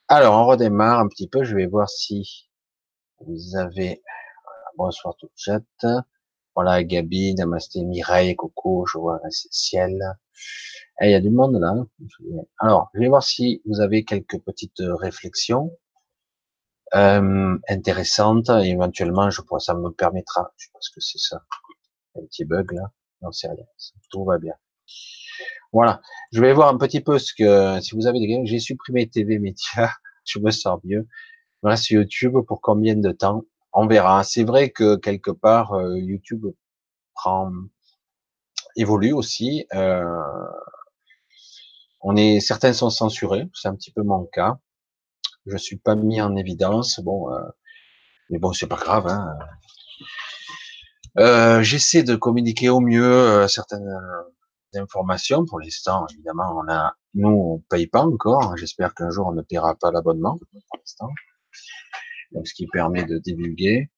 [0.09, 1.44] Alors, on redémarre un petit peu.
[1.44, 2.48] Je vais voir si
[3.19, 4.02] vous avez,
[4.81, 6.05] bonsoir tout le chat.
[6.55, 10.01] Voilà, Gabi, Namasté, Mireille, Coco, je vois ciel.
[11.01, 11.74] Eh, il y a du monde là.
[11.77, 11.86] Hein.
[12.59, 15.77] Alors, je vais voir si vous avez quelques petites réflexions
[16.94, 18.48] euh, intéressantes.
[18.48, 20.51] éventuellement, je pourrais, ça me permettra.
[20.57, 21.44] Je pense que c'est ça.
[22.16, 22.90] Un petit bug là.
[23.20, 23.66] Non, c'est rien.
[24.11, 24.55] Tout va bien.
[25.74, 26.01] Voilà.
[26.32, 29.39] Je vais voir un petit peu ce que, si vous avez des j'ai supprimé TV
[29.39, 29.90] Média.
[30.24, 31.07] je me sens mieux.
[31.61, 33.44] Voilà, sur YouTube pour combien de temps?
[33.72, 34.24] On verra.
[34.24, 36.47] C'est vrai que quelque part, euh, YouTube
[38.76, 39.66] évolue aussi.
[39.74, 40.05] Euh,
[42.40, 44.59] certains sont censurés, c'est un petit peu mon cas.
[45.47, 47.40] Je suis pas mis en évidence, bon, euh,
[48.30, 49.06] mais bon, c'est pas grave.
[49.06, 49.38] Hein.
[51.62, 53.90] J'essaie de communiquer au mieux certaines
[54.74, 55.44] informations.
[55.44, 58.56] Pour l'instant, évidemment, on a, nous, on paye pas encore.
[58.56, 61.10] J'espère qu'un jour on ne paiera pas l'abonnement pour l'instant.
[62.32, 63.90] Donc, ce qui permet de divulguer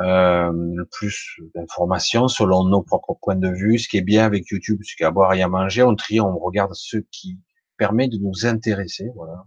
[0.00, 3.78] euh, le plus d'informations selon nos propres points de vue.
[3.78, 6.38] Ce qui est bien avec YouTube, c'est qu'à boire et à manger, on trie, on
[6.38, 7.38] regarde ce qui
[7.76, 9.10] permet de nous intéresser.
[9.14, 9.44] Voilà.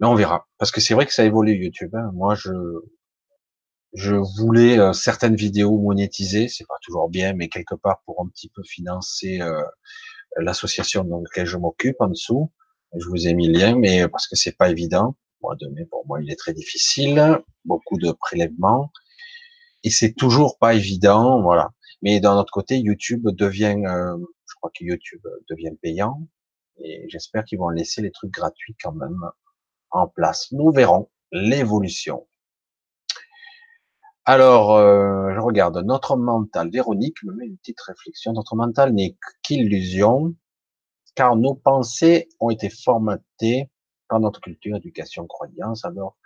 [0.00, 1.94] Mais on verra, parce que c'est vrai que ça évolue YouTube.
[1.94, 2.10] Hein.
[2.14, 2.50] Moi, je
[3.94, 8.28] je voulais euh, certaines vidéos monétisées, c'est pas toujours bien, mais quelque part pour un
[8.28, 9.62] petit peu financer euh,
[10.38, 12.50] l'association dans laquelle je m'occupe en dessous.
[12.98, 15.16] Je vous ai mis le lien, mais parce que c'est pas évident.
[15.42, 18.90] Moi, de pour moi, il est très difficile, beaucoup de prélèvements
[19.84, 21.70] et c'est toujours pas évident, voilà.
[22.02, 24.16] Mais d'un autre côté, YouTube devient, euh,
[24.48, 26.26] je crois que YouTube devient payant,
[26.78, 29.20] et j'espère qu'ils vont laisser les trucs gratuits quand même
[29.90, 30.50] en place.
[30.52, 32.26] Nous verrons l'évolution.
[34.24, 36.70] Alors, euh, je regarde notre mental.
[36.70, 38.32] Véronique me met une petite réflexion.
[38.32, 40.34] Notre mental n'est qu'illusion,
[41.16, 43.68] car nos pensées ont été formatées
[44.12, 45.86] par notre culture, éducation, croyance.
[45.86, 46.18] Alors,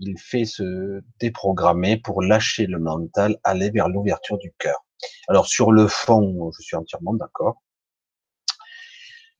[0.00, 4.84] il fait se déprogrammer pour lâcher le mental, aller vers l'ouverture du cœur.
[5.28, 7.62] Alors sur le fond, je suis entièrement d'accord.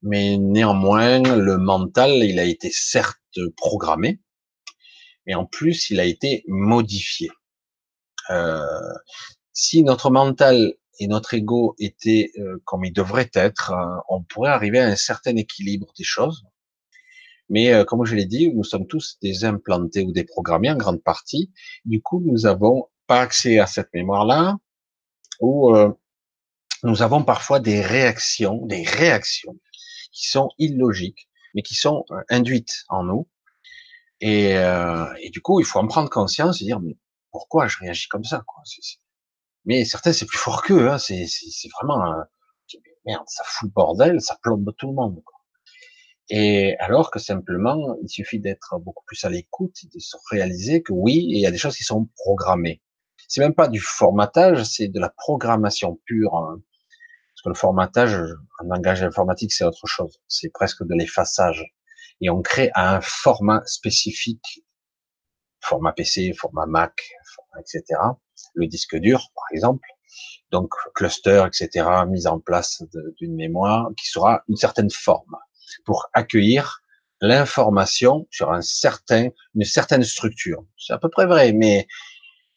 [0.00, 3.18] Mais néanmoins, le mental, il a été certes
[3.58, 4.20] programmé,
[5.26, 7.30] mais en plus, il a été modifié.
[8.30, 8.94] Euh,
[9.52, 14.50] si notre mental et notre ego étaient euh, comme ils devraient être, euh, on pourrait
[14.50, 16.46] arriver à un certain équilibre des choses.
[17.48, 20.76] Mais euh, comme je l'ai dit, nous sommes tous des implantés ou des programmés en
[20.76, 21.52] grande partie.
[21.84, 24.56] Du coup, nous n'avons pas accès à cette mémoire-là,
[25.40, 25.92] ou euh,
[26.82, 29.58] nous avons parfois des réactions, des réactions
[30.12, 33.28] qui sont illogiques, mais qui sont euh, induites en nous.
[34.20, 36.96] Et, et, du coup, il faut en prendre conscience et dire, mais
[37.30, 38.62] pourquoi je réagis comme ça, quoi?
[39.66, 40.98] Mais certains, c'est plus fort qu'eux, hein.
[40.98, 41.26] c'est
[41.78, 42.26] vraiment, un...
[43.04, 45.33] merde, ça fout le bordel, ça plombe tout le monde, quoi.
[46.30, 50.92] Et alors que simplement, il suffit d'être beaucoup plus à l'écoute, de se réaliser que
[50.92, 52.82] oui, il y a des choses qui sont programmées.
[53.28, 56.34] C'est même pas du formatage, c'est de la programmation pure.
[56.34, 56.62] Hein.
[57.34, 58.14] Parce que le formatage,
[58.60, 60.20] en langage informatique, c'est autre chose.
[60.28, 61.64] C'est presque de l'effaçage.
[62.20, 64.64] Et on crée un format spécifique,
[65.60, 67.02] format PC, format Mac,
[67.58, 67.82] etc.
[68.54, 69.86] Le disque dur, par exemple.
[70.52, 72.82] Donc, cluster, etc., mise en place
[73.18, 75.36] d'une mémoire qui sera une certaine forme
[75.84, 76.80] pour accueillir
[77.20, 80.64] l'information sur un certain, une certaine structure.
[80.76, 81.86] C'est à peu près vrai, mais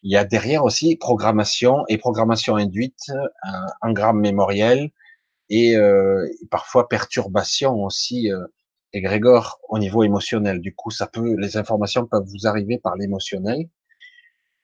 [0.02, 3.10] il y a derrière aussi programmation et programmation induite,
[3.42, 4.90] un engramme mémoriel
[5.48, 8.46] et, euh, parfois perturbation aussi euh,
[8.92, 10.60] égrégore au niveau émotionnel.
[10.60, 13.68] Du coup, ça peut, les informations peuvent vous arriver par l'émotionnel.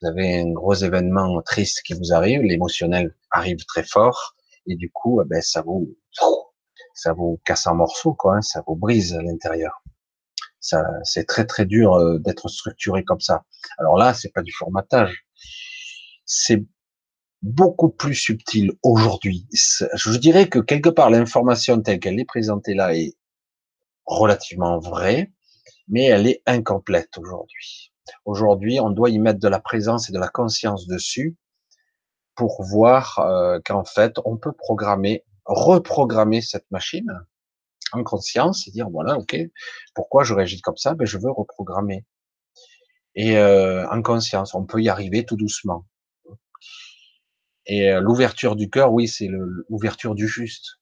[0.01, 4.35] Vous avez un gros événement triste qui vous arrive, l'émotionnel arrive très fort
[4.67, 5.97] et du coup, eh ben ça vous
[6.95, 9.83] ça vous casse en morceaux, quoi, hein, ça vous brise à l'intérieur.
[10.61, 13.45] Ça, c'est très très dur euh, d'être structuré comme ça.
[13.79, 15.27] Alors là, c'est pas du formatage,
[16.25, 16.65] c'est
[17.43, 19.47] beaucoup plus subtil aujourd'hui.
[19.53, 23.15] Je dirais que quelque part l'information telle qu'elle est présentée là est
[24.07, 25.31] relativement vraie,
[25.89, 27.93] mais elle est incomplète aujourd'hui.
[28.25, 31.37] Aujourd'hui, on doit y mettre de la présence et de la conscience dessus
[32.35, 37.11] pour voir euh, qu'en fait, on peut programmer reprogrammer cette machine
[37.93, 39.37] en conscience et dire voilà, ok,
[39.95, 40.95] pourquoi je réagis comme ça?
[40.95, 42.05] Ben je veux reprogrammer.
[43.15, 45.87] Et euh, en conscience, on peut y arriver tout doucement.
[47.67, 49.29] Et euh, l'ouverture du cœur, oui, c'est
[49.69, 50.81] l'ouverture du juste.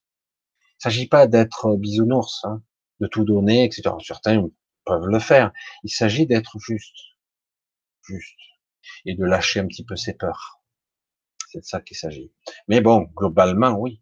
[0.80, 2.62] Il s'agit pas d'être bisounours, hein,
[3.01, 3.94] de tout donner, etc.
[4.05, 4.48] Certains
[4.84, 5.52] peuvent le faire.
[5.84, 6.97] Il s'agit d'être juste,
[8.02, 8.39] juste,
[9.05, 10.60] et de lâcher un petit peu ses peurs.
[11.51, 12.32] C'est de ça qu'il s'agit.
[12.66, 14.01] Mais bon, globalement, oui.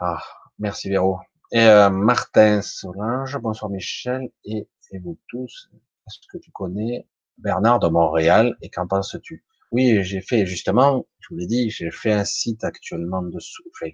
[0.00, 0.22] Ah,
[0.58, 1.18] merci Véro.
[1.52, 4.68] Et euh, Martin Solange, bonsoir Michel, et,
[5.02, 5.70] vous tous,
[6.06, 7.08] est-ce que tu connais
[7.38, 9.44] Bernard de Montréal, et qu'en penses-tu?
[9.70, 13.90] Oui, j'ai fait justement, je vous l'ai dit, j'ai fait un site actuellement dessous, enfin,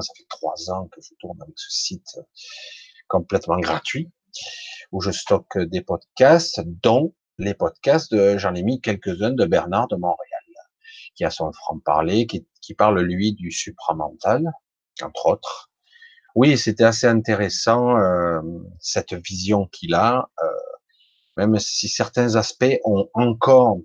[0.00, 2.20] ça fait trois ans que je tourne avec ce site
[3.08, 4.10] complètement gratuit,
[4.92, 9.88] où je stocke des podcasts, dont les podcasts de, j'en ai mis quelques-uns de Bernard
[9.88, 10.36] de Montréal
[11.16, 14.52] qui a son franc-parler, qui, qui, parle lui du supramental,
[15.02, 15.70] entre autres.
[16.34, 18.40] Oui, c'était assez intéressant euh,
[18.80, 20.48] cette vision qu'il a, euh,
[21.36, 23.78] même si certains aspects ont encore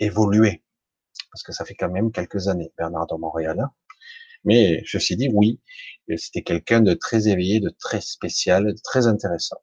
[0.00, 0.62] évolué,
[1.32, 3.68] parce que ça fait quand même quelques années, Bernard de Montréal.
[4.44, 5.60] Mais suis dit oui,
[6.16, 9.56] c'était quelqu'un de très éveillé, de très spécial, de très intéressant.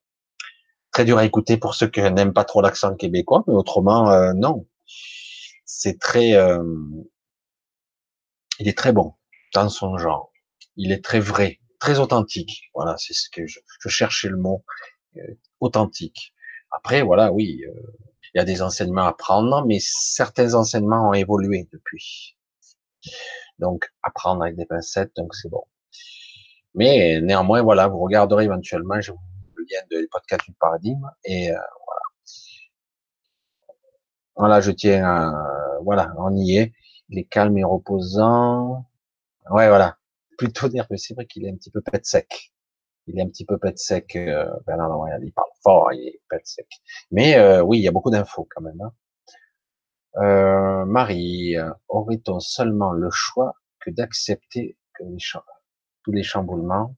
[0.92, 4.34] Très dur à écouter pour ceux qui n'aiment pas trop l'accent québécois, mais autrement, euh,
[4.34, 4.66] non
[5.74, 6.62] c'est très, euh,
[8.62, 9.16] il est très bon
[9.56, 10.32] dans son genre.
[10.76, 12.70] Il est très vrai, très authentique.
[12.76, 14.64] Voilà, c'est ce que je, cherchais le mot
[15.18, 15.22] euh,
[15.60, 16.34] authentique.
[16.72, 17.74] Après, voilà, oui, euh,
[18.34, 22.38] il y a des enseignements à prendre, mais certains enseignements ont évolué depuis.
[23.58, 25.64] Donc, apprendre avec des pincettes, donc c'est bon.
[26.76, 29.18] Mais néanmoins, voilà, vous regarderez éventuellement, je vous
[29.56, 32.02] le lien de podcast du paradigme, et voilà.
[34.36, 35.52] Voilà, je tiens à
[35.84, 36.74] voilà, on y est.
[37.12, 38.86] Il est calme et reposant.
[39.50, 39.98] Ouais, voilà.
[40.38, 40.96] Plutôt nerveux.
[40.96, 42.54] C'est vrai qu'il est un petit peu pète sec.
[43.06, 44.16] Il est un petit peu pète sec.
[44.16, 46.68] Euh, non, il parle fort, il est pète sec.
[47.12, 48.80] Mais euh, oui, il y a beaucoup d'infos quand même.
[48.82, 48.94] Hein.
[50.18, 51.56] Euh, Marie,
[51.90, 54.78] aurait-on seulement le choix que d'accepter
[56.04, 56.96] tous les chamboulements?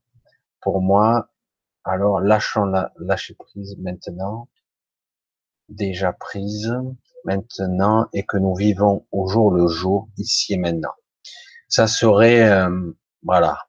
[0.62, 1.30] Pour moi,
[1.84, 4.48] alors lâchons la, lâcher prise maintenant.
[5.70, 6.72] Déjà prise
[7.26, 10.94] maintenant et que nous vivons au jour le jour, ici et maintenant.
[11.68, 12.92] Ça serait, euh,
[13.24, 13.60] voilà,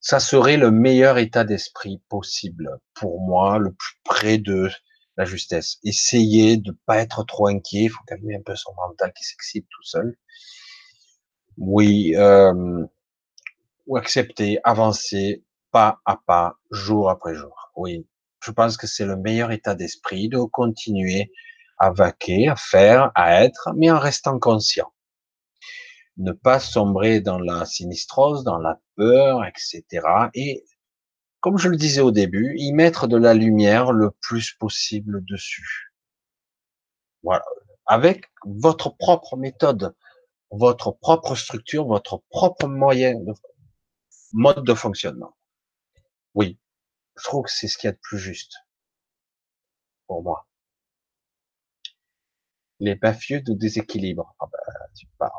[0.00, 4.70] ça serait le meilleur état d'esprit possible pour moi, le plus près de
[5.16, 5.78] la justesse.
[5.84, 9.66] Essayer de pas être trop inquiet, il faut calmer un peu son mental qui s'excite
[9.68, 10.16] tout seul.
[11.58, 12.86] Oui, euh,
[13.86, 17.70] ou accepter, avancer pas à pas, jour après jour.
[17.76, 18.06] Oui,
[18.42, 21.30] je pense que c'est le meilleur état d'esprit de continuer
[21.80, 24.92] à vaquer, à faire, à être, mais en restant conscient.
[26.18, 29.84] Ne pas sombrer dans la sinistrose, dans la peur, etc.
[30.34, 30.64] Et,
[31.40, 35.94] comme je le disais au début, y mettre de la lumière le plus possible dessus.
[37.22, 37.44] Voilà.
[37.86, 39.96] Avec votre propre méthode,
[40.50, 43.32] votre propre structure, votre propre moyen, de,
[44.32, 45.34] mode de fonctionnement.
[46.34, 46.58] Oui.
[47.16, 48.54] Je trouve que c'est ce qu'il y a de plus juste.
[50.06, 50.49] Pour moi.
[52.80, 54.34] Les mafieux de déséquilibre.
[54.40, 54.58] Ah ben,
[54.96, 55.30] tu parles.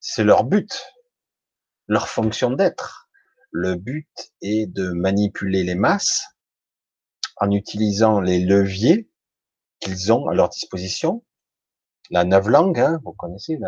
[0.00, 0.86] C'est leur but,
[1.86, 3.10] leur fonction d'être.
[3.52, 6.24] Le but est de manipuler les masses
[7.36, 9.10] en utilisant les leviers
[9.80, 11.24] qu'ils ont à leur disposition.
[12.10, 13.58] La neuf langue, hein, vous connaissez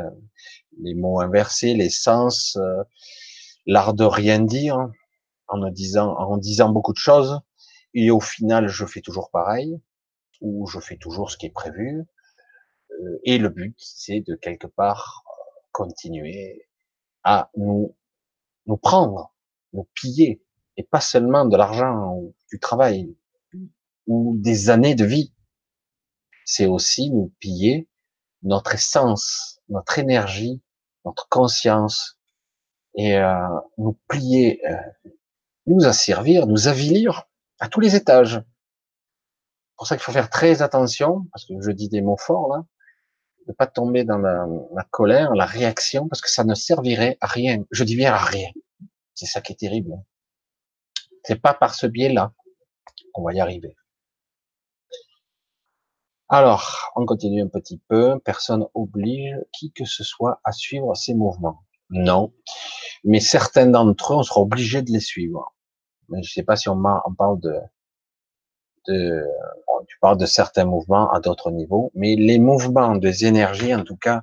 [0.81, 2.83] les mots inversés, les sens, euh,
[3.67, 4.91] l'art de rien dire,
[5.49, 7.41] en disant, en disant beaucoup de choses,
[7.95, 9.79] et au final, je fais toujours pareil,
[10.41, 12.05] ou je fais toujours ce qui est prévu.
[13.01, 15.25] Euh, et le but, c'est de quelque part
[15.73, 16.69] continuer
[17.25, 17.97] à nous,
[18.67, 19.35] nous prendre,
[19.73, 20.43] nous piller,
[20.77, 23.15] et pas seulement de l'argent ou du travail
[24.07, 25.33] ou des années de vie.
[26.45, 27.89] C'est aussi nous piller
[28.43, 30.61] notre essence, notre énergie,
[31.05, 32.19] notre conscience,
[32.95, 33.49] et euh,
[33.79, 35.11] nous plier, euh,
[35.67, 37.25] nous asservir, nous avilir
[37.61, 38.35] à tous les étages.
[38.35, 42.49] C'est pour ça qu'il faut faire très attention, parce que je dis des mots forts
[42.49, 42.65] là,
[43.47, 47.65] de pas tomber dans la, colère, la réaction, parce que ça ne servirait à rien.
[47.71, 48.51] Je dis bien à rien.
[49.15, 49.93] C'est ça qui est terrible.
[51.25, 52.33] C'est pas par ce biais-là
[53.13, 53.77] qu'on va y arriver.
[56.29, 58.19] Alors, on continue un petit peu.
[58.21, 61.63] Personne oblige qui que ce soit à suivre ces mouvements.
[61.91, 62.33] Non.
[63.05, 65.55] Mais certains d'entre eux, on sera obligé de les suivre.
[66.09, 66.81] Mais je sais pas si on
[67.17, 67.55] parle de,
[68.87, 73.97] tu parles de certains mouvements à d'autres niveaux, mais les mouvements des énergies, en tout
[73.97, 74.23] cas,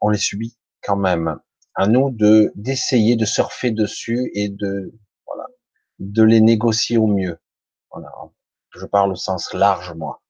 [0.00, 1.38] on les subit quand même.
[1.76, 4.92] À nous de d'essayer de surfer dessus et de
[5.26, 5.46] voilà,
[5.98, 7.38] de les négocier au mieux.
[8.70, 10.20] Je parle au sens large, moi.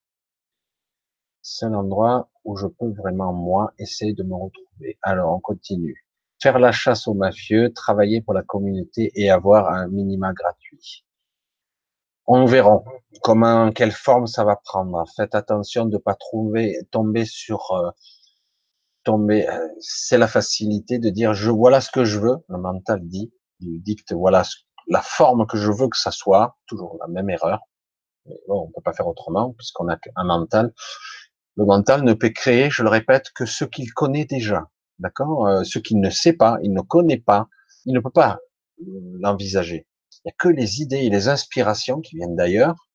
[1.42, 4.98] C'est l'endroit où je peux vraiment, moi, essayer de me retrouver.
[5.02, 6.04] Alors, on continue
[6.44, 11.06] faire la chasse aux mafieux, travailler pour la communauté et avoir un minima gratuit.
[12.26, 12.82] On verra
[13.22, 15.04] comment, quelle forme ça va prendre.
[15.16, 17.90] Faites attention de pas trouver, tomber sur, euh,
[19.04, 19.48] tomber.
[19.48, 22.36] Euh, c'est la facilité de dire je voilà ce que je veux.
[22.48, 24.42] Le mental dit, il dicte voilà
[24.88, 26.56] la forme que je veux que ça soit.
[26.66, 27.60] Toujours la même erreur.
[28.26, 30.72] Mais bon, on peut pas faire autrement puisqu'on a un mental.
[31.56, 34.68] Le mental ne peut créer, je le répète, que ce qu'il connaît déjà.
[34.98, 35.46] D'accord?
[35.46, 37.48] Euh, Ce qu'il ne sait pas, il ne connaît pas,
[37.84, 38.38] il ne peut pas
[38.80, 38.84] euh,
[39.20, 39.86] l'envisager.
[40.24, 42.88] Il n'y a que les idées et les inspirations qui viennent d'ailleurs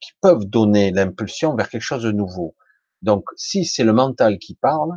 [0.00, 2.54] qui peuvent donner l'impulsion vers quelque chose de nouveau.
[3.02, 4.92] Donc, si c'est le mental qui parle,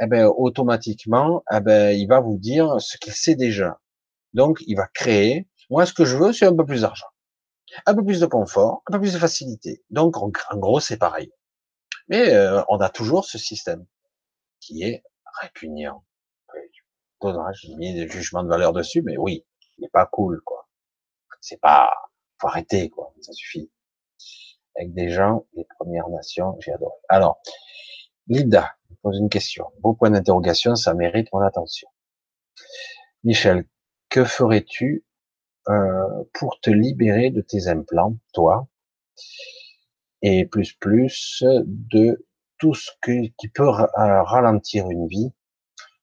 [0.00, 3.78] eh ben, automatiquement, eh ben, il va vous dire ce qu'il sait déjà.
[4.32, 5.48] Donc, il va créer.
[5.68, 7.06] Moi, ce que je veux, c'est un peu plus d'argent,
[7.86, 9.82] un peu plus de confort, un peu plus de facilité.
[9.90, 11.30] Donc, en, gros, c'est pareil.
[12.08, 13.84] Mais euh, on a toujours ce système
[14.60, 15.02] qui est
[15.42, 16.04] répugnant.
[17.52, 19.44] J'ai mis des jugements de valeur dessus, mais oui,
[19.76, 20.69] il n'est pas cool, quoi.
[21.40, 21.90] C'est pas,
[22.40, 23.14] faut arrêter, quoi.
[23.20, 23.70] Ça suffit.
[24.76, 26.94] Avec des gens, les Premières Nations, j'ai adoré.
[27.08, 27.40] Alors,
[28.28, 29.66] Linda pose une question.
[29.80, 31.88] Beau point d'interrogation, ça mérite mon attention.
[33.24, 33.66] Michel,
[34.08, 35.04] que ferais-tu
[35.68, 38.68] euh, pour te libérer de tes implants, toi,
[40.22, 42.26] et plus plus de
[42.58, 45.32] tout ce qui peut euh, ralentir une vie?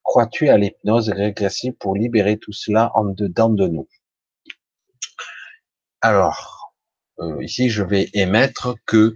[0.03, 3.87] Crois-tu à l'hypnose régressive pour libérer tout cela en dedans de nous?
[6.01, 6.73] Alors,
[7.19, 9.15] euh, ici, je vais émettre que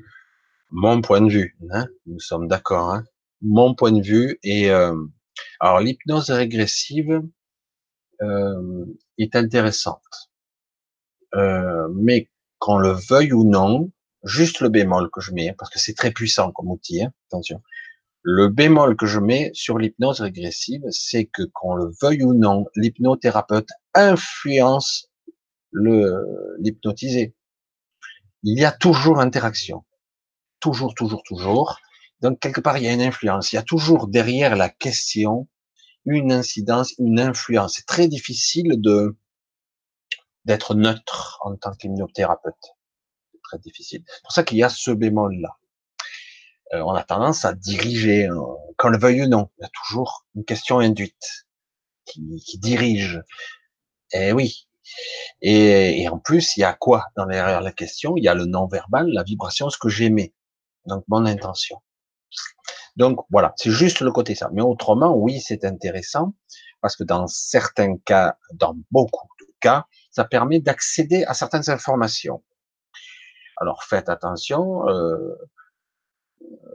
[0.71, 3.03] mon point de vue, hein, nous sommes d'accord, hein,
[3.41, 4.69] mon point de vue est...
[4.69, 4.95] Euh,
[5.59, 7.21] alors, l'hypnose régressive
[9.17, 10.29] est intéressante,
[11.33, 12.29] mais
[12.59, 13.91] qu'on le veuille ou non,
[14.23, 17.63] juste le bémol que je mets, parce que c'est très puissant comme outil, hein, attention.
[18.21, 22.65] Le bémol que je mets sur l'hypnose régressive, c'est que qu'on le veuille ou non,
[22.75, 25.10] l'hypnothérapeute influence
[25.71, 27.35] le l'hypnotisé.
[28.43, 29.85] Il y a toujours interaction.
[30.59, 31.79] Toujours, toujours, toujours.
[32.21, 33.51] Donc, quelque part, il y a une influence.
[33.51, 35.47] Il y a toujours derrière la question
[36.05, 37.75] une incidence, une influence.
[37.75, 39.17] C'est très difficile de,
[40.45, 42.75] d'être neutre en tant qu'hypnothérapeute
[43.57, 44.03] difficile.
[44.07, 45.57] C'est pour ça qu'il y a ce bémol-là.
[46.73, 48.39] Euh, on a tendance à diriger, euh,
[48.77, 49.49] qu'on le veuille ou non.
[49.57, 51.47] Il y a toujours une question induite
[52.05, 53.21] qui, qui dirige.
[54.13, 54.67] Et eh oui.
[55.41, 58.15] Et, et, en plus, il y a quoi dans derrière la question?
[58.17, 60.33] Il y a le non-verbal, la vibration, ce que j'aimais.
[60.85, 61.81] Donc, mon intention.
[62.95, 64.49] Donc, voilà, c'est juste le côté ça.
[64.53, 66.33] Mais autrement, oui, c'est intéressant
[66.81, 72.43] parce que dans certains cas, dans beaucoup de cas, ça permet d'accéder à certaines informations.
[73.57, 75.35] Alors faites attention, euh,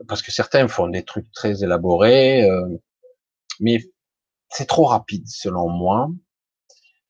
[0.09, 2.81] parce que certains font des trucs très élaborés, euh,
[3.59, 3.79] mais
[4.49, 6.09] c'est trop rapide selon moi.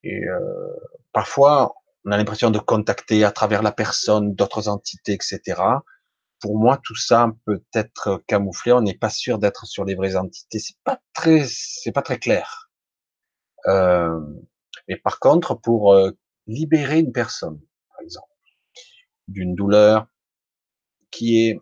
[0.06, 0.76] Et euh,
[1.12, 1.74] parfois,
[2.04, 5.60] on a l'impression de contacter à travers la personne d'autres entités, etc.
[6.40, 8.72] pour moi, tout ça peut être camouflé.
[8.72, 10.60] On n'est pas sûr d'être sur les vraies entités.
[10.60, 12.70] C'est pas très, c'est pas très clair.
[13.66, 14.20] Euh,
[14.88, 16.12] mais par contre, pour euh,
[16.46, 17.60] libérer une personne,
[17.90, 18.28] par exemple,
[19.26, 20.06] d'une douleur
[21.10, 21.60] qui est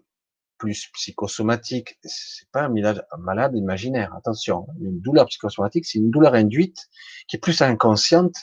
[0.64, 4.14] plus psychosomatique, c'est pas un malade imaginaire.
[4.16, 6.88] Attention, une douleur psychosomatique, c'est une douleur induite
[7.28, 8.34] qui est plus inconsciente,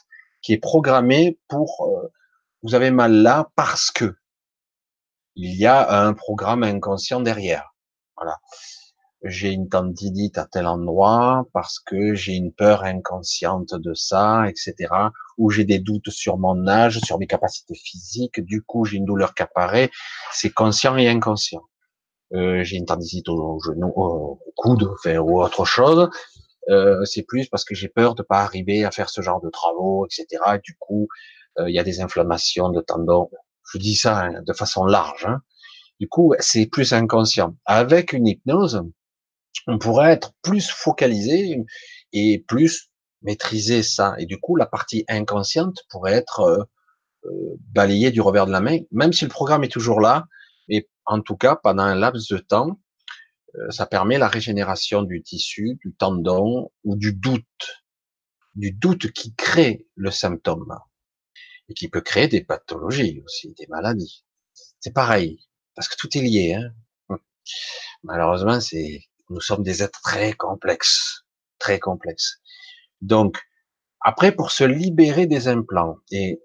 [0.43, 2.11] qui est programmée pour euh,
[2.61, 4.15] vous avez mal là parce que
[5.35, 7.73] il y a un programme inconscient derrière.
[8.15, 8.38] Voilà.
[9.23, 14.93] J'ai une tendinite à tel endroit parce que j'ai une peur inconsciente de ça, etc.
[15.39, 18.41] Ou j'ai des doutes sur mon âge, sur mes capacités physiques.
[18.41, 19.89] Du coup, j'ai une douleur qui apparaît.
[20.31, 21.64] C'est conscient et inconscient.
[22.33, 26.09] Euh, j'ai une tendinite au genou, au coude, enfin, ou autre chose.
[26.69, 29.49] Euh, c'est plus parce que j'ai peur de pas arriver à faire ce genre de
[29.49, 30.41] travaux, etc.
[30.63, 31.07] du coup,
[31.59, 33.29] euh, il y a des inflammations de tendons
[33.71, 35.25] je dis ça hein, de façon large.
[35.25, 35.41] Hein.
[35.99, 37.55] Du coup, c'est plus inconscient.
[37.65, 38.83] Avec une hypnose,
[39.67, 41.63] on pourrait être plus focalisé
[42.13, 42.89] et plus
[43.21, 44.15] maîtriser ça.
[44.17, 46.63] Et du coup, la partie inconsciente pourrait être euh,
[47.25, 50.25] euh, balayée du revers de la main, même si le programme est toujours là.
[51.06, 52.80] En tout cas, pendant un laps de temps,
[53.56, 57.84] euh, ça permet la régénération du tissu, du tendon ou du doute,
[58.56, 60.78] du doute qui crée le symptôme
[61.69, 64.23] et qui peut créer des pathologies aussi, des maladies.
[64.80, 65.40] C'est pareil,
[65.76, 66.56] parce que tout est lié.
[66.56, 67.18] Hein
[68.03, 71.23] Malheureusement, c'est nous sommes des êtres très complexes,
[71.57, 72.41] très complexes.
[72.99, 73.41] Donc,
[74.02, 76.41] après, pour se libérer des implants, et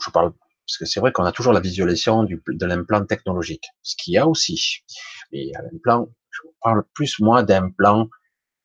[0.00, 0.32] je parle
[0.68, 4.14] parce que c'est vrai qu'on a toujours la visualisation du, de l'implant technologique, ce qu'il
[4.14, 4.84] y a aussi.
[5.32, 8.08] Mais l'implant, je parle plus moi d'implants,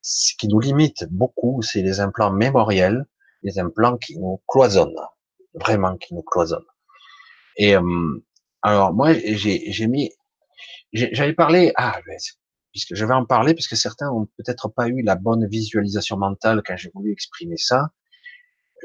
[0.01, 3.05] ce qui nous limite beaucoup, c'est les implants mémoriels,
[3.41, 4.93] les implants qui nous cloisonnent
[5.53, 6.65] vraiment qui nous cloisonne.
[7.57, 8.25] Et euh,
[8.61, 10.11] alors moi j'ai mis,
[10.91, 11.99] j'avais parlé, ah
[12.71, 16.63] puisque je vais en parler, puisque certains ont peut-être pas eu la bonne visualisation mentale
[16.65, 17.91] quand j'ai voulu exprimer ça.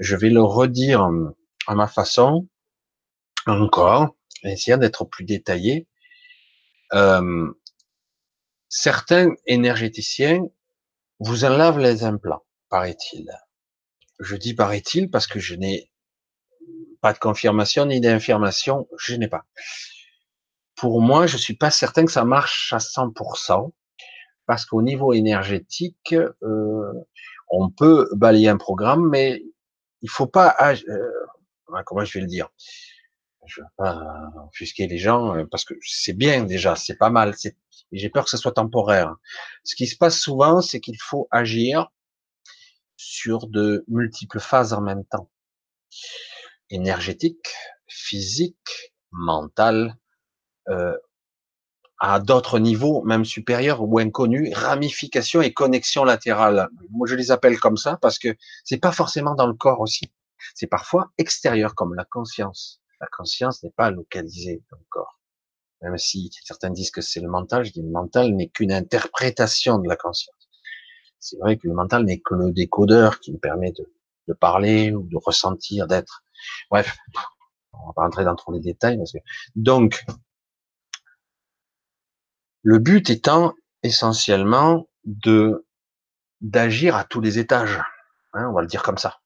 [0.00, 1.36] Je vais le redire euh,
[1.66, 2.46] à ma façon,
[3.52, 5.86] encore, essayer d'être plus détaillé.
[6.94, 7.52] Euh,
[8.68, 10.42] certains énergéticiens
[11.20, 13.30] vous enlèvent les implants, paraît-il.
[14.20, 15.90] Je dis paraît-il parce que je n'ai
[17.00, 19.44] pas de confirmation ni d'information, je n'ai pas.
[20.74, 23.72] Pour moi, je suis pas certain que ça marche à 100%,
[24.46, 26.92] parce qu'au niveau énergétique, euh,
[27.50, 29.42] on peut balayer un programme, mais
[30.02, 30.56] il faut pas,
[30.88, 31.10] euh,
[31.84, 32.48] comment je vais le dire,
[33.48, 37.34] je vais pas offusquer les gens, euh, parce que c'est bien déjà, c'est pas mal,
[37.92, 39.16] j'ai peur que ce soit temporaire.
[39.64, 41.88] Ce qui se passe souvent, c'est qu'il faut agir
[42.96, 45.30] sur de multiples phases en même temps
[46.70, 47.48] énergétique,
[47.88, 49.96] physique, mental,
[50.68, 50.96] euh,
[52.00, 56.68] à d'autres niveaux, même supérieurs ou inconnus, ramifications et connexions latérales.
[56.90, 60.12] Moi, je les appelle comme ça parce que c'est pas forcément dans le corps aussi.
[60.54, 62.80] C'est parfois extérieur, comme la conscience.
[63.00, 65.20] La conscience n'est pas localisée dans le corps.
[65.82, 69.78] Même si certains disent que c'est le mental, je dis le mental n'est qu'une interprétation
[69.78, 70.48] de la conscience.
[71.20, 75.04] C'est vrai que le mental n'est que le décodeur qui nous permet de, parler ou
[75.04, 76.22] de ressentir, d'être.
[76.70, 76.98] Bref,
[77.72, 79.00] on va pas rentrer dans trop les détails.
[79.54, 80.04] Donc,
[82.62, 85.66] le but étant essentiellement de
[86.40, 87.80] d'agir à tous les étages.
[88.32, 89.18] Hein, on va le dire comme ça.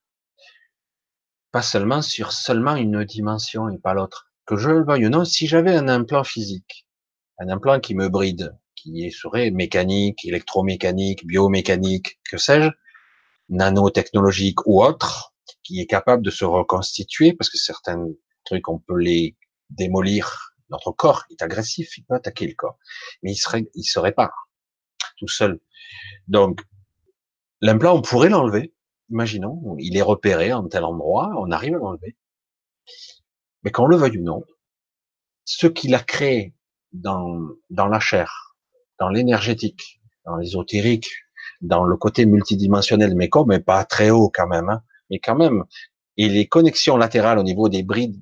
[1.53, 4.33] Pas seulement sur seulement une dimension et pas l'autre.
[4.47, 6.87] Que je le veuille ou non, si j'avais un implant physique,
[7.39, 12.71] un implant qui me bride, qui serait mécanique, électromécanique, biomécanique, que sais-je,
[13.51, 18.09] nanotechnologique ou autre, qui est capable de se reconstituer, parce que certains
[18.45, 19.37] trucs, on peut les
[19.71, 20.55] démolir.
[20.71, 22.79] Notre corps est agressif, il peut attaquer le corps,
[23.23, 24.49] mais il serait, il se répare
[25.19, 25.61] tout seul.
[26.29, 26.61] Donc,
[27.61, 28.75] l'implant, on pourrait l'enlever.
[29.13, 32.17] Imaginons, il est repéré en tel endroit, on arrive à l'enlever.
[33.63, 34.43] Mais qu'on le veuille ou non,
[35.45, 36.55] ce qu'il a créé
[36.93, 38.57] dans, dans la chair,
[38.99, 41.11] dans l'énergétique, dans l'ésotérique,
[41.61, 45.37] dans le côté multidimensionnel, mais comme, mais pas très haut quand même, hein, mais quand
[45.37, 45.65] même,
[46.17, 48.21] et les connexions latérales au niveau des brides,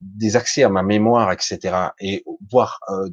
[0.00, 3.08] des accès à ma mémoire, etc., et voir euh,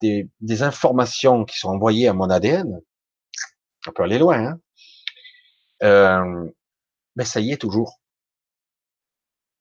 [0.00, 2.80] des, informations qui sont envoyées à mon ADN,
[3.86, 4.60] on peut aller loin, hein,
[5.82, 6.50] euh,
[7.16, 8.00] ben ça y est toujours.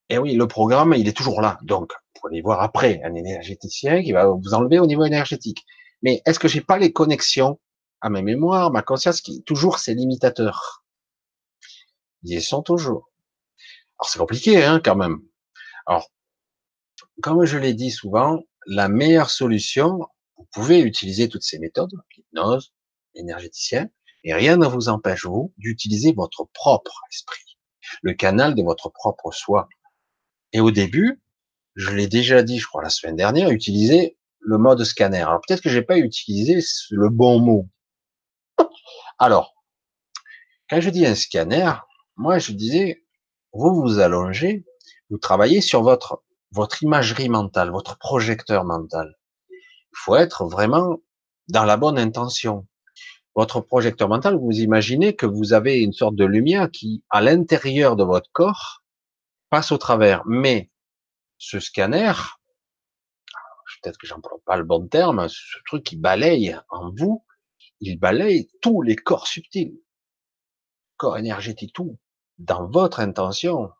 [0.09, 1.57] Et oui, le programme, il est toujours là.
[1.63, 5.65] Donc, vous pouvez voir après un énergéticien qui va vous enlever au niveau énergétique.
[6.01, 7.59] Mais est-ce que j'ai pas les connexions
[8.01, 10.83] à ma mémoire, ma conscience, qui toujours ces limitateurs?
[12.23, 13.09] Ils sont toujours.
[13.99, 15.19] Alors c'est compliqué, hein, quand même.
[15.85, 16.11] Alors,
[17.21, 20.07] comme je l'ai dit souvent, la meilleure solution,
[20.37, 22.73] Vous pouvez utiliser toutes ces méthodes, l'hypnose,
[23.13, 23.89] l'énergéticien,
[24.23, 27.57] et rien ne vous empêche, vous, d'utiliser votre propre esprit,
[28.01, 29.67] le canal de votre propre soi.
[30.53, 31.21] Et au début,
[31.75, 35.21] je l'ai déjà dit, je crois, la semaine dernière, utiliser le mode scanner.
[35.21, 37.69] Alors peut-être que j'ai pas utilisé le bon mot.
[39.19, 39.53] Alors,
[40.69, 41.71] quand je dis un scanner,
[42.15, 43.03] moi je disais,
[43.53, 44.65] vous vous allongez,
[45.09, 49.15] vous travaillez sur votre votre imagerie mentale, votre projecteur mental.
[49.49, 50.97] Il faut être vraiment
[51.47, 52.67] dans la bonne intention.
[53.35, 57.95] Votre projecteur mental, vous imaginez que vous avez une sorte de lumière qui, à l'intérieur
[57.95, 58.83] de votre corps,
[59.49, 60.23] passe au travers.
[60.25, 60.69] Mais
[61.37, 62.13] ce scanner,
[63.81, 67.25] peut-être que j'emploie pas le bon terme, ce truc qui balaye en vous,
[67.79, 69.79] il balaye tous les corps subtils,
[70.97, 71.97] corps énergétique, tout,
[72.37, 73.71] dans votre intention.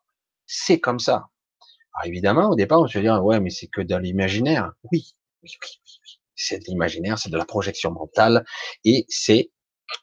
[0.45, 1.29] C'est comme ça.
[1.93, 4.71] Alors évidemment, au départ, on se dit, ouais, mais c'est que dans l'imaginaire.
[4.91, 5.13] Oui,
[5.43, 6.20] oui, oui, oui.
[6.47, 8.45] C'est de l'imaginaire, c'est de la projection mentale,
[8.83, 9.51] et c'est,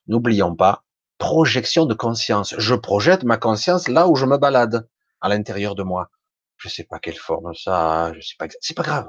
[0.07, 0.85] n'oublions pas,
[1.19, 2.55] projection de conscience.
[2.59, 4.89] Je projette ma conscience là où je me balade,
[5.21, 6.11] à l'intérieur de moi.
[6.57, 9.09] Je sais pas quelle forme ça, je sais pas, c'est pas grave.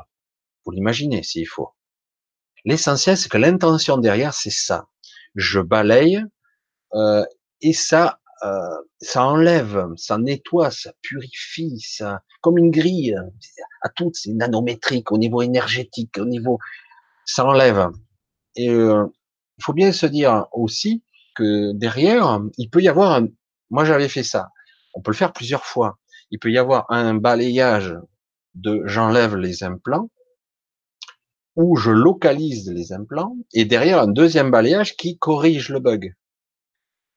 [0.65, 1.69] Vous l'imaginez s'il faut.
[2.65, 4.87] L'essentiel, c'est que l'intention derrière, c'est ça.
[5.35, 6.23] Je balaye
[6.93, 7.23] euh,
[7.61, 13.15] et ça, euh, ça enlève, ça nettoie, ça purifie, ça, comme une grille
[13.81, 16.59] à toutes, c'est nanométrique au niveau énergétique, au niveau,
[17.29, 17.89] ça enlève.
[18.55, 19.05] Et euh,
[19.57, 21.03] il faut bien se dire aussi
[21.35, 23.27] que derrière, il peut y avoir, un,
[23.69, 24.49] moi j'avais fait ça.
[24.95, 25.99] On peut le faire plusieurs fois.
[26.31, 27.95] Il peut y avoir un balayage
[28.55, 30.09] de j'enlève les implants
[31.55, 36.15] où je localise les implants et derrière un deuxième balayage qui corrige le bug.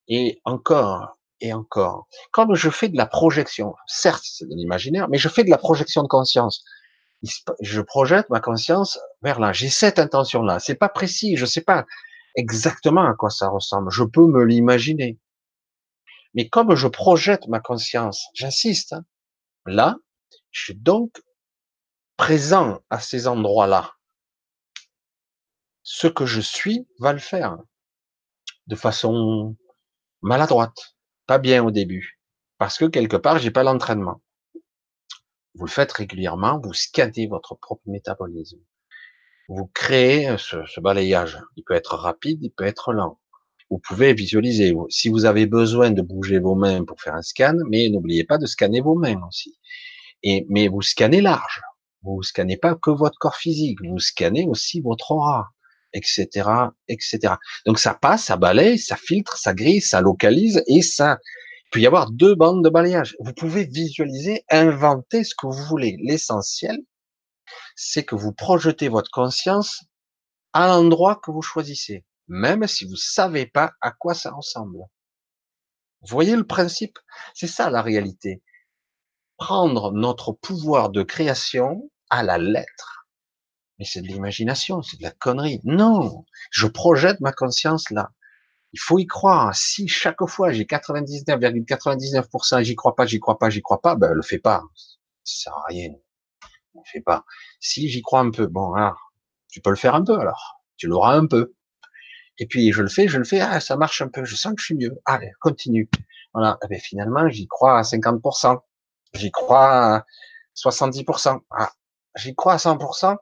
[0.09, 2.06] Et encore, et encore.
[2.32, 5.59] Comme je fais de la projection, certes c'est de l'imaginaire, mais je fais de la
[5.59, 6.64] projection de conscience.
[7.61, 9.53] Je projette ma conscience vers là.
[9.53, 10.59] J'ai cette intention-là.
[10.59, 11.36] C'est pas précis.
[11.36, 11.86] Je sais pas
[12.35, 13.90] exactement à quoi ça ressemble.
[13.90, 15.19] Je peux me l'imaginer.
[16.35, 19.05] Mais comme je projette ma conscience, j'insiste, hein,
[19.66, 19.97] là,
[20.51, 21.23] je suis donc
[22.16, 23.93] présent à ces endroits-là
[25.82, 27.59] ce que je suis va le faire
[28.66, 29.57] de façon
[30.23, 30.97] maladroite,
[31.27, 32.20] pas bien au début,
[32.59, 34.23] parce que quelque part j'ai pas l'entraînement.
[35.55, 38.59] Vous le faites régulièrement, vous scannez votre propre métabolisme,
[39.49, 41.39] vous créez ce, ce balayage.
[41.57, 43.19] Il peut être rapide, il peut être lent.
[43.70, 44.74] Vous pouvez visualiser.
[44.91, 48.39] Si vous avez besoin de bouger vos mains pour faire un scan, mais n'oubliez pas
[48.39, 49.59] de scanner vos mains aussi.
[50.23, 51.61] Et mais vous scannez large.
[52.03, 55.49] Vous scannez pas que votre corps physique, vous scannez aussi votre aura
[55.93, 56.49] etc.,
[56.89, 57.35] etc.
[57.66, 61.19] Donc ça passe, ça balaye, ça filtre, ça grille, ça localise et ça.
[61.73, 63.16] Peut y avoir deux bandes de balayage.
[63.19, 65.97] Vous pouvez visualiser, inventer ce que vous voulez.
[66.03, 66.78] L'essentiel,
[67.74, 69.82] c'est que vous projetez votre conscience
[70.53, 74.78] à l'endroit que vous choisissez, même si vous savez pas à quoi ça ressemble.
[76.03, 76.99] Vous voyez le principe?
[77.35, 78.43] C'est ça la réalité.
[79.39, 83.03] Prendre notre pouvoir de création à la lettre
[83.82, 85.61] mais c'est de l'imagination, c'est de la connerie.
[85.65, 88.12] Non, je projette ma conscience là.
[88.73, 89.55] Il faut y croire.
[89.55, 94.12] Si chaque fois j'ai 99,99%, j'y crois pas, j'y crois pas, j'y crois pas, ben
[94.12, 94.62] le fais pas.
[95.24, 95.90] Ça sert à rien.
[96.74, 97.24] Ne fais pas.
[97.61, 99.12] Si j'y crois un peu, bon, alors,
[99.51, 100.62] tu peux le faire un peu alors.
[100.77, 101.55] Tu l'auras un peu.
[102.39, 104.55] Et puis je le fais, je le fais, ah, ça marche un peu, je sens
[104.55, 104.99] que je suis mieux.
[105.05, 105.89] Allez, continue.
[106.35, 106.59] Voilà.
[106.62, 108.59] Et eh ben, finalement, j'y crois à 50%.
[109.15, 110.07] J'y crois à
[110.57, 111.40] 70%.
[111.51, 111.73] Ah,
[112.16, 113.16] j'y crois à 100%.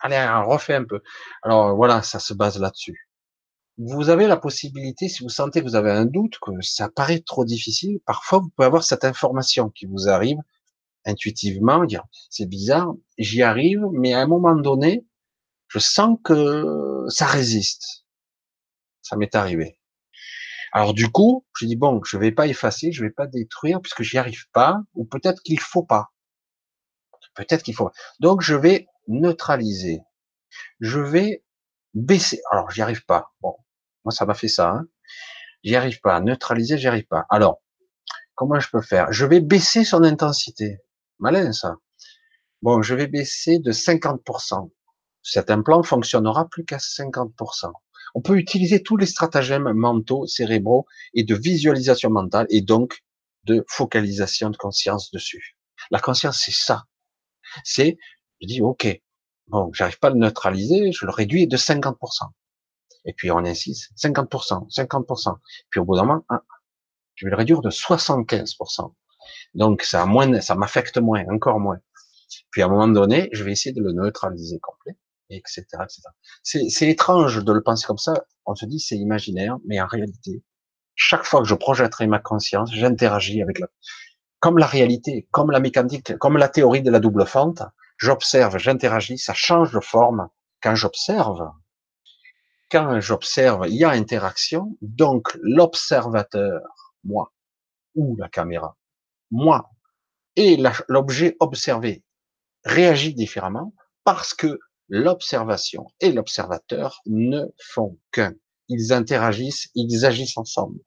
[0.00, 1.02] Allez, on refait un peu.
[1.42, 3.07] Alors voilà, ça se base là-dessus.
[3.78, 7.20] Vous avez la possibilité, si vous sentez que vous avez un doute, que ça paraît
[7.20, 10.38] trop difficile, parfois vous pouvez avoir cette information qui vous arrive
[11.04, 15.06] intuitivement, dire c'est bizarre, j'y arrive, mais à un moment donné,
[15.68, 18.04] je sens que ça résiste.
[19.02, 19.78] Ça m'est arrivé.
[20.72, 24.02] Alors du coup, je dis bon, je vais pas effacer, je vais pas détruire puisque
[24.02, 26.08] j'y arrive pas, ou peut-être qu'il faut pas.
[27.34, 27.90] Peut-être qu'il faut.
[28.20, 30.00] Donc je vais neutraliser.
[30.80, 31.44] Je vais
[31.94, 32.40] baisser.
[32.50, 33.32] Alors, j'y arrive pas.
[33.40, 33.56] Bon,
[34.08, 34.70] moi, ça m'a fait ça.
[34.70, 34.86] Hein.
[35.62, 36.20] J'y arrive pas.
[36.20, 37.26] Neutraliser, j'y arrive pas.
[37.28, 37.60] Alors,
[38.34, 39.12] comment je peux faire?
[39.12, 40.78] Je vais baisser son intensité.
[41.18, 41.76] Malin, ça.
[42.62, 44.70] Bon, je vais baisser de 50%.
[45.22, 47.72] Cet implant fonctionnera plus qu'à 50%.
[48.14, 53.02] On peut utiliser tous les stratagèmes mentaux, cérébraux et de visualisation mentale et donc
[53.44, 55.56] de focalisation de conscience dessus.
[55.90, 56.84] La conscience, c'est ça.
[57.64, 57.98] C'est
[58.40, 58.86] je dis, OK,
[59.48, 61.96] bon, j'arrive pas à le neutraliser, je le réduis de 50%.
[63.08, 65.38] Et puis on insiste, 50%, 50%.
[65.70, 66.42] Puis au bout d'un moment, hein,
[67.14, 68.94] je vais le réduire de 75%.
[69.54, 71.78] Donc ça moins, ça m'affecte moins, encore moins.
[72.50, 74.94] Puis à un moment donné, je vais essayer de le neutraliser complet.
[75.30, 76.02] etc., etc.
[76.68, 78.14] C'est étrange de le penser comme ça.
[78.44, 80.44] On se dit c'est imaginaire, mais en réalité,
[80.94, 83.68] chaque fois que je projetterai ma conscience, j'interagis avec la,
[84.38, 87.62] comme la réalité, comme la mécanique, comme la théorie de la double fente.
[87.96, 90.28] J'observe, j'interagis, ça change de forme
[90.62, 91.50] quand j'observe.
[92.70, 96.60] Quand j'observe, il y a interaction, donc l'observateur,
[97.04, 97.32] moi,
[97.94, 98.76] ou la caméra,
[99.30, 99.70] moi,
[100.36, 102.04] et l'objet observé
[102.64, 103.74] réagit différemment
[104.04, 104.58] parce que
[104.88, 108.34] l'observation et l'observateur ne font qu'un.
[108.68, 110.78] Ils interagissent, ils agissent ensemble.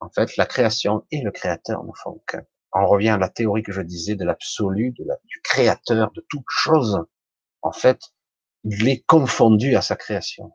[0.00, 2.44] En fait, la création et le créateur ne font qu'un.
[2.72, 6.98] On revient à la théorie que je disais de l'absolu, du créateur de toute chose.
[7.62, 8.00] En fait,
[8.64, 10.52] il est confondu à sa création.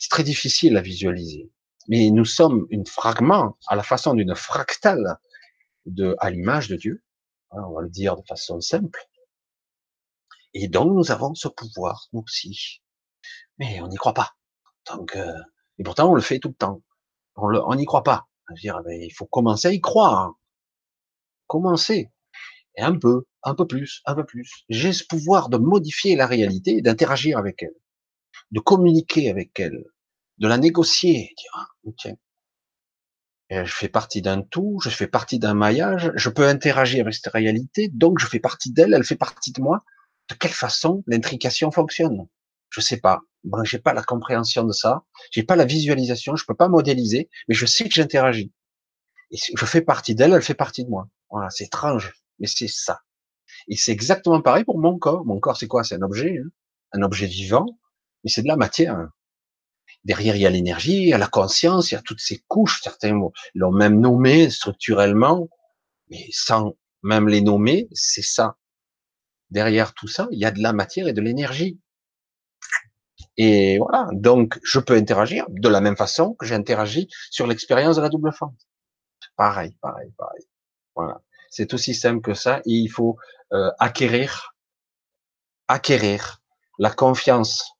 [0.00, 1.52] C'est très difficile à visualiser.
[1.88, 5.18] Mais nous sommes un fragment, à la façon d'une fractale,
[5.86, 7.04] de, à l'image de Dieu.
[7.52, 9.00] Hein, on va le dire de façon simple.
[10.54, 12.82] Et donc, nous avons ce pouvoir, nous aussi.
[13.58, 14.36] Mais on n'y croit pas.
[14.90, 15.38] Donc, euh,
[15.78, 16.82] et pourtant, on le fait tout le temps.
[17.36, 18.26] On n'y croit pas.
[18.56, 20.34] dire, il faut commencer à y croire.
[21.46, 22.10] Commencer.
[22.76, 24.64] Et un peu, un peu plus, un peu plus.
[24.70, 27.74] J'ai ce pouvoir de modifier la réalité et d'interagir avec elle,
[28.50, 29.84] de communiquer avec elle,
[30.38, 31.34] de la négocier.
[31.36, 31.66] Dire, ah,
[31.98, 32.16] tiens,
[33.50, 37.32] je fais partie d'un tout, je fais partie d'un maillage, je peux interagir avec cette
[37.32, 39.84] réalité, donc je fais partie d'elle, elle fait partie de moi.
[40.28, 42.28] De quelle façon l'intrication fonctionne?
[42.68, 43.20] Je sais pas.
[43.42, 45.02] Bon, j'ai pas la compréhension de ça,
[45.32, 48.52] j'ai pas la visualisation, je peux pas modéliser, mais je sais que j'interagis.
[49.32, 51.08] Et je fais partie d'elle, elle fait partie de moi.
[51.30, 53.00] Voilà, c'est étrange, mais c'est ça.
[53.66, 55.24] Et c'est exactement pareil pour mon corps.
[55.24, 55.82] Mon corps, c'est quoi?
[55.82, 56.50] C'est un objet, hein
[56.92, 57.66] un objet vivant,
[58.24, 59.08] mais c'est de la matière.
[60.04, 62.42] Derrière, il y a l'énergie, il y a la conscience, il y a toutes ces
[62.48, 62.80] couches.
[62.82, 63.18] Certains
[63.54, 65.48] l'ont même nommé structurellement,
[66.08, 68.56] mais sans même les nommer, c'est ça.
[69.50, 71.80] Derrière tout ça, il y a de la matière et de l'énergie.
[73.36, 74.08] Et voilà.
[74.12, 78.08] Donc, je peux interagir de la même façon que j'ai interagi sur l'expérience de la
[78.08, 78.68] double fente.
[79.36, 80.44] Pareil, pareil, pareil.
[80.94, 81.20] Voilà.
[81.50, 82.58] C'est aussi simple que ça.
[82.66, 83.16] Et il faut
[83.52, 84.54] euh, acquérir,
[85.68, 86.42] acquérir
[86.78, 87.72] la confiance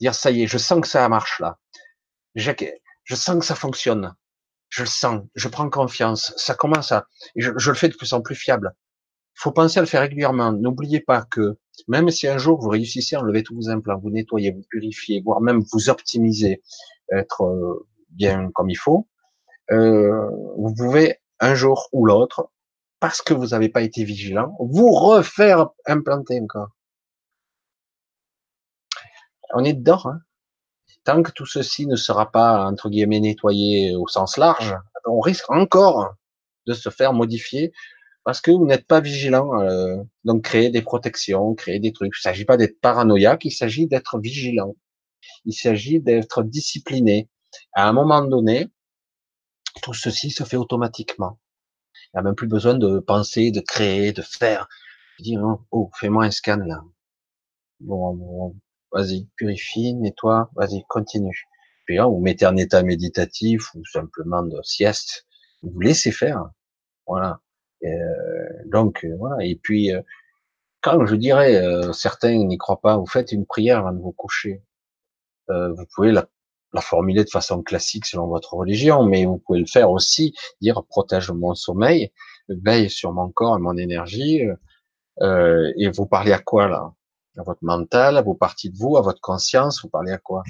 [0.00, 1.58] dire ça y est, je sens que ça marche là.
[2.34, 2.52] Je,
[3.04, 4.14] je sens que ça fonctionne.
[4.68, 6.32] Je le sens, je prends confiance.
[6.36, 7.06] Ça commence à,
[7.36, 8.74] je, le fais de plus en plus fiable.
[9.34, 10.52] Faut penser à le faire régulièrement.
[10.52, 14.10] N'oubliez pas que même si un jour vous réussissez à enlever tous vos implants, vous
[14.10, 16.62] nettoyez, vous purifiez, voire même vous optimisez,
[17.12, 19.08] être euh, bien comme il faut,
[19.70, 22.50] euh, vous pouvez un jour ou l'autre,
[23.00, 26.70] parce que vous n'avez pas été vigilant, vous refaire implanter encore
[29.54, 30.02] on est dedans.
[30.04, 30.20] Hein.
[31.04, 34.76] Tant que tout ceci ne sera pas, entre guillemets, nettoyé au sens large,
[35.06, 36.14] on risque encore
[36.66, 37.72] de se faire modifier
[38.24, 39.58] parce que vous n'êtes pas vigilant.
[39.60, 42.12] Euh, donc, créer des protections, créer des trucs.
[42.14, 44.76] Il ne s'agit pas d'être paranoïaque, il s'agit d'être vigilant.
[45.46, 47.30] Il s'agit d'être discipliné.
[47.72, 48.68] À un moment donné,
[49.82, 51.38] tout ceci se fait automatiquement.
[51.94, 54.68] Il n'y a même plus besoin de penser, de créer, de faire.
[55.20, 56.82] Dire, oh, fais-moi un scan là.
[57.80, 58.56] Bon, bon,
[58.92, 61.48] vas-y, purifie, nettoie, vas-y, continue.
[61.84, 65.26] Puis là, vous mettez en état méditatif ou simplement de sieste,
[65.62, 66.50] vous laissez faire.
[67.06, 67.40] Voilà.
[67.84, 67.88] Euh,
[68.66, 69.44] donc euh, voilà.
[69.44, 70.02] Et puis euh,
[70.82, 71.60] quand je dirais
[71.92, 74.62] certains n'y croient pas, vous faites une prière avant de vous coucher.
[75.48, 76.26] vous pouvez la,
[76.72, 80.84] la, formuler de façon classique selon votre religion, mais vous pouvez le faire aussi, dire
[80.88, 82.12] protège mon sommeil,
[82.48, 84.42] veille sur mon corps et mon énergie.
[85.20, 86.92] et vous parlez à quoi là?
[87.38, 90.42] À votre mental, à vos parties de vous, à votre conscience, vous parlez à quoi?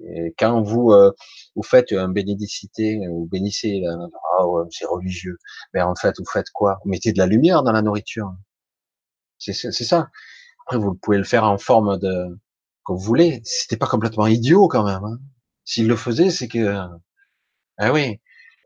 [0.00, 1.12] Et quand vous euh,
[1.56, 3.82] vous faites un bénédicité, vous bénissez,
[4.38, 5.38] ah c'est religieux,
[5.74, 6.78] mais en fait vous faites quoi?
[6.84, 8.32] Vous mettez de la lumière dans la nourriture.
[9.38, 10.08] C'est ça.
[10.66, 12.38] Après vous pouvez le faire en forme de
[12.86, 13.40] que vous voulez.
[13.44, 15.04] C'était pas complètement idiot quand même.
[15.04, 15.18] Hein.
[15.64, 16.78] S'il le faisait, c'est que
[17.78, 18.20] ah oui,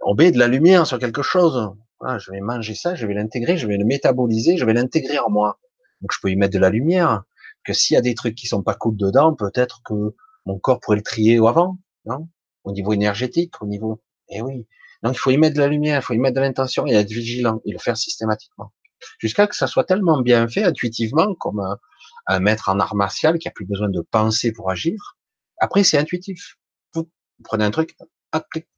[0.04, 1.74] on met de la lumière sur quelque chose.
[2.00, 5.18] Ah, je vais manger ça, je vais l'intégrer, je vais le métaboliser, je vais l'intégrer
[5.18, 5.60] en moi.
[6.02, 7.22] Donc je peux y mettre de la lumière.
[7.64, 10.14] Que s'il y a des trucs qui sont pas cool dedans, peut-être que
[10.46, 12.28] mon corps pourrait le trier avant, non?
[12.64, 14.02] Au niveau énergétique, au niveau.
[14.28, 14.66] Eh oui.
[15.02, 16.92] Donc il faut y mettre de la lumière, il faut y mettre de l'intention et
[16.92, 18.72] être vigilant et le faire systématiquement.
[19.18, 21.60] Jusqu'à que ça soit tellement bien fait intuitivement, comme
[22.28, 25.16] un, maître en art martial qui a plus besoin de penser pour agir.
[25.58, 26.56] Après, c'est intuitif.
[26.94, 27.10] Vous,
[27.42, 27.96] prenez un truc,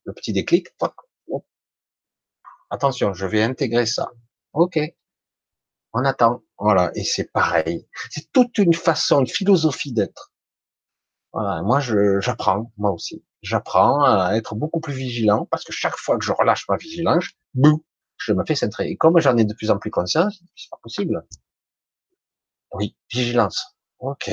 [0.04, 0.68] le petit déclic,
[2.70, 4.10] attention, je vais intégrer ça.
[4.52, 4.78] Ok,
[5.92, 6.42] on attend.
[6.58, 6.90] Voilà.
[6.94, 7.88] Et c'est pareil.
[8.10, 10.32] C'est toute une façon, une philosophie d'être.
[11.32, 11.62] Voilà.
[11.62, 11.80] Moi,
[12.20, 13.24] j'apprends, moi aussi.
[13.42, 17.26] J'apprends à être beaucoup plus vigilant parce que chaque fois que je relâche ma vigilance,
[17.52, 17.80] boum,
[18.16, 18.88] je me fais centrer.
[18.88, 21.26] Et comme j'en ai de plus en plus conscience, c'est pas possible.
[22.72, 23.76] Oui, vigilance.
[23.98, 24.30] Ok,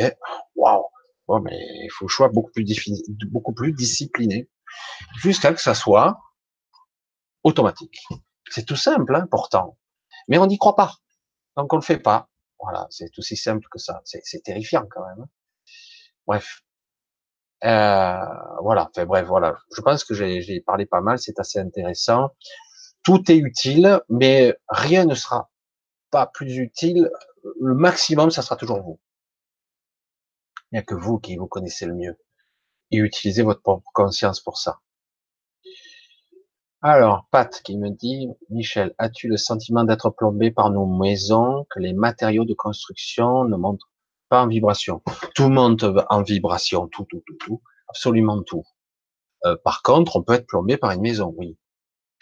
[0.56, 0.85] waouh.
[1.27, 2.65] Bon, mais il faut choix beaucoup plus,
[3.27, 4.49] beaucoup plus discipliné,
[5.18, 6.19] jusqu'à que ça soit
[7.43, 7.99] automatique.
[8.49, 9.77] C'est tout simple, hein, pourtant.
[10.27, 10.95] Mais on n'y croit pas.
[11.62, 12.28] Donc on le fait pas.
[12.60, 14.02] Voilà, c'est aussi simple que ça.
[14.04, 15.22] C'est terrifiant quand même.
[15.22, 15.30] Hein.
[16.26, 16.64] Bref.
[17.64, 18.18] Euh,
[18.64, 18.90] voilà.
[18.90, 19.56] Enfin bref, voilà.
[19.76, 21.20] Je pense que j'ai parlé pas mal.
[21.20, 22.32] C'est assez intéressant.
[23.04, 25.52] Tout est utile, mais rien ne sera
[26.12, 27.12] pas plus utile.
[27.60, 29.00] Le maximum, ça sera toujours vous.
[30.72, 32.18] Il n'y a que vous qui vous connaissez le mieux.
[32.92, 34.80] Et utilisez votre propre conscience pour ça.
[36.84, 41.80] Alors, Pat qui me dit, Michel, as-tu le sentiment d'être plombé par nos maisons, que
[41.80, 43.84] les matériaux de construction ne montent
[44.30, 45.03] pas en vibration?
[45.36, 48.64] Tout monte en vibration, tout, tout, tout, tout, absolument tout.
[49.45, 51.56] Euh, par contre, on peut être plombé par une maison, oui,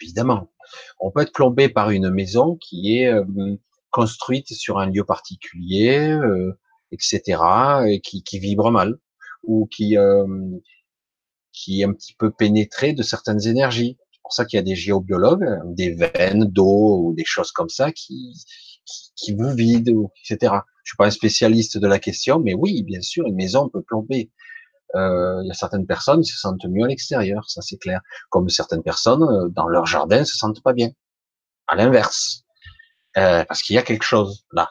[0.02, 0.52] évidemment.
[0.98, 3.24] On peut être plombé par une maison qui est euh,
[3.90, 6.52] construite sur un lieu particulier, euh,
[6.92, 7.22] etc.,
[7.86, 8.98] et qui, qui, vibre mal,
[9.42, 9.96] ou qui,
[11.50, 13.96] qui est un petit peu pénétré de certaines énergies
[14.30, 17.90] pour ça qu'il y a des géobiologues, des veines d'eau ou des choses comme ça
[17.90, 18.32] qui,
[19.16, 20.54] qui, vous vident, etc.
[20.84, 23.82] Je suis pas un spécialiste de la question, mais oui, bien sûr, une maison peut
[23.82, 24.30] plomber.
[24.94, 28.02] Euh, il y a certaines personnes qui se sentent mieux à l'extérieur, ça c'est clair.
[28.28, 30.90] Comme certaines personnes euh, dans leur jardin se sentent pas bien.
[31.66, 32.44] À l'inverse,
[33.16, 34.70] euh, parce qu'il y a quelque chose là,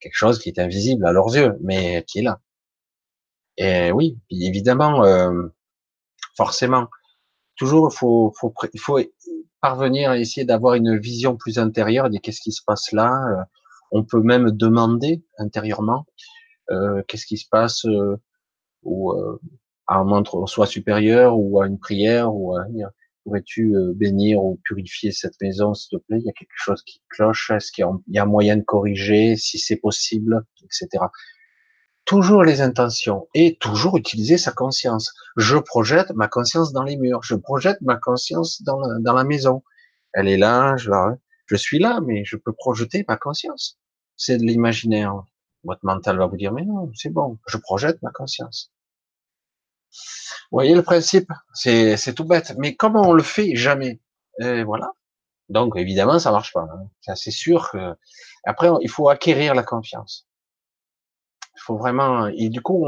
[0.00, 2.40] quelque chose qui est invisible à leurs yeux, mais qui est là.
[3.56, 5.48] Et oui, évidemment, euh,
[6.36, 6.88] forcément,
[7.56, 9.00] toujours, il faut, faut, faut
[9.60, 13.12] parvenir à essayer d'avoir une vision plus intérieure de qu'est-ce qui se passe là.
[13.28, 13.42] Euh,
[13.90, 16.06] on peut même demander intérieurement
[16.70, 18.16] euh, qu'est-ce qui se passe euh,
[18.82, 19.40] ou euh,
[19.86, 22.64] à un montre soit supérieur ou à une prière ou à
[23.24, 26.18] pourrais-tu euh, bénir ou purifier cette maison s'il te plaît?
[26.20, 29.36] Il y a quelque chose qui cloche est-ce qu'il y a moyen de corriger?
[29.36, 31.04] Si c'est possible etc
[32.04, 35.14] toujours les intentions et toujours utiliser sa conscience.
[35.36, 39.24] Je projette ma conscience dans les murs, je projette ma conscience dans la, dans la
[39.24, 39.62] maison.
[40.12, 43.78] Elle est là, je, suis là, mais je peux projeter ma conscience.
[44.16, 45.24] C'est de l'imaginaire.
[45.64, 48.70] Votre mental va vous dire, mais non, c'est bon, je projette ma conscience.
[50.50, 51.30] Vous voyez le principe?
[51.54, 52.54] C'est tout bête.
[52.58, 54.00] Mais comment on le fait Jamais?
[54.38, 54.92] Voilà.
[55.48, 56.68] Donc évidemment, ça marche pas.
[56.70, 57.14] Hein.
[57.16, 57.94] C'est sûr que
[58.44, 60.26] après, il faut acquérir la confiance.
[61.56, 62.86] Il faut vraiment, et du coup,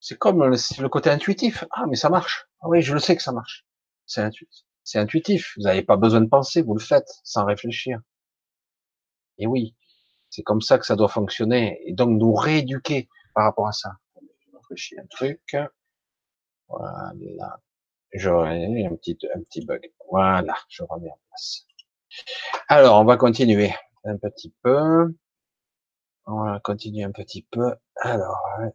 [0.00, 1.64] c'est comme le, côté intuitif.
[1.72, 2.48] Ah, mais ça marche.
[2.60, 3.66] Ah oui, je le sais que ça marche.
[4.06, 4.64] C'est intuitif.
[4.84, 5.54] C'est intuitif.
[5.56, 8.00] Vous n'avez pas besoin de penser, vous le faites sans réfléchir.
[9.38, 9.74] Et oui,
[10.30, 11.80] c'est comme ça que ça doit fonctionner.
[11.86, 13.96] Et donc nous rééduquer par rapport à ça.
[14.20, 15.56] Je réfléchis un truc.
[16.68, 17.60] Voilà.
[18.12, 19.92] J'aurais un petit, un petit bug.
[20.10, 21.66] Voilà, je remets en place.
[22.68, 23.72] Alors, on va continuer
[24.04, 25.12] un petit peu.
[26.26, 27.74] On va continuer un petit peu.
[27.96, 28.70] Alors, euh,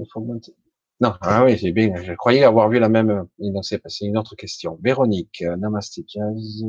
[0.00, 0.54] il faut monter.
[1.00, 1.94] Non, ah oui, c'est bien.
[2.02, 3.28] Je croyais avoir vu la même.
[3.38, 4.78] Non, c'est une autre question.
[4.82, 6.64] Véronique, euh, Namastikaz.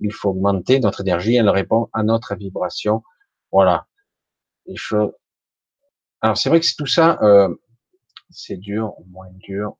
[0.00, 1.34] Il faut augmenter notre énergie.
[1.34, 3.02] Elle répond à notre vibration.
[3.50, 3.88] Voilà.
[4.66, 5.12] Les choses.
[6.20, 7.52] Alors, c'est vrai que tout ça, euh,
[8.30, 9.76] c'est dur, moins dur,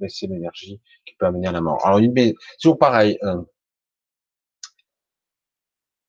[0.00, 1.84] baisser l'énergie qui peut amener à la mort.
[1.86, 2.14] Alors, une,
[2.60, 3.18] toujours pareil.
[3.22, 3.42] Euh,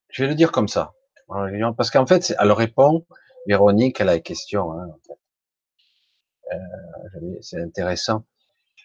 [0.09, 0.93] je vais le dire comme ça.
[1.27, 3.05] Parce qu'en fait, elle répond,
[3.47, 4.73] Véronique, à la question.
[4.73, 4.89] Hein,
[6.53, 8.23] euh, c'est intéressant.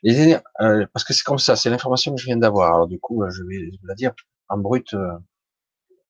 [0.05, 2.75] Euh, parce que c'est comme ça, c'est l'information que je viens d'avoir.
[2.75, 4.13] Alors du coup, euh, je vais, la dire
[4.49, 4.95] en brut,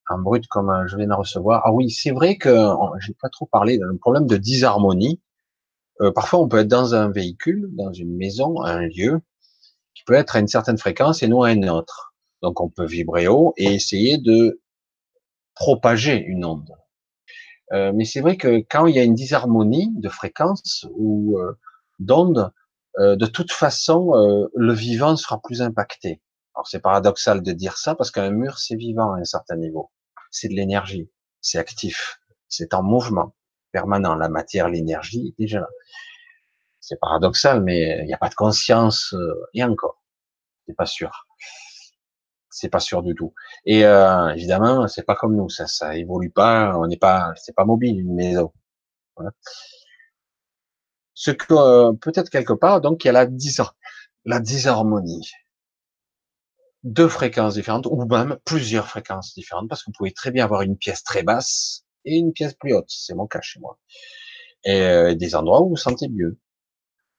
[0.09, 1.63] en brut comme je viens de recevoir.
[1.65, 2.57] Ah oui, c'est vrai que
[3.01, 5.21] j'ai pas trop parlé d'un problème de disharmonie.
[6.15, 9.21] parfois, on peut être dans un véhicule, dans une maison, un lieu,
[9.95, 12.15] qui peut être à une certaine fréquence et non à une autre.
[12.43, 14.61] Donc, on peut vibrer haut et essayer de
[15.55, 16.71] propager une onde.
[17.73, 21.59] Euh, mais c'est vrai que quand il y a une disharmonie de fréquence ou euh,
[21.99, 22.53] d'onde,
[22.99, 26.21] euh, de toute façon, euh, le vivant sera plus impacté.
[26.55, 29.91] Alors c'est paradoxal de dire ça parce qu'un mur c'est vivant à un certain niveau.
[30.31, 31.11] C'est de l'énergie,
[31.41, 33.35] c'est actif, c'est en mouvement
[33.73, 34.15] permanent.
[34.17, 35.69] La matière, l'énergie déjà là.
[36.81, 39.15] C'est paradoxal, mais il n'y a pas de conscience
[39.55, 40.03] et encore,
[40.67, 41.27] c'est pas sûr
[42.53, 43.35] c'est pas sûr du tout.
[43.67, 47.55] Et euh, évidemment, c'est pas comme nous, ça, ça évolue pas, on n'est pas, c'est
[47.55, 48.53] pas mobile une maison.
[51.15, 53.27] Ce que euh, peut-être quelque part, donc il y a la,
[54.25, 55.31] la disharmonie,
[56.85, 60.63] deux fréquences différentes ou même plusieurs fréquences différentes, parce que vous pouvez très bien avoir
[60.63, 62.89] une pièce très basse et une pièce plus haute.
[62.89, 63.79] C'est mon cas chez moi.
[64.65, 66.39] Et euh, des endroits où vous, sentez mieux,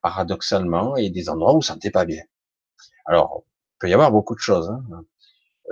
[0.01, 2.23] paradoxalement, et des endroits où vous vous sentez pas bien.
[3.05, 4.69] Alors, il peut y avoir beaucoup de choses.
[4.69, 5.05] Hein.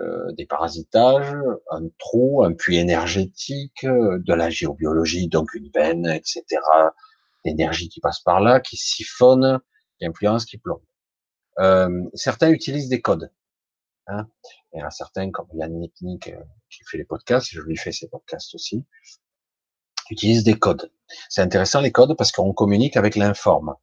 [0.01, 1.35] Euh, des parasitages,
[1.69, 6.43] un trou, un puits énergétique, euh, de la géobiologie, donc une veine, etc.
[7.45, 9.59] L'énergie qui passe par là, qui siphonne,
[9.99, 10.81] qui influence, qui plombe.
[11.59, 13.31] Euh, certains utilisent des codes.
[14.07, 14.27] Hein.
[14.73, 17.91] Il y a certains, comme Yann Nicknick, euh, qui fait les podcasts, je lui fais
[17.91, 18.85] ses podcasts aussi,
[20.09, 20.91] utilisent des codes.
[21.29, 23.75] C'est intéressant les codes parce qu'on communique avec l'informe.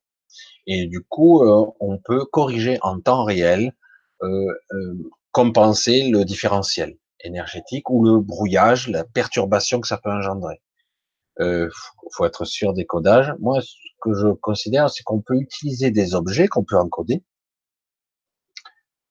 [0.66, 1.42] Et du coup,
[1.80, 3.72] on peut corriger en temps réel
[4.22, 4.52] euh,
[5.32, 10.60] compenser le différentiel énergétique ou le brouillage, la perturbation que ça peut engendrer.
[11.40, 11.68] Euh,
[12.12, 13.32] faut être sûr des codages.
[13.38, 17.22] Moi, ce que je considère, c'est qu'on peut utiliser des objets qu'on peut encoder.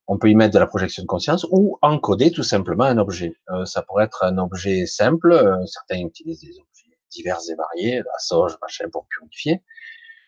[0.07, 3.35] On peut y mettre de la projection de conscience ou encoder tout simplement un objet.
[3.49, 5.31] Euh, ça pourrait être un objet simple.
[5.31, 9.63] Euh, certains utilisent des objets divers et variés, la sauge, machin, pour purifier.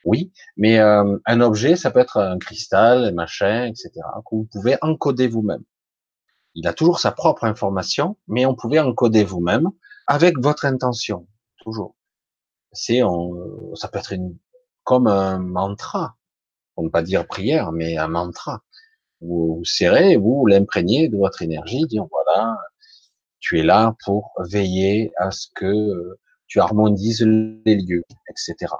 [0.05, 4.77] Oui, mais euh, un objet, ça peut être un cristal, machin, etc., que vous pouvez
[4.81, 5.63] encoder vous-même
[6.59, 9.69] il a toujours sa propre information, mais on pouvait encoder vous-même
[10.07, 11.25] avec votre intention,
[11.57, 11.95] toujours.
[12.73, 13.01] C'est,
[13.75, 14.37] ça peut être une,
[14.83, 16.17] comme un mantra,
[16.75, 18.61] pour ne pas dire prière, mais un mantra.
[19.21, 22.57] Vous, vous serrez, vous l'imprégnez de votre énergie, dire voilà,
[23.39, 26.17] tu es là pour veiller à ce que
[26.47, 28.73] tu harmonises les lieux, etc.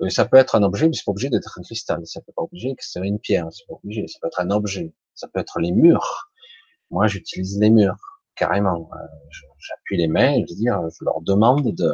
[0.00, 2.00] Euh, ça peut être un objet, mais c'est pas obligé d'être un cristal.
[2.06, 3.48] Ça peut pas obligé que c'est une pierre.
[3.50, 4.06] C'est pas obligé.
[4.06, 4.92] Ça peut être un objet.
[5.14, 6.29] Ça peut être les murs.
[6.90, 8.90] Moi, j'utilise les murs, carrément.
[8.92, 9.06] Euh,
[9.58, 11.92] j'appuie les mains, je veux dire, je leur demande de,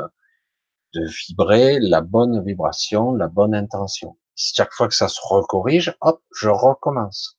[0.95, 4.17] de vibrer la bonne vibration, la bonne intention.
[4.35, 7.39] Chaque fois que ça se recorrige, hop, je recommence,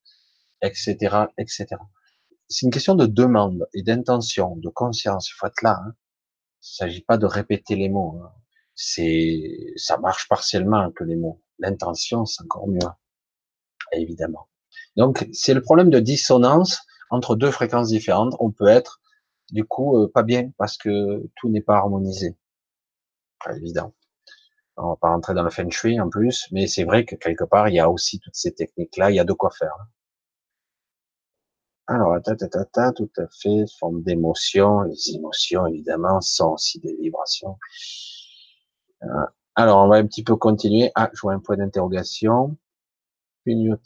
[0.61, 1.67] etc., etc.
[2.49, 5.29] C'est une question de demande et d'intention, de conscience.
[5.29, 5.81] Il faut être là.
[5.84, 5.93] Hein.
[6.61, 8.19] Il ne s'agit pas de répéter les mots.
[8.23, 8.31] Hein.
[8.75, 11.41] C'est, ça marche partiellement que les mots.
[11.59, 12.79] L'intention, c'est encore mieux,
[13.93, 14.47] évidemment.
[14.95, 16.79] Donc, c'est le problème de dissonance
[17.09, 19.01] entre deux fréquences différentes, on peut être
[19.51, 22.35] du coup euh, pas bien parce que tout n'est pas harmonisé.
[23.43, 23.93] Pas évident.
[24.77, 27.43] On va pas rentrer dans le feng shui en plus, mais c'est vrai que quelque
[27.43, 29.75] part il y a aussi toutes ces techniques-là, il y a de quoi faire.
[31.88, 34.81] Alors, ta, ta, ta, ta, tout à fait, forme d'émotion.
[34.81, 37.57] Les émotions, évidemment, sont aussi des vibrations.
[39.03, 39.07] Euh,
[39.55, 40.91] alors, on va un petit peu continuer.
[40.95, 42.57] Ah, je vois un point d'interrogation.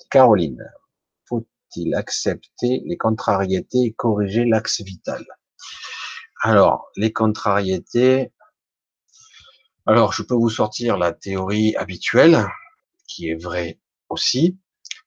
[0.09, 0.65] Caroline
[1.75, 5.25] il accepter les contrariétés et corriger l'axe vital?
[6.41, 8.31] Alors, les contrariétés,
[9.85, 12.47] alors je peux vous sortir la théorie habituelle,
[13.07, 13.79] qui est vraie
[14.09, 14.57] aussi,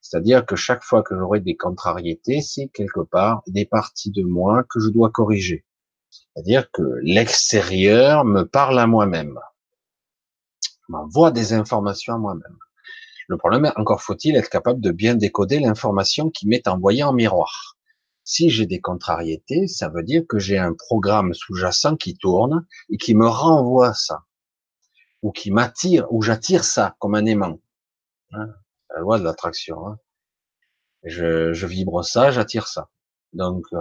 [0.01, 4.63] c'est-à-dire que chaque fois que j'aurai des contrariétés, c'est quelque part des parties de moi
[4.69, 5.65] que je dois corriger.
[6.09, 9.39] C'est-à-dire que l'extérieur me parle à moi-même,
[10.87, 12.57] m'envoie des informations à moi-même.
[13.27, 17.75] Le problème, encore faut-il être capable de bien décoder l'information qui m'est envoyée en miroir.
[18.23, 22.97] Si j'ai des contrariétés, ça veut dire que j'ai un programme sous-jacent qui tourne et
[22.97, 24.23] qui me renvoie ça,
[25.21, 27.59] ou qui m'attire, ou j'attire ça comme un aimant.
[28.31, 28.47] Hein,
[28.93, 29.87] la loi de l'attraction.
[29.87, 29.99] Hein.
[31.03, 32.89] Je, vibre ça, j'attire ça.
[33.33, 33.79] Donc euh,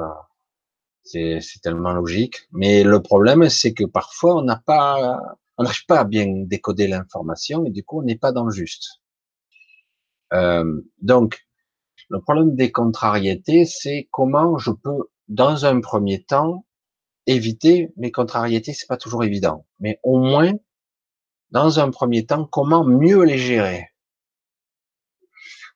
[1.04, 2.48] c'est tellement logique.
[2.52, 5.20] Mais le problème, c'est que parfois on n'a pas,
[5.58, 8.52] on n'arrive pas à bien décoder l'information et du coup on n'est pas dans le
[8.52, 9.00] juste.
[10.32, 11.40] Euh, donc,
[12.10, 16.66] le problème des contrariétés, c'est comment je peux, dans un premier temps,
[17.26, 18.72] éviter mes contrariétés.
[18.72, 20.52] C'est pas toujours évident, mais au moins,
[21.50, 23.88] dans un premier temps, comment mieux les gérer?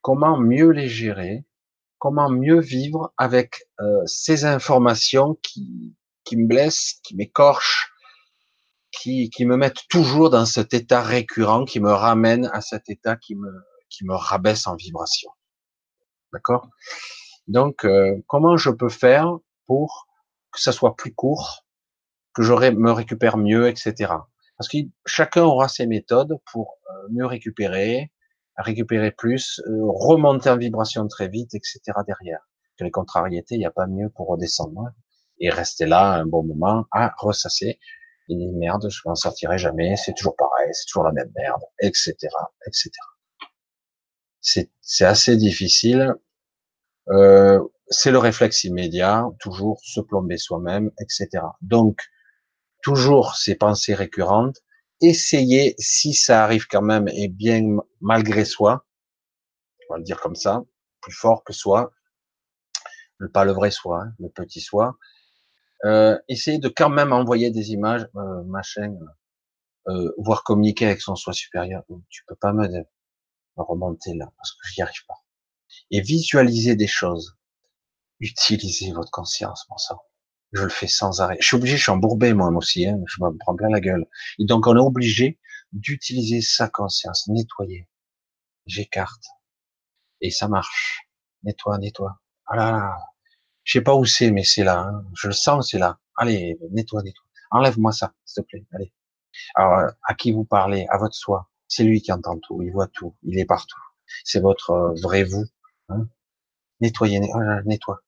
[0.03, 1.45] Comment mieux les gérer?
[1.99, 7.91] Comment mieux vivre avec euh, ces informations qui, qui me blessent, qui m'écorchent,
[8.93, 13.16] qui, qui me mettent toujours dans cet état récurrent, qui me ramène à cet état
[13.16, 13.51] qui me
[13.89, 15.31] qui me rabaisse en vibration.
[16.32, 16.69] D'accord?
[17.47, 19.36] Donc, euh, comment je peux faire
[19.66, 20.06] pour
[20.52, 21.65] que ça soit plus court,
[22.35, 24.12] que je me récupère mieux, etc.
[24.59, 28.12] Parce que chacun aura ses méthodes pour euh, mieux récupérer,
[28.56, 31.81] récupérer plus, euh, remonter en vibration très vite, etc.
[32.06, 32.40] derrière.
[32.77, 34.93] Que les contrariétés, il n'y a pas mieux pour redescendre hein,
[35.40, 37.78] et rester là un bon moment à ressasser.
[38.28, 42.15] Et merde, je m'en sortirai jamais, c'est toujours pareil, c'est toujours la même merde, etc.,
[42.66, 42.90] etc
[44.40, 46.15] c'est assez difficile.
[47.10, 51.44] Euh, c'est le réflexe immédiat, toujours se plomber soi-même, etc.
[51.62, 52.01] Donc,
[52.82, 54.59] toujours ces pensées récurrentes,
[55.01, 57.62] essayez, si ça arrive quand même, et bien
[58.01, 58.85] malgré soi,
[59.89, 60.62] on va le dire comme ça,
[61.01, 61.93] plus fort que soi,
[63.32, 64.97] pas le vrai soi, hein, le petit soi,
[65.85, 68.97] euh, essayez de quand même envoyer des images, euh, machin,
[69.89, 71.85] euh, voire communiquer avec son soi supérieur.
[72.09, 72.66] Tu peux pas me,
[73.64, 75.24] remonter là, parce que j'y arrive pas.
[75.90, 77.36] Et visualiser des choses.
[78.20, 80.01] Utilisez votre conscience, mon sang.
[80.52, 81.36] Je le fais sans arrêt.
[81.40, 84.06] Je suis obligé, je suis embourbé moi aussi, hein, je me prends plein la gueule.
[84.39, 85.39] Et donc on est obligé
[85.72, 87.89] d'utiliser sa conscience, nettoyer.
[88.66, 89.24] J'écarte.
[90.20, 91.02] Et ça marche.
[91.43, 92.20] Nettoie, nettoie.
[92.47, 92.98] Ah là là.
[93.64, 94.80] Je sais pas où c'est, mais c'est là.
[94.80, 95.05] Hein.
[95.14, 95.98] Je le sens, c'est là.
[96.16, 97.26] Allez, nettoie, nettoie.
[97.51, 98.66] Enlève-moi ça, s'il te plaît.
[98.72, 98.93] Allez.
[99.55, 100.86] Alors, à qui vous parlez?
[100.90, 101.51] À votre soi.
[101.69, 103.81] C'est lui qui entend tout, il voit tout, il est partout.
[104.24, 105.45] C'est votre euh, vrai vous.
[105.90, 106.09] Hein
[106.81, 107.20] nettoyez,
[107.65, 108.01] nettoie,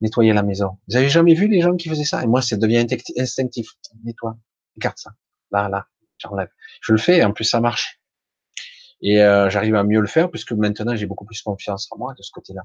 [0.00, 0.78] nettoyez la maison.
[0.88, 2.22] Vous avez jamais vu les gens qui faisaient ça?
[2.22, 2.86] Et moi, ça devient
[3.16, 3.70] instinctif.
[4.04, 4.36] Nettoie,
[4.76, 5.12] regarde ça.
[5.50, 5.88] Là, là,
[6.18, 6.50] j'enlève.
[6.82, 8.00] Je le fais, en plus ça marche.
[9.00, 12.14] Et euh, j'arrive à mieux le faire puisque maintenant j'ai beaucoup plus confiance en moi
[12.14, 12.62] de ce côté-là.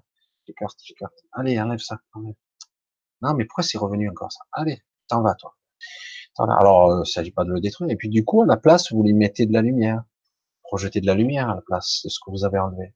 [0.48, 1.14] J'écarte, j'écarte.
[1.32, 2.34] Allez, enlève ça, enlève.
[3.22, 4.42] Non, mais pourquoi c'est revenu encore ça?
[4.52, 5.56] Allez, t'en vas toi.
[6.38, 7.92] Alors, euh, il ne s'agit pas de le détruire.
[7.92, 10.04] Et puis du coup, à la place, vous lui mettez de la lumière.
[10.74, 12.96] Projetez de la lumière à la place de ce que vous avez enlevé.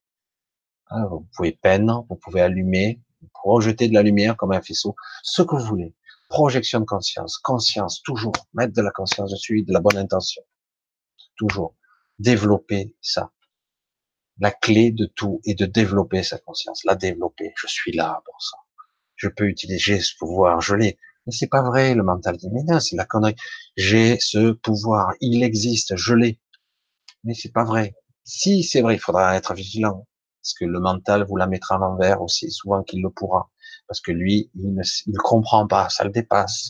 [0.87, 2.99] Ah, vous pouvez peindre, vous pouvez allumer,
[3.35, 5.93] projeter de la lumière comme un faisceau, ce que vous voulez.
[6.27, 8.33] Projection de conscience, conscience, toujours.
[8.55, 10.41] Mettre de la conscience dessus, de la bonne intention.
[11.35, 11.75] Toujours.
[12.17, 13.31] Développer ça.
[14.39, 17.53] La clé de tout est de développer sa conscience, la développer.
[17.57, 18.57] Je suis là pour ça.
[19.17, 20.97] Je peux utiliser ce pouvoir, je l'ai.
[21.27, 23.35] Mais c'est pas vrai, le mental dit, mais non, c'est la connerie.
[23.75, 26.39] J'ai ce pouvoir, il existe, je l'ai.
[27.23, 27.95] Mais c'est pas vrai.
[28.23, 30.07] Si c'est vrai, il faudra être vigilant.
[30.41, 33.49] Parce que le mental vous la mettra à l'envers aussi souvent qu'il le pourra.
[33.87, 36.69] Parce que lui, il ne, comprend pas, ça le dépasse.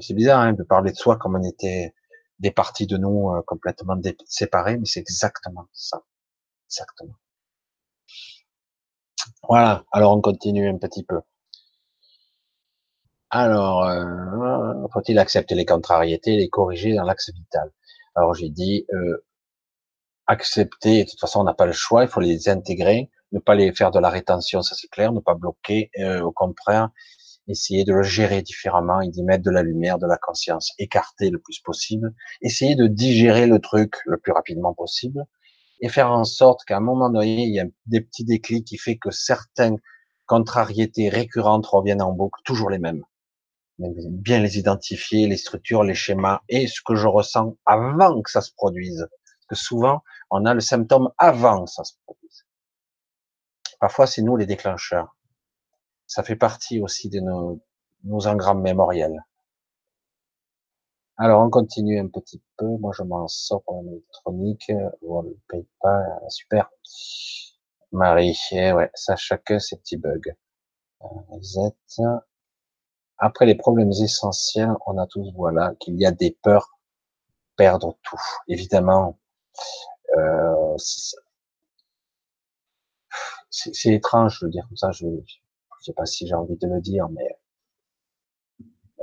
[0.00, 1.94] C'est bizarre hein, de parler de soi comme on était
[2.38, 6.02] des parties de nous euh, complètement séparées, mais c'est exactement ça.
[6.68, 7.14] Exactement.
[9.48, 11.20] Voilà, alors on continue un petit peu.
[13.30, 17.70] Alors, euh, faut-il accepter les contrariétés, les corriger dans l'axe vital?
[18.16, 19.24] Alors j'ai dit euh,
[20.26, 21.04] accepter.
[21.04, 22.02] De toute façon, on n'a pas le choix.
[22.04, 25.20] Il faut les intégrer, ne pas les faire de la rétention, ça c'est clair, ne
[25.20, 25.90] pas bloquer.
[25.98, 26.90] Euh, au contraire,
[27.48, 31.30] essayer de le gérer différemment et d'y mettre de la lumière, de la conscience, écarter
[31.30, 32.12] le plus possible,
[32.42, 35.24] essayer de digérer le truc le plus rapidement possible
[35.80, 38.78] et faire en sorte qu'à un moment donné, il y a des petits déclics qui
[38.78, 39.78] fait que certaines
[40.26, 43.04] contrariétés récurrentes reviennent en boucle, toujours les mêmes.
[43.78, 48.40] Bien les identifier, les structures, les schémas et ce que je ressens avant que ça
[48.40, 49.06] se produise.
[49.48, 52.46] Parce que souvent, on a le symptôme avant que ça se produise.
[53.78, 55.14] Parfois, c'est nous les déclencheurs.
[56.06, 57.62] Ça fait partie aussi de nos,
[58.04, 59.22] nos engrammes mémoriels.
[61.18, 62.66] Alors, on continue un petit peu.
[62.78, 64.70] Moi, je m'en sors pour l'électronique.
[65.02, 66.02] On ne paye pas.
[66.28, 66.70] Super.
[67.92, 70.34] Marie, eh ouais, ça, chacun ses petits bugs.
[71.42, 71.58] Z.
[73.18, 76.78] Après les problèmes essentiels, on a tous, voilà, qu'il y a des peurs
[77.56, 78.20] perdre tout.
[78.48, 79.18] Évidemment,
[80.16, 80.76] euh,
[83.50, 84.90] c'est étrange de dire comme ça.
[84.92, 87.38] Je, je sais pas si j'ai envie de le dire, mais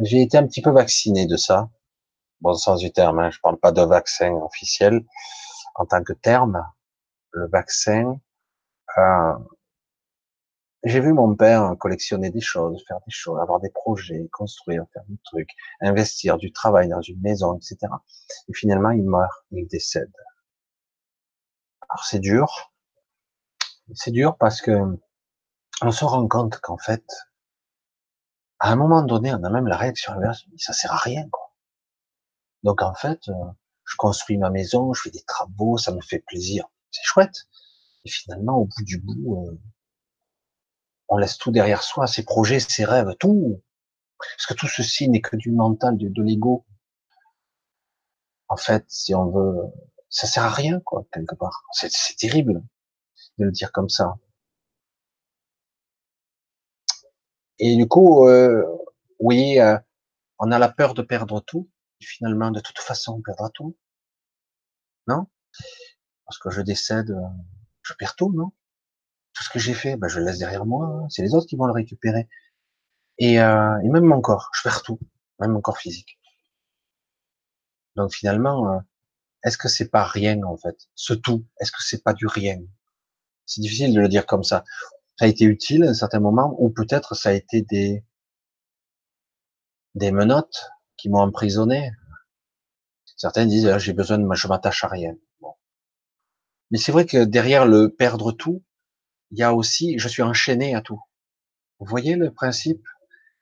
[0.01, 1.69] j'ai été un petit peu vacciné de ça
[2.43, 5.01] bon sens du terme, hein, je parle pas de vaccin officiel
[5.75, 6.61] en tant que terme.
[7.31, 8.19] Le vaccin,
[8.97, 9.33] euh,
[10.83, 15.03] j'ai vu mon père collectionner des choses, faire des choses, avoir des projets, construire, faire
[15.07, 15.49] des trucs,
[15.81, 17.77] investir du travail dans une maison, etc.
[18.49, 20.11] Et finalement, il meurt, il décède.
[21.89, 22.73] Alors c'est dur.
[23.93, 24.71] C'est dur parce que
[25.81, 27.05] on se rend compte qu'en fait,
[28.59, 31.53] à un moment donné, on a même la réaction inverse, ça sert à rien, quoi.
[32.63, 33.33] Donc en fait, euh,
[33.85, 37.47] je construis ma maison, je fais des travaux, ça me fait plaisir, c'est chouette.
[38.05, 39.59] Et finalement, au bout du bout, euh,
[41.09, 43.61] on laisse tout derrière soi, ses projets, ses rêves, tout.
[44.17, 46.65] Parce que tout ceci n'est que du mental, de, l'ego.
[48.47, 49.63] En fait, si on veut,
[50.09, 51.63] ça sert à rien, quoi, quelque part.
[51.73, 52.63] C'est terrible
[53.37, 54.15] de le dire comme ça.
[57.59, 58.63] Et du coup, euh,
[59.19, 59.57] oui,
[60.39, 61.69] on a la peur de perdre tout,
[61.99, 63.77] finalement, de toute façon, on perdra tout.
[65.07, 65.27] Non?
[66.25, 67.27] Parce que je décède, euh,
[67.81, 68.51] je perds tout, non?
[69.43, 70.85] Ce que j'ai fait, ben, je le laisse derrière moi.
[70.87, 71.07] Hein.
[71.09, 72.27] C'est les autres qui vont le récupérer.
[73.19, 74.99] Et, euh, et, même mon corps, je perds tout,
[75.39, 76.19] même mon corps physique.
[77.95, 78.79] Donc finalement, euh,
[79.43, 82.59] est-ce que c'est pas rien en fait Ce tout, est-ce que c'est pas du rien?
[83.45, 84.63] C'est difficile de le dire comme ça.
[85.19, 88.03] Ça a été utile à un certain moment, ou peut-être ça a été des
[89.95, 91.91] des menottes, qui m'ont emprisonné.
[93.17, 95.15] Certains disent ah, j'ai besoin de je m'attache à rien.
[95.41, 95.53] Bon.
[96.71, 98.63] Mais c'est vrai que derrière le perdre tout,
[99.33, 101.01] il y a aussi je suis enchaîné à tout.
[101.79, 102.85] Vous voyez le principe?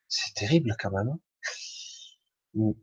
[0.08, 1.18] C'est terrible quand même.
[2.58, 2.74] Hein.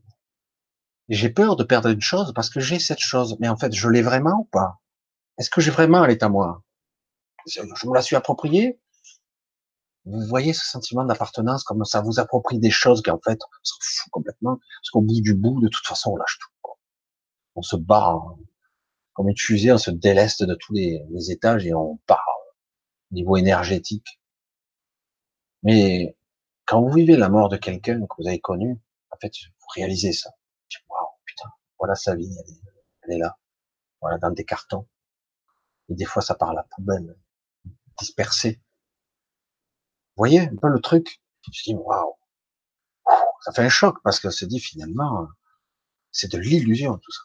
[1.09, 3.89] j'ai peur de perdre une chose parce que j'ai cette chose, mais en fait je
[3.89, 4.81] l'ai vraiment ou pas?
[5.39, 6.63] Est-ce que j'ai vraiment elle est à moi?
[7.47, 8.79] Je me la suis appropriée?
[10.05, 13.65] Vous voyez ce sentiment d'appartenance, comme ça vous approprie des choses qui en fait, on
[13.65, 16.71] s'en fout complètement, parce qu'au bout du bout, de toute façon, on lâche tout.
[17.57, 18.37] On se barre,
[19.13, 22.38] comme une fusée, on se déleste de tous les, les étages et on part
[23.11, 24.21] niveau énergétique.
[25.63, 26.17] Mais
[26.67, 28.79] quand vous vivez la mort de quelqu'un que vous avez connu,
[29.11, 30.31] en fait, vous réalisez ça.
[30.89, 31.49] Waouh, putain,
[31.79, 32.31] voilà sa vie,
[33.03, 33.39] elle est, là.
[34.01, 34.87] Voilà, dans des cartons.
[35.89, 37.17] Et des fois, ça part à la poubelle,
[37.99, 38.61] dispersé.
[40.17, 41.23] Vous voyez un peu le truc?
[41.51, 42.15] Je dis, waouh,
[43.41, 45.29] ça fait un choc parce que se dit finalement,
[46.13, 47.23] c'est de l'illusion tout ça.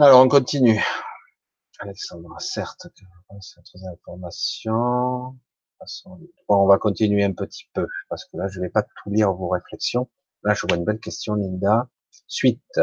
[0.00, 0.82] Alors, on continue.
[1.78, 2.88] Alexandra, certes,
[3.30, 5.36] d'autres informations.
[6.48, 9.32] Bon, on va continuer un petit peu, parce que là, je vais pas tout lire
[9.32, 10.08] vos réflexions.
[10.42, 11.88] Là, je vois une belle question, Linda.
[12.26, 12.80] Suite.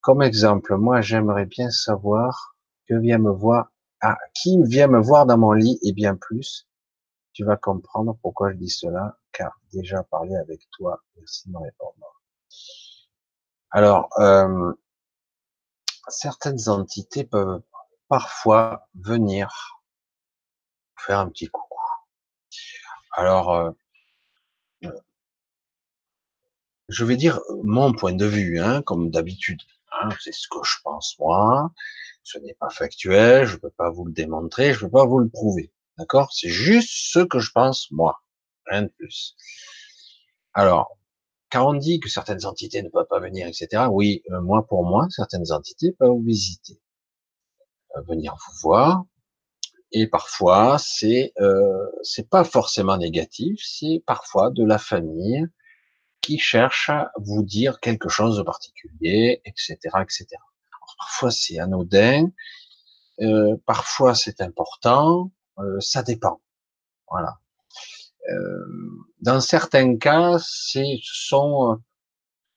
[0.00, 2.56] Comme exemple, moi, j'aimerais bien savoir
[2.86, 6.68] que vient me voir, ah, qui vient me voir dans mon lit et bien plus.
[7.32, 11.58] Tu vas comprendre pourquoi je dis cela, car déjà parlé avec toi, merci de me
[11.58, 12.22] répondre.
[13.70, 14.72] Alors, euh,
[16.08, 17.62] certaines entités peuvent
[18.08, 19.82] parfois venir
[20.96, 21.78] faire un petit coucou.
[23.12, 23.70] Alors, euh,
[26.88, 29.60] je vais dire mon point de vue, hein, comme d'habitude.
[29.92, 31.72] Hein, c'est ce que je pense moi.
[32.22, 35.06] Ce n'est pas factuel, je ne peux pas vous le démontrer, je ne peux pas
[35.06, 35.72] vous le prouver.
[35.96, 36.32] D'accord?
[36.32, 38.22] C'est juste ce que je pense moi,
[38.66, 39.34] rien de plus.
[40.54, 40.97] Alors,
[41.50, 44.84] quand on dit que certaines entités ne peuvent pas venir, etc., oui, euh, moi pour
[44.84, 46.80] moi, certaines entités peuvent vous visiter,
[47.96, 49.04] euh, venir vous voir,
[49.92, 51.86] et parfois c'est euh,
[52.30, 55.46] pas forcément négatif, c'est parfois de la famille
[56.20, 60.26] qui cherche à vous dire quelque chose de particulier, etc., etc.
[60.98, 62.30] parfois c'est anodin,
[63.20, 66.40] euh, parfois c'est important, euh, ça dépend.
[67.10, 67.38] Voilà.
[68.30, 68.66] Euh,
[69.20, 71.76] dans certains cas, c'est, ce sont, euh,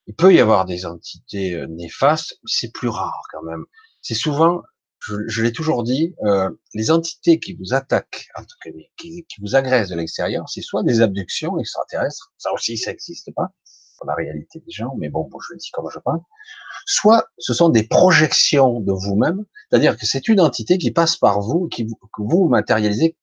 [0.08, 3.66] il peut y avoir des entités euh, néfastes, c'est plus rare quand même.
[4.02, 4.62] C'est souvent,
[5.00, 9.26] je, je l'ai toujours dit, euh, les entités qui vous attaquent, en tout cas, qui,
[9.26, 13.50] qui vous agressent de l'extérieur, c'est soit des abductions extraterrestres, ça aussi, ça n'existe pas,
[14.02, 16.22] dans la réalité des gens, mais bon, bon je le dis comme je pense.
[16.86, 21.42] Soit ce sont des projections de vous-même, c'est-à-dire que c'est une entité qui passe par
[21.42, 23.16] vous, qui vous, que vous matérialisez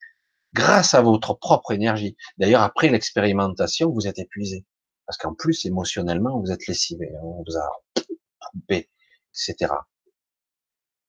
[0.54, 2.16] grâce à votre propre énergie.
[2.38, 4.66] D'ailleurs, après l'expérimentation, vous êtes épuisé.
[5.06, 8.04] Parce qu'en plus, émotionnellement, vous êtes lessivé, hein, on vous a
[8.52, 8.90] coupé,
[9.32, 9.72] etc.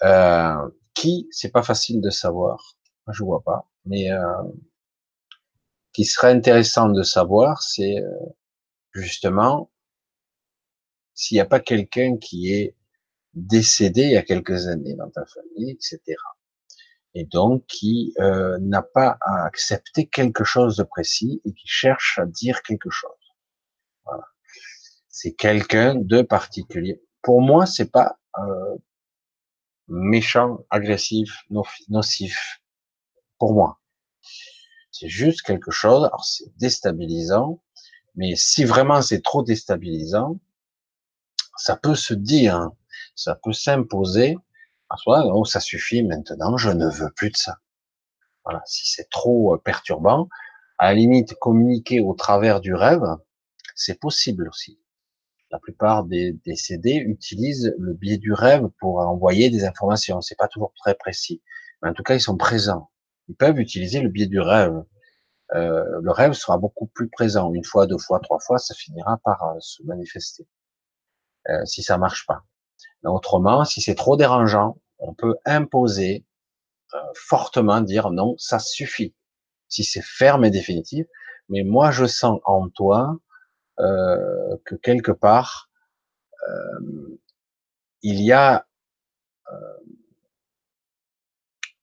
[0.03, 2.77] Euh, qui, c'est pas facile de savoir.
[3.11, 3.69] Je vois pas.
[3.85, 4.43] Mais euh,
[5.93, 8.09] qui serait intéressant de savoir, c'est euh,
[8.93, 9.71] justement
[11.13, 12.75] s'il n'y a pas quelqu'un qui est
[13.33, 16.15] décédé il y a quelques années dans ta famille, etc
[17.15, 22.19] et donc qui euh, n'a pas à accepter quelque chose de précis et qui cherche
[22.19, 23.11] à dire quelque chose.
[24.05, 24.25] Voilà.
[25.09, 27.03] C'est quelqu'un de particulier.
[27.21, 28.77] Pour moi, c'est pas euh,
[29.87, 31.43] méchant, agressif,
[31.89, 32.61] nocif.
[33.37, 33.79] Pour moi,
[34.91, 36.05] c'est juste quelque chose.
[36.05, 37.61] Alors c'est déstabilisant,
[38.15, 40.39] mais si vraiment c'est trop déstabilisant,
[41.57, 42.69] ça peut se dire,
[43.15, 44.37] ça peut s'imposer
[45.05, 47.57] oh, ça suffit maintenant, je ne veux plus de ça.
[48.43, 50.29] Voilà, si c'est trop euh, perturbant,
[50.77, 53.03] à la limite, communiquer au travers du rêve,
[53.75, 54.79] c'est possible aussi.
[55.51, 60.21] La plupart des décédés utilisent le biais du rêve pour envoyer des informations.
[60.21, 61.41] C'est pas toujours très précis,
[61.81, 62.91] mais en tout cas, ils sont présents.
[63.29, 64.83] Ils peuvent utiliser le biais du rêve.
[65.55, 67.51] Euh, le rêve sera beaucoup plus présent.
[67.53, 70.47] Une fois, deux fois, trois fois, ça finira par euh, se manifester.
[71.49, 72.43] Euh, si ça marche pas.
[73.03, 76.25] Autrement, si c'est trop dérangeant, on peut imposer
[76.93, 79.15] euh, fortement, dire non, ça suffit.
[79.69, 81.05] Si c'est ferme et définitif,
[81.47, 83.17] mais moi je sens en toi
[83.79, 85.69] euh, que quelque part
[86.47, 87.19] euh,
[88.01, 88.65] il y a,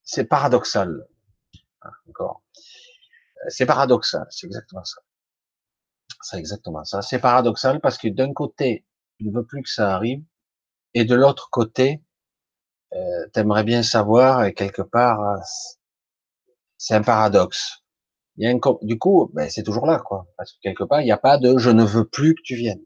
[0.03, 1.05] c'est paradoxal,
[1.81, 2.41] ah, encore.
[3.49, 5.01] C'est paradoxal, c'est exactement ça.
[6.21, 7.01] C'est exactement ça.
[7.01, 8.85] C'est paradoxal parce que d'un côté,
[9.19, 10.23] il ne veut plus que ça arrive,
[10.97, 12.01] et de l'autre côté,
[12.93, 15.37] euh, t'aimerais bien savoir, et quelque part, euh,
[16.77, 17.83] c'est un paradoxe.
[18.37, 20.25] Il a du coup, ben, c'est toujours là, quoi.
[20.37, 22.55] Parce que quelque part, il n'y a pas de je ne veux plus que tu
[22.55, 22.81] viennes.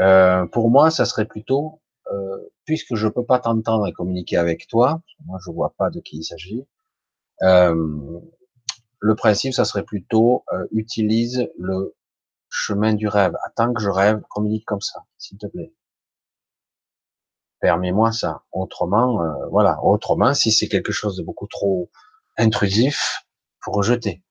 [0.00, 1.80] Euh, pour moi, ça serait plutôt,
[2.12, 6.00] euh, puisque je peux pas t'entendre et communiquer avec toi, moi je vois pas de
[6.00, 6.64] qui il s'agit.
[7.42, 8.20] Euh,
[9.00, 11.94] le principe, ça serait plutôt euh, utilise le
[12.54, 13.34] chemin du rêve.
[13.44, 15.74] Attends que je rêve, communique comme ça, s'il te plaît.
[17.60, 18.44] permets-moi ça.
[18.52, 19.82] Autrement, euh, voilà.
[19.82, 21.90] Autrement, si c'est quelque chose de beaucoup trop
[22.36, 23.24] intrusif,
[23.60, 24.22] faut rejeter.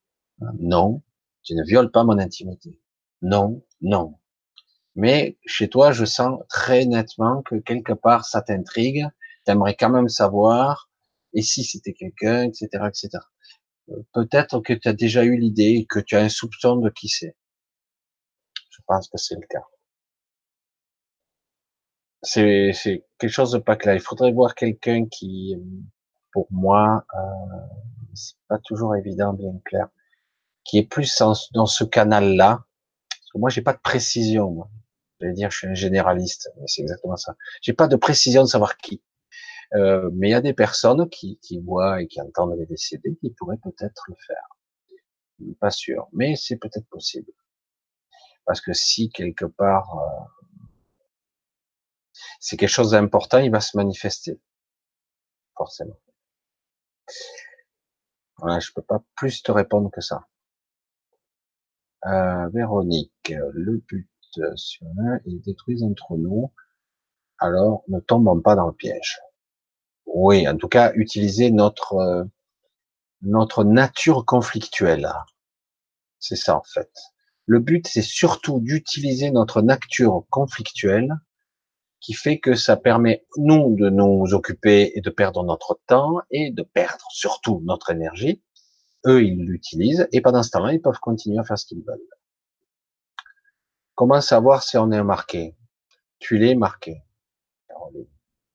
[0.60, 1.04] Non,
[1.44, 2.80] tu ne violes pas mon intimité.
[3.22, 4.16] Non, non.
[4.96, 9.06] Mais chez toi, je sens très nettement que quelque part ça t'intrigue.
[9.44, 10.90] T'aimerais quand même savoir.
[11.34, 13.10] Et si c'était quelqu'un, etc., etc.
[13.90, 17.10] Euh, peut-être que tu as déjà eu l'idée que tu as un soupçon de qui
[17.10, 17.36] c'est.
[18.84, 19.64] Je pense que c'est le cas.
[22.22, 22.74] C'est,
[23.18, 23.96] quelque chose de pas clair.
[23.96, 25.56] Il faudrait voir quelqu'un qui,
[26.34, 27.58] pour moi, euh,
[28.14, 29.88] c'est pas toujours évident, bien clair,
[30.66, 31.18] qui est plus
[31.54, 32.66] dans ce canal-là.
[33.36, 34.52] Moi, j'ai pas de précision.
[34.52, 34.70] Moi.
[35.22, 37.36] Je vais dire, je suis un généraliste, mais c'est exactement ça.
[37.62, 39.02] J'ai pas de précision de savoir qui.
[39.76, 43.16] Euh, mais il y a des personnes qui, qui voient et qui entendent les décédés
[43.22, 45.56] qui pourraient peut-être le faire.
[45.60, 47.32] Pas sûr, mais c'est peut-être possible.
[48.46, 50.44] Parce que si quelque part euh,
[52.40, 54.40] c'est quelque chose d'important, il va se manifester.
[55.56, 56.00] Forcément.
[58.38, 60.28] Voilà, je peux pas plus te répondre que ça.
[62.06, 64.10] Euh, Véronique, le but
[64.56, 66.52] sur un, ils détruisent entre nous.
[67.38, 69.20] Alors, ne tombons pas dans le piège.
[70.06, 72.26] Oui, en tout cas, utiliser notre euh,
[73.22, 75.10] notre nature conflictuelle.
[76.20, 76.92] C'est ça en fait.
[77.46, 81.14] Le but, c'est surtout d'utiliser notre nature conflictuelle
[82.00, 86.52] qui fait que ça permet, nous, de nous occuper et de perdre notre temps et
[86.52, 88.42] de perdre surtout notre énergie.
[89.06, 92.08] Eux, ils l'utilisent et pendant ce temps-là, ils peuvent continuer à faire ce qu'ils veulent.
[93.96, 95.56] Comment savoir si on est marqué?
[96.20, 97.04] Tu l'es marqué.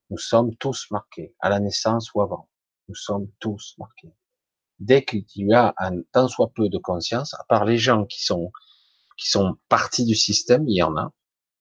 [0.09, 2.49] Nous sommes tous marqués, à la naissance ou avant.
[2.87, 4.13] Nous sommes tous marqués.
[4.79, 8.23] Dès que tu as un tant soit peu de conscience, à part les gens qui
[8.23, 8.51] sont
[9.19, 11.11] qui sont partis du système, il y en a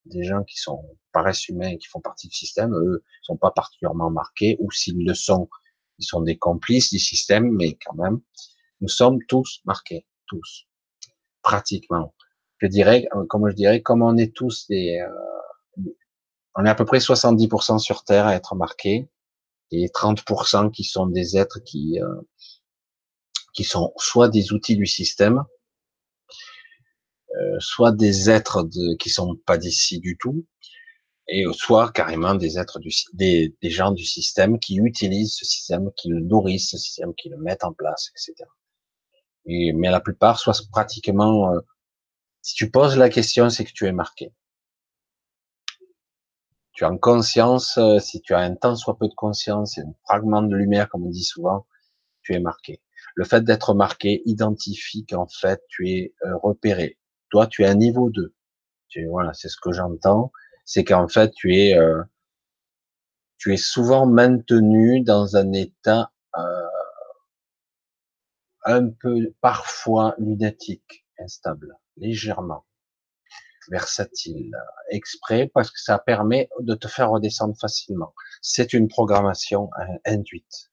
[0.07, 4.11] des gens qui sont paraissent humains, qui font partie du système, eux sont pas particulièrement
[4.11, 5.49] marqués, ou s'ils le sont,
[5.99, 8.21] ils sont des complices du système, mais quand même,
[8.81, 10.67] nous sommes tous marqués, tous,
[11.43, 12.15] pratiquement.
[12.59, 15.83] Je dirais, comme je dirais, comme on est tous des, euh,
[16.55, 19.11] on est à peu près 70% sur Terre à être marqués,
[19.71, 22.21] et 30% qui sont des êtres qui, euh,
[23.53, 25.58] qui sont soit des outils du système, euh,
[27.61, 30.45] soit des êtres de, qui sont pas d'ici du tout,
[31.29, 35.91] et soit carrément des êtres du, des, des gens du système qui utilisent ce système,
[35.97, 38.49] qui le nourrissent ce système, qui le mettent en place, etc.
[39.45, 41.61] Et, mais la plupart, soit pratiquement, euh,
[42.41, 44.33] si tu poses la question, c'est que tu es marqué.
[46.73, 49.93] Tu as en conscience, euh, si tu as un temps soit peu de conscience, un
[50.05, 51.67] fragment de lumière, comme on dit souvent,
[52.23, 52.81] tu es marqué.
[53.15, 56.99] Le fait d'être marqué identifie qu'en fait, tu es repéré,
[57.31, 58.35] toi, tu es à niveau 2.
[58.89, 60.33] Tu, voilà, c'est ce que j'entends.
[60.65, 62.03] C'est qu'en fait, tu es, euh,
[63.39, 66.67] tu es souvent maintenu dans un état euh,
[68.65, 72.65] un peu, parfois lunatique, instable, légèrement
[73.71, 74.57] versatile,
[74.91, 78.15] exprès, parce que ça permet de te faire redescendre facilement.
[78.43, 80.71] C'est une programmation euh, induite.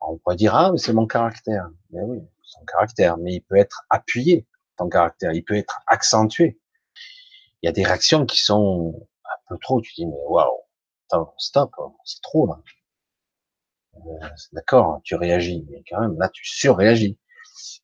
[0.00, 1.68] On pourrait dire, ah, mais c'est mon caractère.
[1.90, 4.46] Mais oui, son caractère, mais il peut être appuyé
[4.88, 6.58] caractère, il peut être accentué.
[7.62, 10.58] Il y a des réactions qui sont un peu trop, tu dis, mais waouh,
[11.38, 12.60] stop, c'est trop là.
[13.96, 17.18] Euh, D'accord, tu réagis, mais quand même, là, tu surréagis.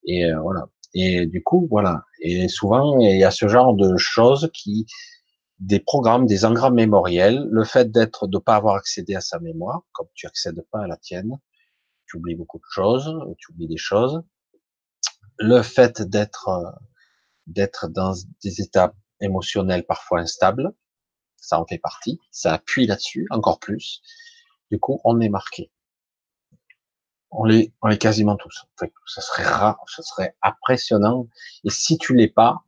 [0.04, 0.68] Et euh, voilà.
[0.94, 2.04] Et du coup, voilà.
[2.20, 4.86] Et souvent, il y a ce genre de choses qui,
[5.58, 9.82] des programmes, des engrammes mémoriels, le fait d'être, de pas avoir accédé à sa mémoire,
[9.92, 11.38] comme tu accèdes pas à la tienne,
[12.06, 14.22] tu oublies beaucoup de choses, tu oublies des choses,
[15.38, 16.70] le fait d'être euh,
[17.46, 20.72] d'être dans des états émotionnels parfois instables,
[21.36, 24.02] ça en fait partie, ça appuie là-dessus encore plus.
[24.70, 25.70] Du coup, on est marqué.
[27.30, 28.66] On l'est, on est quasiment tous.
[29.06, 31.28] ça serait rare, ça serait impressionnant.
[31.64, 32.64] Et si tu l'es pas,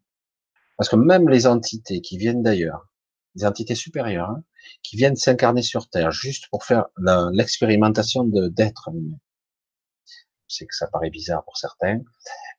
[0.76, 2.86] parce que même les entités qui viennent d'ailleurs,
[3.34, 4.44] les entités supérieures, hein,
[4.82, 6.86] qui viennent s'incarner sur Terre juste pour faire
[7.32, 9.18] l'expérimentation d'être humain.
[10.48, 12.00] Sais que ça paraît bizarre pour certains,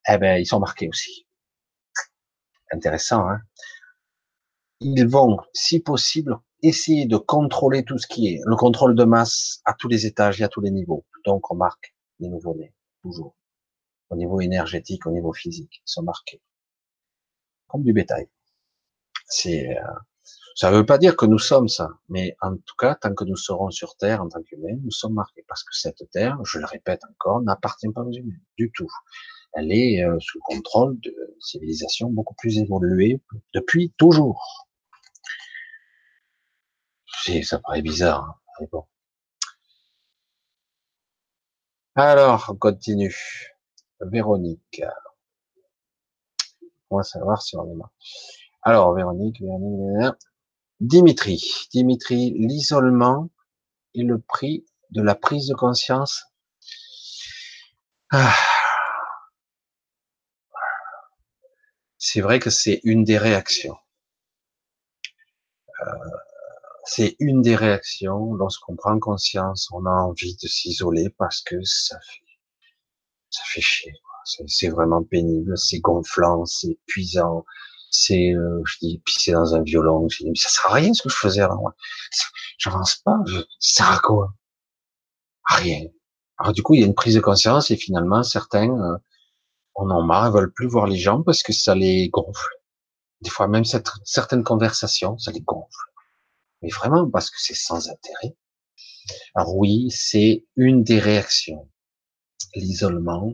[0.07, 1.27] eh ben, ils sont marqués aussi.
[2.71, 3.41] Intéressant, hein
[4.79, 9.61] Ils vont, si possible, essayer de contrôler tout ce qui est le contrôle de masse
[9.65, 11.05] à tous les étages et à tous les niveaux.
[11.25, 13.35] Donc, on marque les nouveaux-nés, toujours.
[14.09, 16.41] Au niveau énergétique, au niveau physique, ils sont marqués.
[17.67, 18.29] Comme du bétail.
[19.27, 19.83] C'est, euh,
[20.55, 23.23] ça ne veut pas dire que nous sommes ça, mais en tout cas, tant que
[23.23, 26.59] nous serons sur Terre en tant qu'humains, nous sommes marqués parce que cette Terre, je
[26.59, 28.89] le répète encore, n'appartient pas aux humains du tout
[29.53, 33.21] elle est euh, sous contrôle de civilisations beaucoup plus évoluées
[33.53, 34.67] depuis toujours.
[37.43, 38.85] ça paraît bizarre, hein.
[41.95, 43.53] Alors, on continue.
[43.99, 44.81] Véronique.
[46.89, 47.91] On va savoir si on est là.
[48.63, 50.15] Alors, Véronique, Véronique,
[50.79, 51.43] Dimitri.
[51.71, 53.29] Dimitri, l'isolement
[53.93, 56.25] et le prix de la prise de conscience.
[58.11, 58.33] Ah.
[62.03, 63.77] C'est vrai que c'est une des réactions.
[65.85, 65.91] Euh,
[66.83, 71.99] c'est une des réactions lorsqu'on prend conscience, on a envie de s'isoler parce que ça
[71.99, 72.25] fait,
[73.29, 73.93] ça fait chier.
[74.47, 77.45] C'est vraiment pénible, c'est gonflant, c'est épuisant,
[77.91, 80.09] c'est, euh, je dis, pisser dans un violon.
[80.09, 81.71] Je dis, ça sert à rien ce que je faisais avant.
[82.57, 83.17] J'avance pas.
[83.27, 84.33] Je, ça sert à quoi?
[85.45, 85.83] Rien.
[86.39, 88.97] Alors du coup, il y a une prise de conscience et finalement, certains euh,
[89.75, 92.55] on en marre, ils veulent plus voir les gens parce que ça les gonfle.
[93.21, 95.91] Des fois, même certaines conversations, ça les gonfle
[96.61, 98.35] mais vraiment parce que c'est sans intérêt.
[99.35, 101.69] Alors oui, c'est une des réactions,
[102.55, 103.33] l'isolement,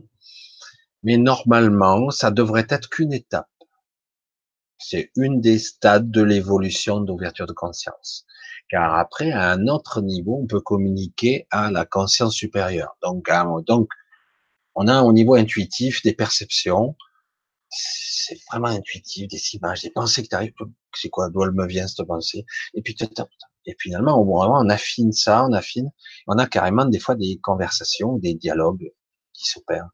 [1.02, 3.48] mais normalement, ça devrait être qu'une étape.
[4.78, 8.24] C'est une des stades de l'évolution d'ouverture de conscience.
[8.70, 12.96] Car après, à un autre niveau, on peut communiquer à la conscience supérieure.
[13.02, 13.28] Donc,
[13.66, 13.88] donc
[14.74, 16.96] on a au niveau intuitif des perceptions,
[17.70, 20.54] c'est vraiment intuitif, des images, des pensées qui t'arrivent,
[20.94, 22.96] c'est quoi, d'où elle me vient cette pensée, et puis
[23.68, 25.90] et finalement, on affine ça, on affine,
[26.26, 28.90] on a carrément des fois des conversations, des dialogues
[29.34, 29.90] qui s'opèrent.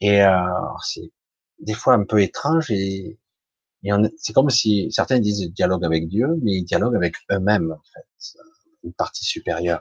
[0.00, 0.38] Et euh,
[0.84, 1.10] c'est
[1.58, 3.18] des fois un peu étrange et,
[3.82, 7.82] et c'est comme si certains disent dialogue avec Dieu, mais ils dialoguent avec eux-mêmes en
[7.92, 8.36] fait,
[8.84, 9.80] une partie supérieure.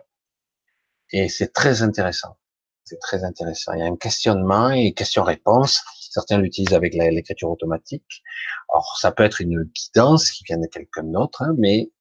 [1.11, 2.37] Et c'est très intéressant.
[2.87, 3.73] C'est très intéressant.
[3.73, 5.83] Il y a un questionnement et question-réponse.
[6.09, 8.23] Certains l'utilisent avec l'écriture automatique.
[8.71, 11.91] Alors, ça peut être une guidance qui vient de quelqu'un d'autre, hein, mais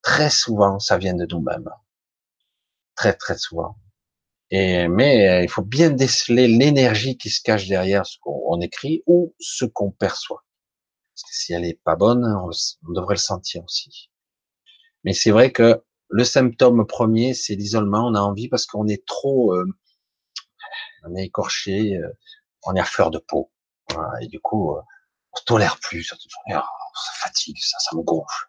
[0.00, 1.68] très souvent, ça vient de nous-mêmes.
[2.94, 3.76] Très, très souvent.
[4.50, 9.02] Et, mais euh, il faut bien déceler l'énergie qui se cache derrière ce qu'on écrit
[9.06, 10.42] ou ce qu'on perçoit.
[11.14, 14.10] Parce que si elle est pas bonne, on, devrait le sentir aussi.
[15.04, 18.06] Mais c'est vrai que le symptôme premier, c'est l'isolement.
[18.06, 19.66] On a envie parce qu'on est trop, euh,
[21.04, 22.08] on est écorché, euh,
[22.64, 23.50] on est à fleur de peau.
[24.20, 24.80] et du coup, euh,
[25.32, 26.04] on se tolère plus.
[26.04, 28.48] Ça, ça fatigue, ça, ça me gonfle.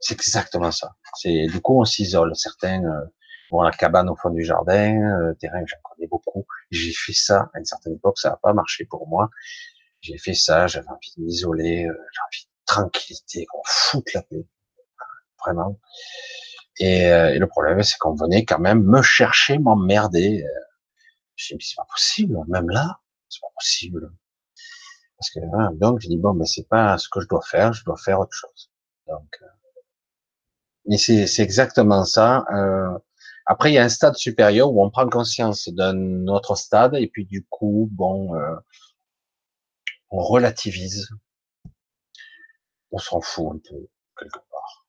[0.00, 0.94] C'est exactement ça.
[1.14, 2.34] C'est du coup on s'isole.
[2.34, 3.04] Certains euh,
[3.50, 6.46] vont à la cabane au fond du jardin, euh, terrain j'en connais beaucoup.
[6.70, 9.28] J'ai fait ça à une certaine époque, ça n'a pas marché pour moi.
[10.00, 14.22] J'ai fait ça, j'avais envie de m'isoler, euh, j'avais envie de tranquillité, qu'on foute la
[14.22, 14.46] paix,
[15.44, 15.78] vraiment.
[16.78, 20.46] Et, et le problème, c'est qu'on venait quand même me chercher, m'emmerder.
[21.40, 24.12] Je me c'est pas possible, même là, c'est pas possible.
[25.18, 27.72] Parce que hein, donc je dis bon, mais c'est pas ce que je dois faire,
[27.72, 28.70] je dois faire autre chose.
[29.06, 29.46] Donc, euh,
[30.86, 32.44] mais c'est exactement ça.
[32.52, 32.98] Euh,
[33.46, 37.08] après, il y a un stade supérieur où on prend conscience d'un autre stade et
[37.08, 38.56] puis du coup, bon, euh,
[40.10, 41.08] on relativise,
[42.92, 43.88] on s'en fout un peu
[44.18, 44.86] quelque part.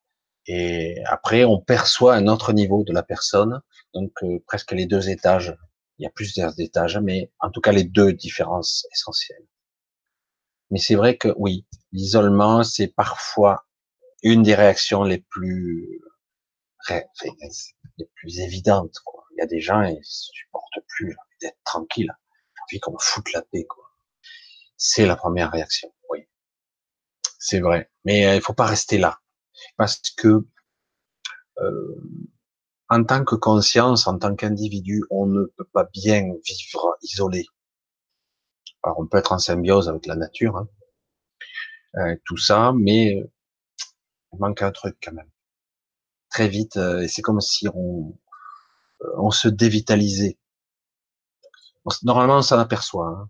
[0.48, 3.62] Et après, on perçoit un autre niveau de la personne,
[3.94, 4.12] donc
[4.48, 5.56] presque les deux étages
[6.02, 9.46] il y a plusieurs étages, mais en tout cas les deux différences essentielles.
[10.72, 13.68] Mais c'est vrai que oui, l'isolement, c'est parfois
[14.24, 16.02] une des réactions les plus
[16.90, 18.96] les plus évidentes.
[19.06, 19.24] Quoi.
[19.34, 22.12] Il y a des gens, ils supportent plus d'être tranquille,
[22.64, 23.68] envie qu'on foute la paix.
[24.78, 26.28] C'est la première réaction, oui.
[27.38, 27.92] C'est vrai.
[28.06, 29.20] Mais euh, il faut pas rester là.
[29.78, 30.48] Parce que
[31.60, 32.02] euh,
[32.92, 37.46] en tant que conscience, en tant qu'individu, on ne peut pas bien vivre isolé.
[38.84, 40.68] Alors, on peut être en symbiose avec la nature, hein,
[41.96, 43.24] euh, tout ça, mais
[44.34, 45.30] il manque un truc quand même.
[46.30, 48.14] Très vite, euh, et c'est comme si on,
[49.04, 50.38] euh, on se dévitalisait.
[52.04, 53.30] Normalement, on s'en aperçoit, hein,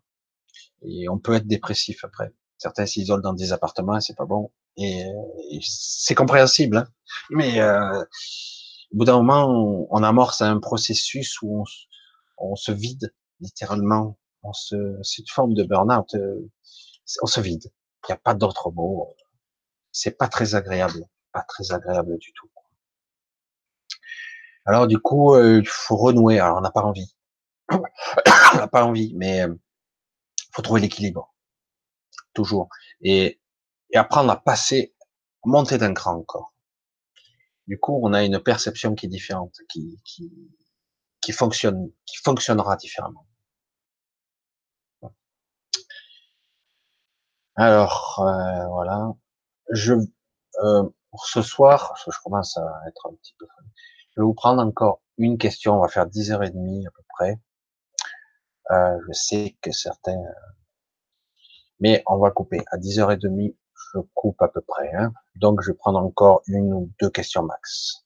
[0.82, 2.34] et on peut être dépressif après.
[2.58, 5.06] Certains s'isolent dans des appartements, c'est pas bon, et,
[5.62, 6.88] c'est compréhensible, hein,
[7.30, 7.60] mais
[8.94, 11.64] au bout d'un moment, on, amorce un processus où
[12.38, 14.18] on, se vide littéralement.
[14.44, 16.14] On se, c'est une forme de burn-out.
[16.16, 16.50] Euh,
[17.22, 17.72] on se vide.
[18.04, 19.16] Il n'y a pas d'autre mot.
[19.92, 22.50] C'est pas très agréable, pas très agréable du tout.
[24.66, 26.40] Alors du coup, euh, il faut renouer.
[26.40, 27.16] Alors on n'a pas envie,
[27.72, 29.56] on n'a pas envie, mais euh,
[30.54, 31.34] faut trouver l'équilibre
[32.34, 32.70] toujours
[33.02, 33.42] et,
[33.92, 34.96] et apprendre à passer,
[35.46, 36.51] monter d'un cran encore.
[37.72, 43.26] Du coup, on a une perception qui est différente, qui, fonctionne, qui fonctionnera différemment.
[47.56, 49.14] Alors, euh, voilà.
[49.70, 53.48] Je, euh, pour ce soir, je commence à être un petit peu.
[54.18, 55.78] Je vais vous prendre encore une question.
[55.78, 57.40] On va faire 10h30 à peu près.
[58.72, 60.22] Euh, je sais que certains,
[61.80, 63.56] mais on va couper à 10h30.
[63.94, 64.94] Je coupe à peu près.
[64.94, 65.14] Hein.
[65.36, 68.06] Donc, je vais prendre encore une ou deux questions max.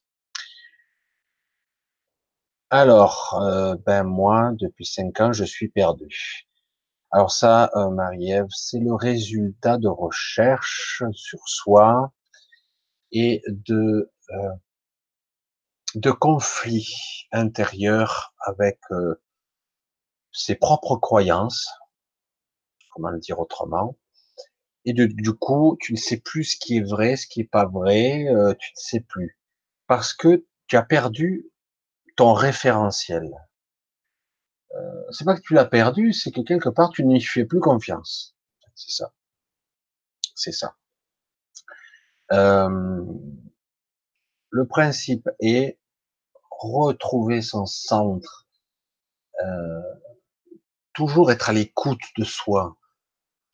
[2.70, 6.46] Alors, euh, ben moi, depuis cinq ans, je suis perdu.
[7.12, 12.12] Alors ça, euh, Marie-Ève, c'est le résultat de recherches sur soi
[13.12, 14.52] et de euh,
[15.94, 19.14] de conflits intérieurs avec euh,
[20.32, 21.68] ses propres croyances,
[22.92, 23.96] comment le dire autrement,
[24.86, 27.66] et du coup, tu ne sais plus ce qui est vrai, ce qui est pas
[27.66, 29.36] vrai, euh, tu ne sais plus,
[29.88, 31.50] parce que tu as perdu
[32.16, 33.28] ton référentiel.
[34.76, 37.58] Euh, c'est pas que tu l'as perdu, c'est que quelque part tu n'y fais plus
[37.58, 38.36] confiance.
[38.76, 39.12] C'est ça.
[40.36, 40.76] C'est ça.
[42.32, 43.02] Euh,
[44.50, 45.78] le principe est
[46.50, 48.46] retrouver son centre,
[50.94, 52.76] toujours être à l'écoute de soi.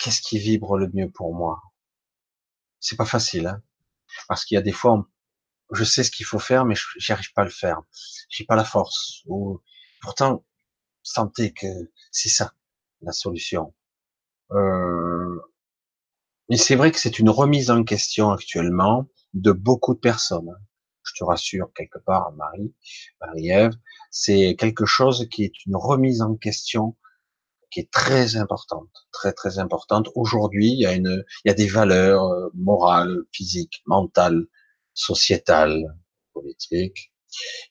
[0.03, 1.63] Qu'est-ce qui vibre le mieux pour moi?
[2.81, 3.63] C'est pas facile, hein
[4.29, 5.09] parce qu'il y a des fois,
[5.73, 7.81] je sais ce qu'il faut faire, mais j'y arrive pas à le faire.
[8.29, 9.23] J'ai pas la force.
[9.27, 9.61] Ou
[10.01, 10.45] pourtant,
[11.03, 11.67] sentez que
[12.11, 12.53] c'est ça
[13.01, 13.75] la solution.
[14.53, 15.41] Euh,
[16.57, 20.55] c'est vrai que c'est une remise en question actuellement de beaucoup de personnes.
[21.05, 22.75] Je te rassure quelque part, Marie,
[23.21, 23.73] Marie-Ève,
[24.11, 26.97] c'est quelque chose qui est une remise en question
[27.73, 30.09] qui est très importante, très très importante.
[30.15, 34.45] Aujourd'hui, il y a une, il y a des valeurs euh, morales, physiques, mentales,
[34.95, 35.83] sociétales,
[36.35, 37.13] politiques,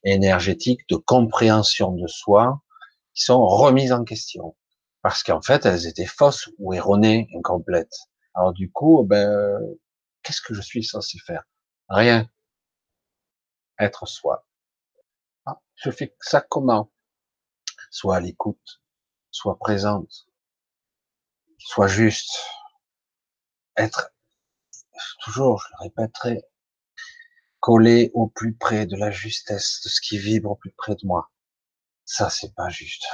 [0.04, 2.62] énergétiques, de compréhension de soi,
[3.14, 4.56] qui sont remises en question
[5.02, 7.98] parce qu'en fait, elles étaient fausses ou erronées, incomplètes.
[8.34, 9.60] Alors du coup, ben,
[10.24, 11.44] qu'est-ce que je suis censé faire?
[11.90, 12.30] Rien.
[13.80, 14.46] Être soi.
[15.46, 16.92] Ah, je fais ça comment?
[17.90, 18.81] Soit à l'écoute,
[19.32, 20.28] soit présente,
[21.58, 22.38] soit juste.
[23.78, 24.12] Être,
[25.24, 26.44] toujours, je le répéterai,
[27.60, 31.06] collé au plus près de la justesse, de ce qui vibre au plus près de
[31.06, 31.32] moi.
[32.06, 33.06] Ça, c'est pas juste.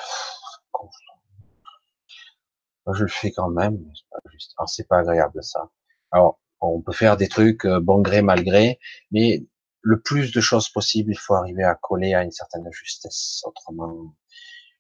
[2.94, 4.54] je le fais quand même, mais c'est pas juste.
[4.58, 5.70] Alors, c'est pas agréable, ça.
[6.12, 8.80] Alors, on peut faire des trucs euh, bon gré, mal gré,
[9.12, 9.46] mais
[9.82, 13.42] le plus de choses possible, il faut arriver à coller à une certaine justesse.
[13.46, 14.16] Autrement,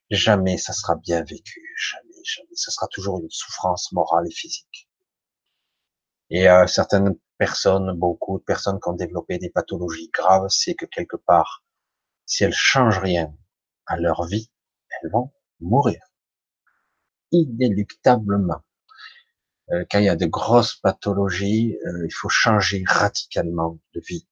[0.10, 1.62] jamais ça sera bien vécu.
[1.78, 2.56] Jamais, jamais.
[2.56, 4.90] Ça sera toujours une souffrance morale et physique.
[6.30, 10.86] Et euh, certaines personnes, beaucoup de personnes qui ont développé des pathologies graves, c'est que
[10.86, 11.64] quelque part,
[12.26, 13.34] si elles changent rien
[13.86, 14.52] à leur vie,
[14.90, 16.00] elles vont mourir
[17.32, 18.62] inéluctablement.
[19.72, 24.28] Euh, quand il y a de grosses pathologies, euh, il faut changer radicalement de vie.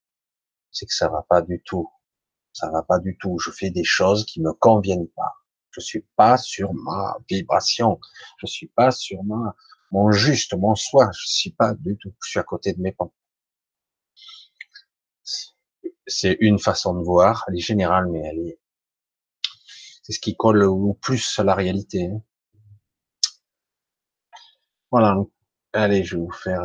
[0.72, 1.90] C'est que ça va pas du tout.
[2.54, 3.38] Ça va pas du tout.
[3.40, 5.34] Je fais des choses qui me conviennent pas.
[5.76, 8.00] Je suis pas sur ma vibration.
[8.38, 9.56] Je suis pas sur ma,
[9.92, 11.10] mon juste, mon soi.
[11.14, 12.14] Je suis pas du tout.
[12.24, 13.14] Je suis à côté de mes pompes.
[16.08, 17.44] C'est une façon de voir.
[17.48, 18.58] Elle est générale, mais
[20.04, 22.06] c'est ce qui colle au plus à la réalité.
[22.06, 22.22] Hein.
[24.92, 25.18] Voilà.
[25.74, 26.64] Allez, je vais vous faire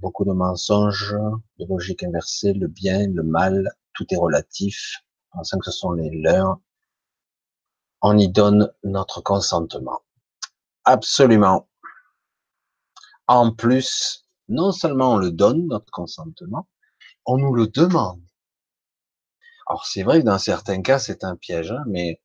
[0.00, 1.16] beaucoup de mensonges,
[1.58, 6.10] de logique inversée, le bien, le mal, tout est relatif, pensant que ce sont les
[6.10, 6.60] leurs.
[8.02, 10.02] On y donne notre consentement.
[10.84, 11.68] Absolument.
[13.26, 16.68] En plus, non seulement on le donne, notre consentement,
[17.24, 18.22] on nous le demande.
[19.66, 22.20] Alors c'est vrai que dans certains cas c'est un piège, hein, mais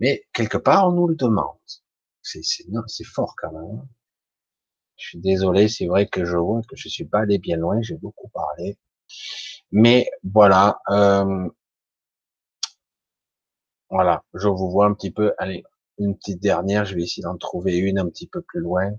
[0.00, 1.58] mais quelque part on nous le demande.
[2.22, 3.78] C'est fort quand même.
[3.80, 3.88] Hein.
[4.96, 7.80] Je suis désolé, c'est vrai que je vois que je suis pas allé bien loin,
[7.82, 8.78] j'ai beaucoup parlé.
[9.72, 11.48] Mais voilà, euh,
[13.90, 15.34] voilà, je vous vois un petit peu.
[15.38, 15.64] Allez,
[15.98, 18.92] une petite dernière, je vais essayer d'en trouver une un petit peu plus loin.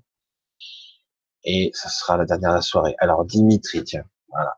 [1.44, 2.96] Et ce sera la dernière de la soirée.
[3.00, 4.58] Alors, Dimitri, tiens, voilà.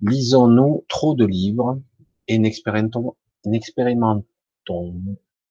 [0.00, 1.80] Lisons-nous trop de livres
[2.28, 4.24] et n'expérimentons, n'expérimentons,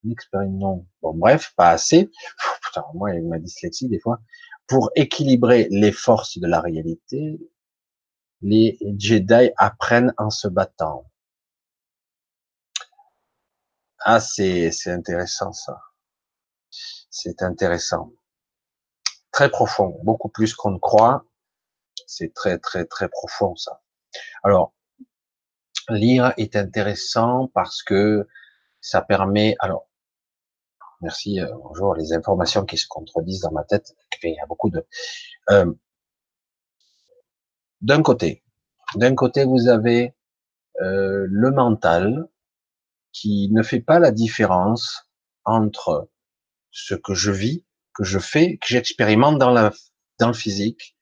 [0.03, 2.09] bon bref, pas assez
[2.71, 4.19] putain, moi, ma dyslexie, des fois,
[4.67, 7.39] pour équilibrer les forces de la réalité,
[8.41, 11.10] les Jedi apprennent en se battant.
[14.03, 15.79] Ah, c'est, intéressant, ça.
[17.09, 18.13] C'est intéressant.
[19.31, 21.25] Très profond, beaucoup plus qu'on ne croit.
[22.07, 23.81] C'est très, très, très profond, ça.
[24.43, 24.73] Alors,
[25.89, 28.27] lire est intéressant parce que
[28.81, 29.87] ça permet, alors,
[31.01, 31.95] Merci, euh, bonjour.
[31.95, 34.85] Les informations qui se contredisent dans ma tête, il y a beaucoup de...
[35.49, 35.73] Euh,
[37.81, 38.43] d'un côté,
[38.95, 40.13] d'un côté, vous avez
[40.81, 42.27] euh, le mental
[43.13, 45.07] qui ne fait pas la différence
[45.45, 46.09] entre
[46.71, 49.71] ce que je vis, que je fais, que j'expérimente dans la
[50.19, 50.95] dans le physique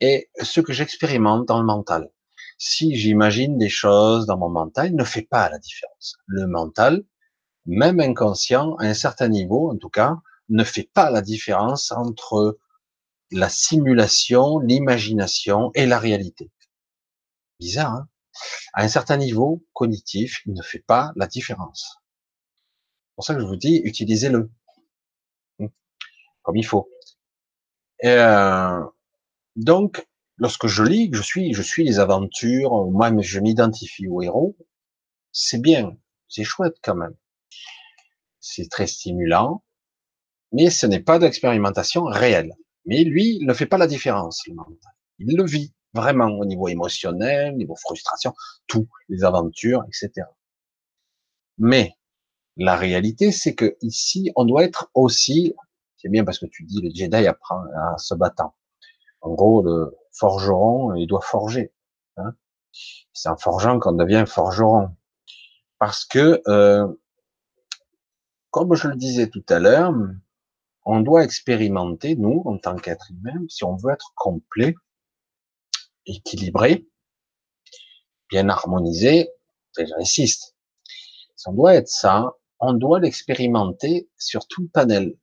[0.00, 2.10] et ce que j'expérimente dans le mental.
[2.58, 6.16] Si j'imagine des choses dans mon mental, il ne fait pas la différence.
[6.26, 7.04] Le mental,
[7.66, 10.16] même inconscient, à un certain niveau, en tout cas,
[10.48, 12.58] ne fait pas la différence entre
[13.30, 16.50] la simulation, l'imagination et la réalité.
[17.60, 18.08] Bizarre, hein?
[18.72, 21.98] À un certain niveau cognitif, il ne fait pas la différence.
[23.08, 24.50] C'est pour ça que je vous dis, utilisez-le
[25.58, 25.66] hmm.
[26.42, 26.90] comme il faut.
[28.00, 28.84] Et euh,
[29.56, 30.06] donc,
[30.36, 34.56] lorsque je lis, je suis, je suis les aventures, moi, je m'identifie au héros,
[35.32, 35.96] c'est bien,
[36.28, 37.14] c'est chouette quand même.
[38.40, 39.64] C'est très stimulant,
[40.52, 42.52] mais ce n'est pas d'expérimentation réelle.
[42.84, 44.46] Mais lui, il ne fait pas la différence.
[45.18, 48.34] Il le vit vraiment au niveau émotionnel, au niveau frustration,
[48.68, 50.26] tout, les aventures, etc.
[51.58, 51.94] Mais
[52.56, 55.54] la réalité, c'est que ici, on doit être aussi,
[55.96, 58.44] c'est bien parce que tu dis le Jedi apprend à se battre.
[59.20, 61.72] En gros, le forgeron, il doit forger.
[62.18, 62.34] Hein.
[63.12, 64.90] c'est en forgeant qu'on devient forgeron.
[65.78, 66.86] Parce que, euh,
[68.50, 69.92] comme je le disais tout à l'heure,
[70.86, 74.74] on doit expérimenter, nous, en tant qu'être humain, si on veut être complet,
[76.06, 76.86] équilibré,
[78.30, 79.30] bien harmonisé,
[79.78, 80.54] j'insiste,
[81.36, 85.14] si on doit être ça, on doit l'expérimenter sur tout le panel.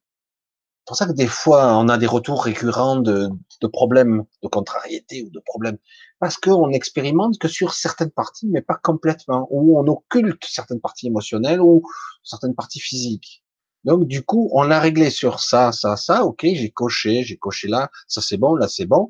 [0.84, 3.30] C'est pour ça que des fois, on a des retours récurrents de,
[3.62, 5.78] de problèmes de contrariété ou de problèmes,
[6.20, 11.08] parce qu'on expérimente que sur certaines parties, mais pas complètement, ou on occulte certaines parties
[11.08, 11.84] émotionnelles ou
[12.24, 13.44] certaines parties physiques.
[13.86, 16.26] Donc, du coup, on a réglé sur ça, ça, ça.
[16.26, 19.10] Ok, j'ai coché, j'ai coché là, ça c'est bon, là c'est bon.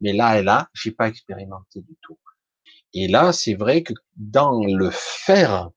[0.00, 2.18] Mais là et là, j'ai pas expérimenté du tout.
[2.92, 5.70] Et là, c'est vrai que dans le faire,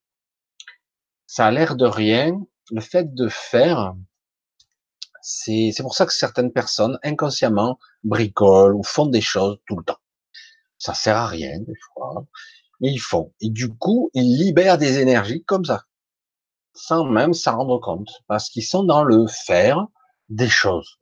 [1.25, 2.39] ça a l'air de rien.
[2.71, 3.95] Le fait de faire,
[5.21, 9.83] c'est, c'est pour ça que certaines personnes, inconsciemment, bricolent ou font des choses tout le
[9.83, 9.99] temps.
[10.77, 12.25] Ça sert à rien, des fois.
[12.81, 13.33] Mais ils font.
[13.41, 15.85] Et du coup, ils libèrent des énergies comme ça
[16.77, 19.87] sans même s'en rendre compte, parce qu'ils sont dans le faire
[20.29, 20.99] des choses.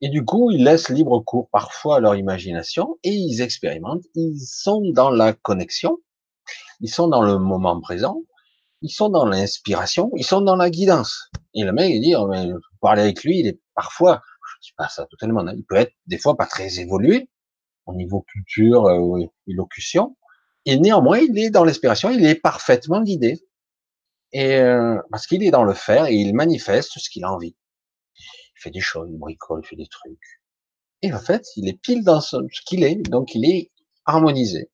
[0.00, 4.04] Et du coup, ils laissent libre cours parfois à leur imagination et ils expérimentent.
[4.14, 5.98] Ils sont dans la connexion,
[6.80, 8.22] ils sont dans le moment présent,
[8.82, 11.30] ils sont dans l'inspiration, ils sont dans la guidance.
[11.54, 12.48] Et le mec, il dit, oh, mais,
[12.80, 14.22] parler avec lui, il est parfois,
[14.62, 17.28] je dis pas ça totalement, hein, il peut être des fois pas très évolué
[17.86, 20.16] au niveau culture euh, élocution,
[20.70, 23.40] et néanmoins, il est dans l'inspiration, il est parfaitement guidé.
[24.32, 27.56] Et euh, parce qu'il est dans le faire et il manifeste ce qu'il a envie.
[28.58, 30.42] Il fait des choses, il bricole, il fait des trucs.
[31.02, 33.70] Et en fait, il est pile dans ce, qu'il est, donc il est
[34.04, 34.70] harmonisé.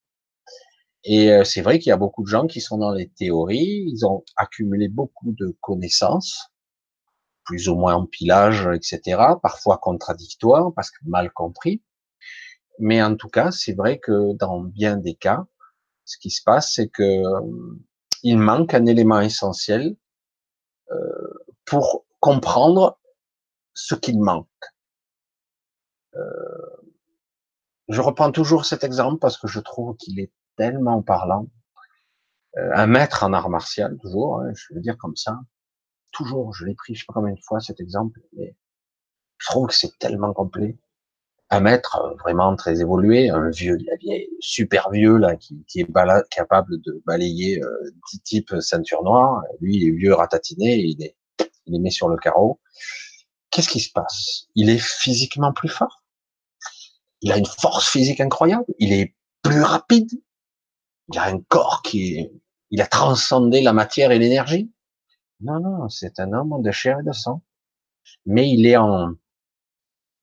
[1.05, 3.85] Et euh, c'est vrai qu'il y a beaucoup de gens qui sont dans les théories,
[3.87, 6.51] ils ont accumulé beaucoup de connaissances,
[7.45, 11.83] plus ou moins empilage, etc., parfois contradictoires, parce que mal compris.
[12.79, 15.45] Mais en tout cas, c'est vrai que dans bien des cas,
[16.07, 17.23] ce qui se passe, c'est que
[18.23, 19.97] il manque un élément essentiel
[20.91, 20.97] euh,
[21.67, 22.99] pour comprendre
[23.75, 24.49] ce qu'il manque.
[26.15, 26.21] Euh,
[27.89, 31.49] je reprends toujours cet exemple parce que je trouve qu'il est tellement parlant.
[32.57, 35.41] Euh, un maître en art martial, toujours, hein, je veux dire comme ça,
[36.13, 38.57] toujours, je l'ai pris, je sais pas combien de fois cet exemple, mais
[39.39, 40.79] je trouve que c'est tellement complet
[41.51, 43.79] un maître euh, vraiment très évolué, un vieux,
[44.41, 45.87] super vieux là, qui, est
[46.31, 49.43] capable de balayer euh, 10 types ceinture noire.
[49.61, 51.17] Lui, il est vieux ratatiné, il est,
[51.67, 52.61] il est mis sur le carreau.
[53.55, 54.49] Qu'est-ce qui se passe?
[54.57, 56.03] Il est physiquement plus fort?
[57.21, 58.65] Il a une force physique incroyable?
[58.81, 60.11] Il est plus rapide?
[61.13, 62.33] Il a un corps qui est,
[62.73, 64.73] il a transcendé la matière et l'énergie?
[65.39, 67.43] Non, non, c'est un homme de chair et de sang.
[68.27, 69.13] Mais il est en,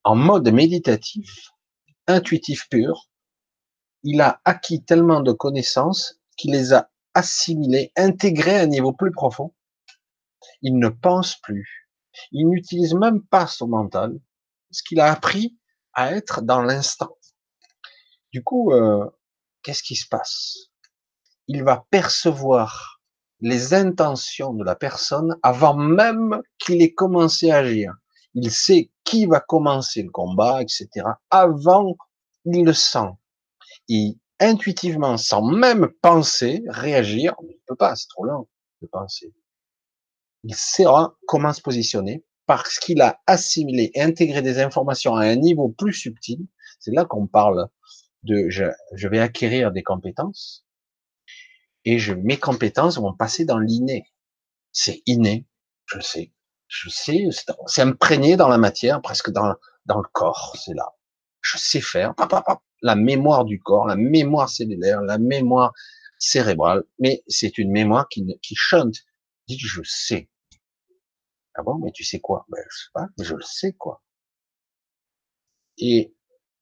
[0.03, 1.51] en mode méditatif,
[2.08, 3.10] intuitif pur,
[4.03, 9.11] il a acquis tellement de connaissances qu'il les a assimilées, intégrées à un niveau plus
[9.11, 9.53] profond.
[10.61, 11.81] Il ne pense plus.
[12.31, 14.19] Il n'utilise même pas son mental,
[14.72, 15.57] ce qu'il a appris
[15.93, 17.17] à être dans l'instant.
[18.31, 19.06] Du coup, euh,
[19.64, 20.69] qu'est-ce qui se passe?
[21.48, 23.01] Il va percevoir
[23.40, 27.93] les intentions de la personne avant même qu'il ait commencé à agir
[28.33, 30.88] il sait qui va commencer le combat, etc.
[31.30, 31.95] Avant,
[32.45, 33.09] il le sent.
[33.90, 38.48] Et intuitivement, sans même penser, réagir, il ne peut pas, c'est trop lent
[38.81, 39.33] de penser.
[40.43, 45.35] Il saura comment se positionner parce qu'il a assimilé et intégré des informations à un
[45.35, 46.39] niveau plus subtil.
[46.79, 47.69] C'est là qu'on parle
[48.23, 50.65] de, je, je vais acquérir des compétences
[51.85, 54.05] et je, mes compétences vont passer dans l'inné.
[54.71, 55.47] C'est inné,
[55.85, 56.33] je sais.
[56.67, 57.25] Je sais,
[57.67, 59.55] c'est imprégné dans la matière, presque dans,
[59.85, 60.93] dans le corps, c'est là.
[61.41, 62.13] Je sais faire,
[62.81, 65.73] la mémoire du corps, la mémoire cellulaire, la mémoire
[66.17, 68.95] cérébrale, mais c'est une mémoire qui, qui chante,
[69.49, 70.29] je sais.
[71.55, 72.45] Ah bon, mais tu sais quoi?
[72.49, 74.03] Ben, Je sais pas, mais je le sais quoi.
[75.80, 76.13] Et,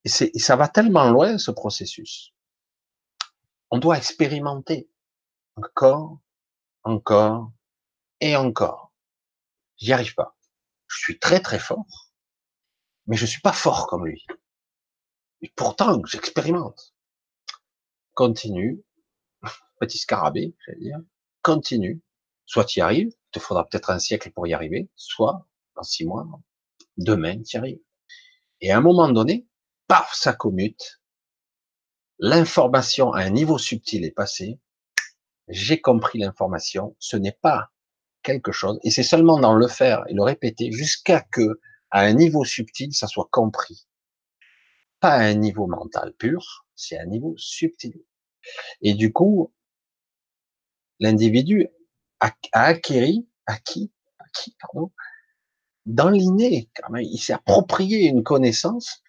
[0.03, 2.34] et ça va tellement loin ce processus.
[3.72, 4.92] On doit expérimenter
[5.58, 6.19] encore,
[6.84, 7.51] encore
[8.22, 8.93] et encore.
[9.77, 10.38] J'y arrive pas.
[10.88, 11.85] Je suis très très fort,
[13.08, 14.26] mais je suis pas fort comme lui.
[15.42, 16.93] Et pourtant, j'expérimente.
[18.14, 18.84] Continue,
[19.80, 21.00] petit scarabée, j'allais dire.
[21.43, 22.01] Continue.
[22.50, 25.84] Soit tu y arrives, il te faudra peut-être un siècle pour y arriver, soit dans
[25.84, 26.28] six mois,
[26.98, 27.82] demain tu y arrives.
[28.60, 29.45] Et à un moment donné,
[29.88, 31.00] paf, ça commute.
[32.18, 34.60] L'information à un niveau subtil est passée.
[35.48, 36.95] J'ai compris l'information.
[36.98, 37.69] Ce n'est pas
[38.24, 38.80] quelque chose.
[38.82, 41.61] Et c'est seulement dans le faire et le répéter jusqu'à que,
[41.92, 43.88] à un niveau subtil, ça soit compris.
[45.00, 48.03] Pas à un niveau mental pur, c'est à un niveau subtil.
[48.82, 49.53] Et du coup,
[51.00, 51.69] l'individu
[52.20, 54.92] a, acquis, acquis, acquis, pardon,
[55.86, 56.70] dans l'inné,
[57.02, 59.02] il s'est approprié une connaissance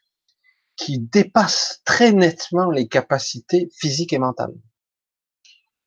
[0.77, 4.55] qui dépasse très nettement les capacités physiques et mentales.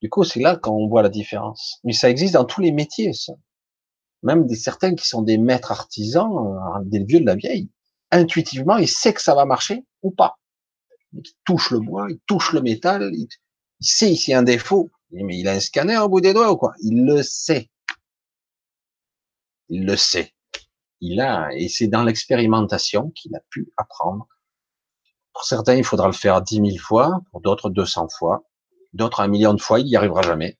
[0.04, 1.80] Du coup, c'est là qu'on voit la différence.
[1.84, 3.34] Mais ça existe dans tous les métiers, ça.
[4.22, 7.70] Même des certains qui sont des maîtres artisans, euh, des vieux de la vieille.
[8.12, 10.38] Intuitivement, il sait que ça va marcher ou pas.
[11.14, 13.28] Il touche le bois, il touche le métal, il,
[13.80, 14.92] sait s'il y a un défaut.
[15.14, 16.74] Mais il a un scanner au bout des doigts ou quoi?
[16.82, 17.70] Il le sait.
[19.70, 20.34] Il le sait.
[21.02, 24.28] Il a, et c'est dans l'expérimentation qu'il a pu apprendre.
[25.34, 28.44] Pour certains, il faudra le faire dix mille fois, pour d'autres 200 fois
[28.94, 30.58] d'autres un million de fois, il n'y arrivera jamais.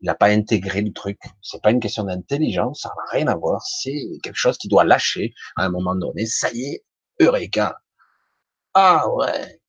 [0.00, 1.18] Il n'a pas intégré le truc.
[1.42, 3.62] C'est pas une question d'intelligence, ça n'a rien à voir.
[3.62, 6.26] C'est quelque chose qui doit lâcher à un moment donné.
[6.26, 6.84] Ça y est,
[7.20, 7.78] Eureka.
[8.74, 9.59] Ah ouais.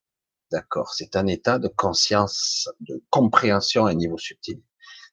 [0.52, 0.94] D'accord.
[0.94, 4.62] C'est un état de conscience, de compréhension à un niveau subtil.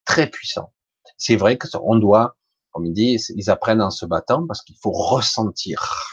[0.05, 0.73] Très puissant.
[1.17, 2.37] C'est vrai qu'on doit,
[2.73, 6.05] comme il dit, ils apprennent en se battant parce qu'il faut ressentir.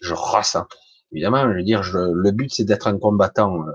[0.00, 0.66] Je ressens.
[1.12, 3.72] Évidemment, je veux dire, le but c'est d'être un combattant euh,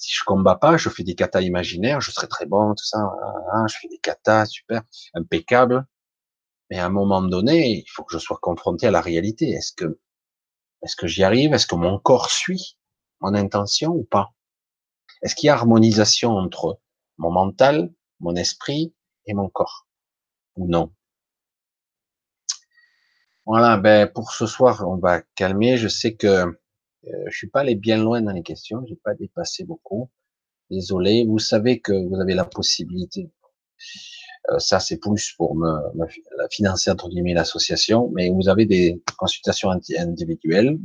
[0.00, 2.98] si je combats pas, je fais des katas imaginaires, je serai très bon, tout ça,
[2.98, 4.82] hein, hein, je fais des katas, super,
[5.14, 5.86] impeccable.
[6.70, 9.50] Mais à un moment donné, il faut que je sois confronté à la réalité.
[9.50, 9.72] Est-ce
[10.96, 11.52] que j'y arrive?
[11.52, 12.78] Est-ce que mon corps suit?
[13.20, 14.32] Mon intention ou pas?
[15.22, 16.80] Est-ce qu'il y a harmonisation entre
[17.18, 18.94] mon mental, mon esprit
[19.26, 19.86] et mon corps?
[20.56, 20.92] Ou non?
[23.46, 25.76] Voilà, ben, pour ce soir, on va calmer.
[25.76, 26.52] Je sais que euh,
[27.04, 30.10] je suis pas allé bien loin dans les questions, j'ai pas dépassé beaucoup.
[30.70, 31.24] Désolé.
[31.26, 33.30] Vous savez que vous avez la possibilité.
[34.50, 35.68] Euh, ça, c'est plus pour me,
[36.50, 40.78] financer entre guillemets l'association, mais vous avez des consultations individuelles.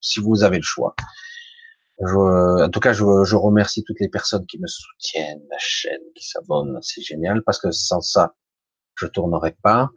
[0.00, 0.94] Si vous avez le choix.
[2.00, 6.02] Je, en tout cas, je, je, remercie toutes les personnes qui me soutiennent, la chaîne,
[6.14, 6.78] qui s'abonnent.
[6.82, 8.34] C'est génial parce que sans ça,
[8.96, 9.90] je tournerai pas.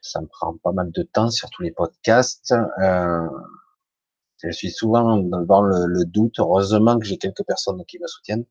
[0.00, 2.54] Ça me prend pas mal de temps sur tous les podcasts.
[2.82, 3.28] Euh,
[4.42, 6.38] je suis souvent dans le, doute.
[6.38, 8.44] Heureusement que j'ai quelques personnes qui me soutiennent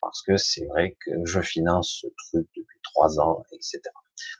[0.00, 3.80] parce que c'est vrai que je finance ce truc depuis trois ans, etc.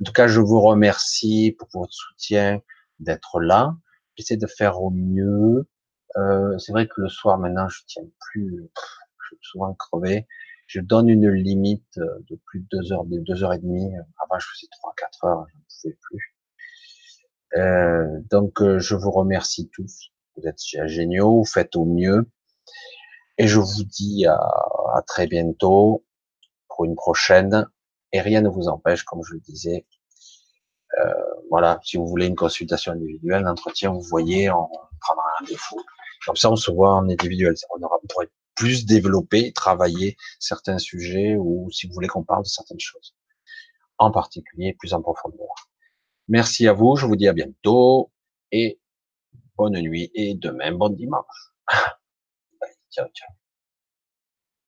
[0.01, 2.61] En tout cas, je vous remercie pour votre soutien,
[3.01, 3.75] d'être là.
[4.17, 5.67] J'essaie de faire au mieux.
[6.17, 8.71] Euh, c'est vrai que le soir, maintenant, je tiens plus.
[9.21, 10.27] Je suis souvent crevé.
[10.67, 13.93] Je donne une limite de plus de deux heures, de deux heures et demie.
[14.19, 15.47] Avant, je faisais trois, quatre heures.
[15.49, 16.37] Je ne pouvais plus.
[17.57, 22.29] Euh, donc, euh, je vous remercie tous vous êtes géniaux, vous faites au mieux.
[23.39, 26.05] Et je vous dis à, à très bientôt
[26.69, 27.69] pour une prochaine.
[28.13, 29.87] Et rien ne vous empêche, comme je le disais,
[31.01, 31.13] euh,
[31.51, 34.69] voilà, si vous voulez une consultation individuelle, l'entretien, vous voyez, on
[35.01, 35.81] prendra un défaut.
[36.27, 37.55] Comme ça, on se voit en individuel.
[37.77, 42.49] On aura pourrait plus développer, travailler certains sujets ou si vous voulez qu'on parle de
[42.49, 43.15] certaines choses.
[43.99, 45.55] En particulier, plus en profondeur.
[46.29, 46.97] Merci à vous.
[46.97, 48.13] Je vous dis à bientôt
[48.53, 48.81] et
[49.57, 51.53] bonne nuit et demain bon dimanche.
[52.91, 53.44] ciao, ciao.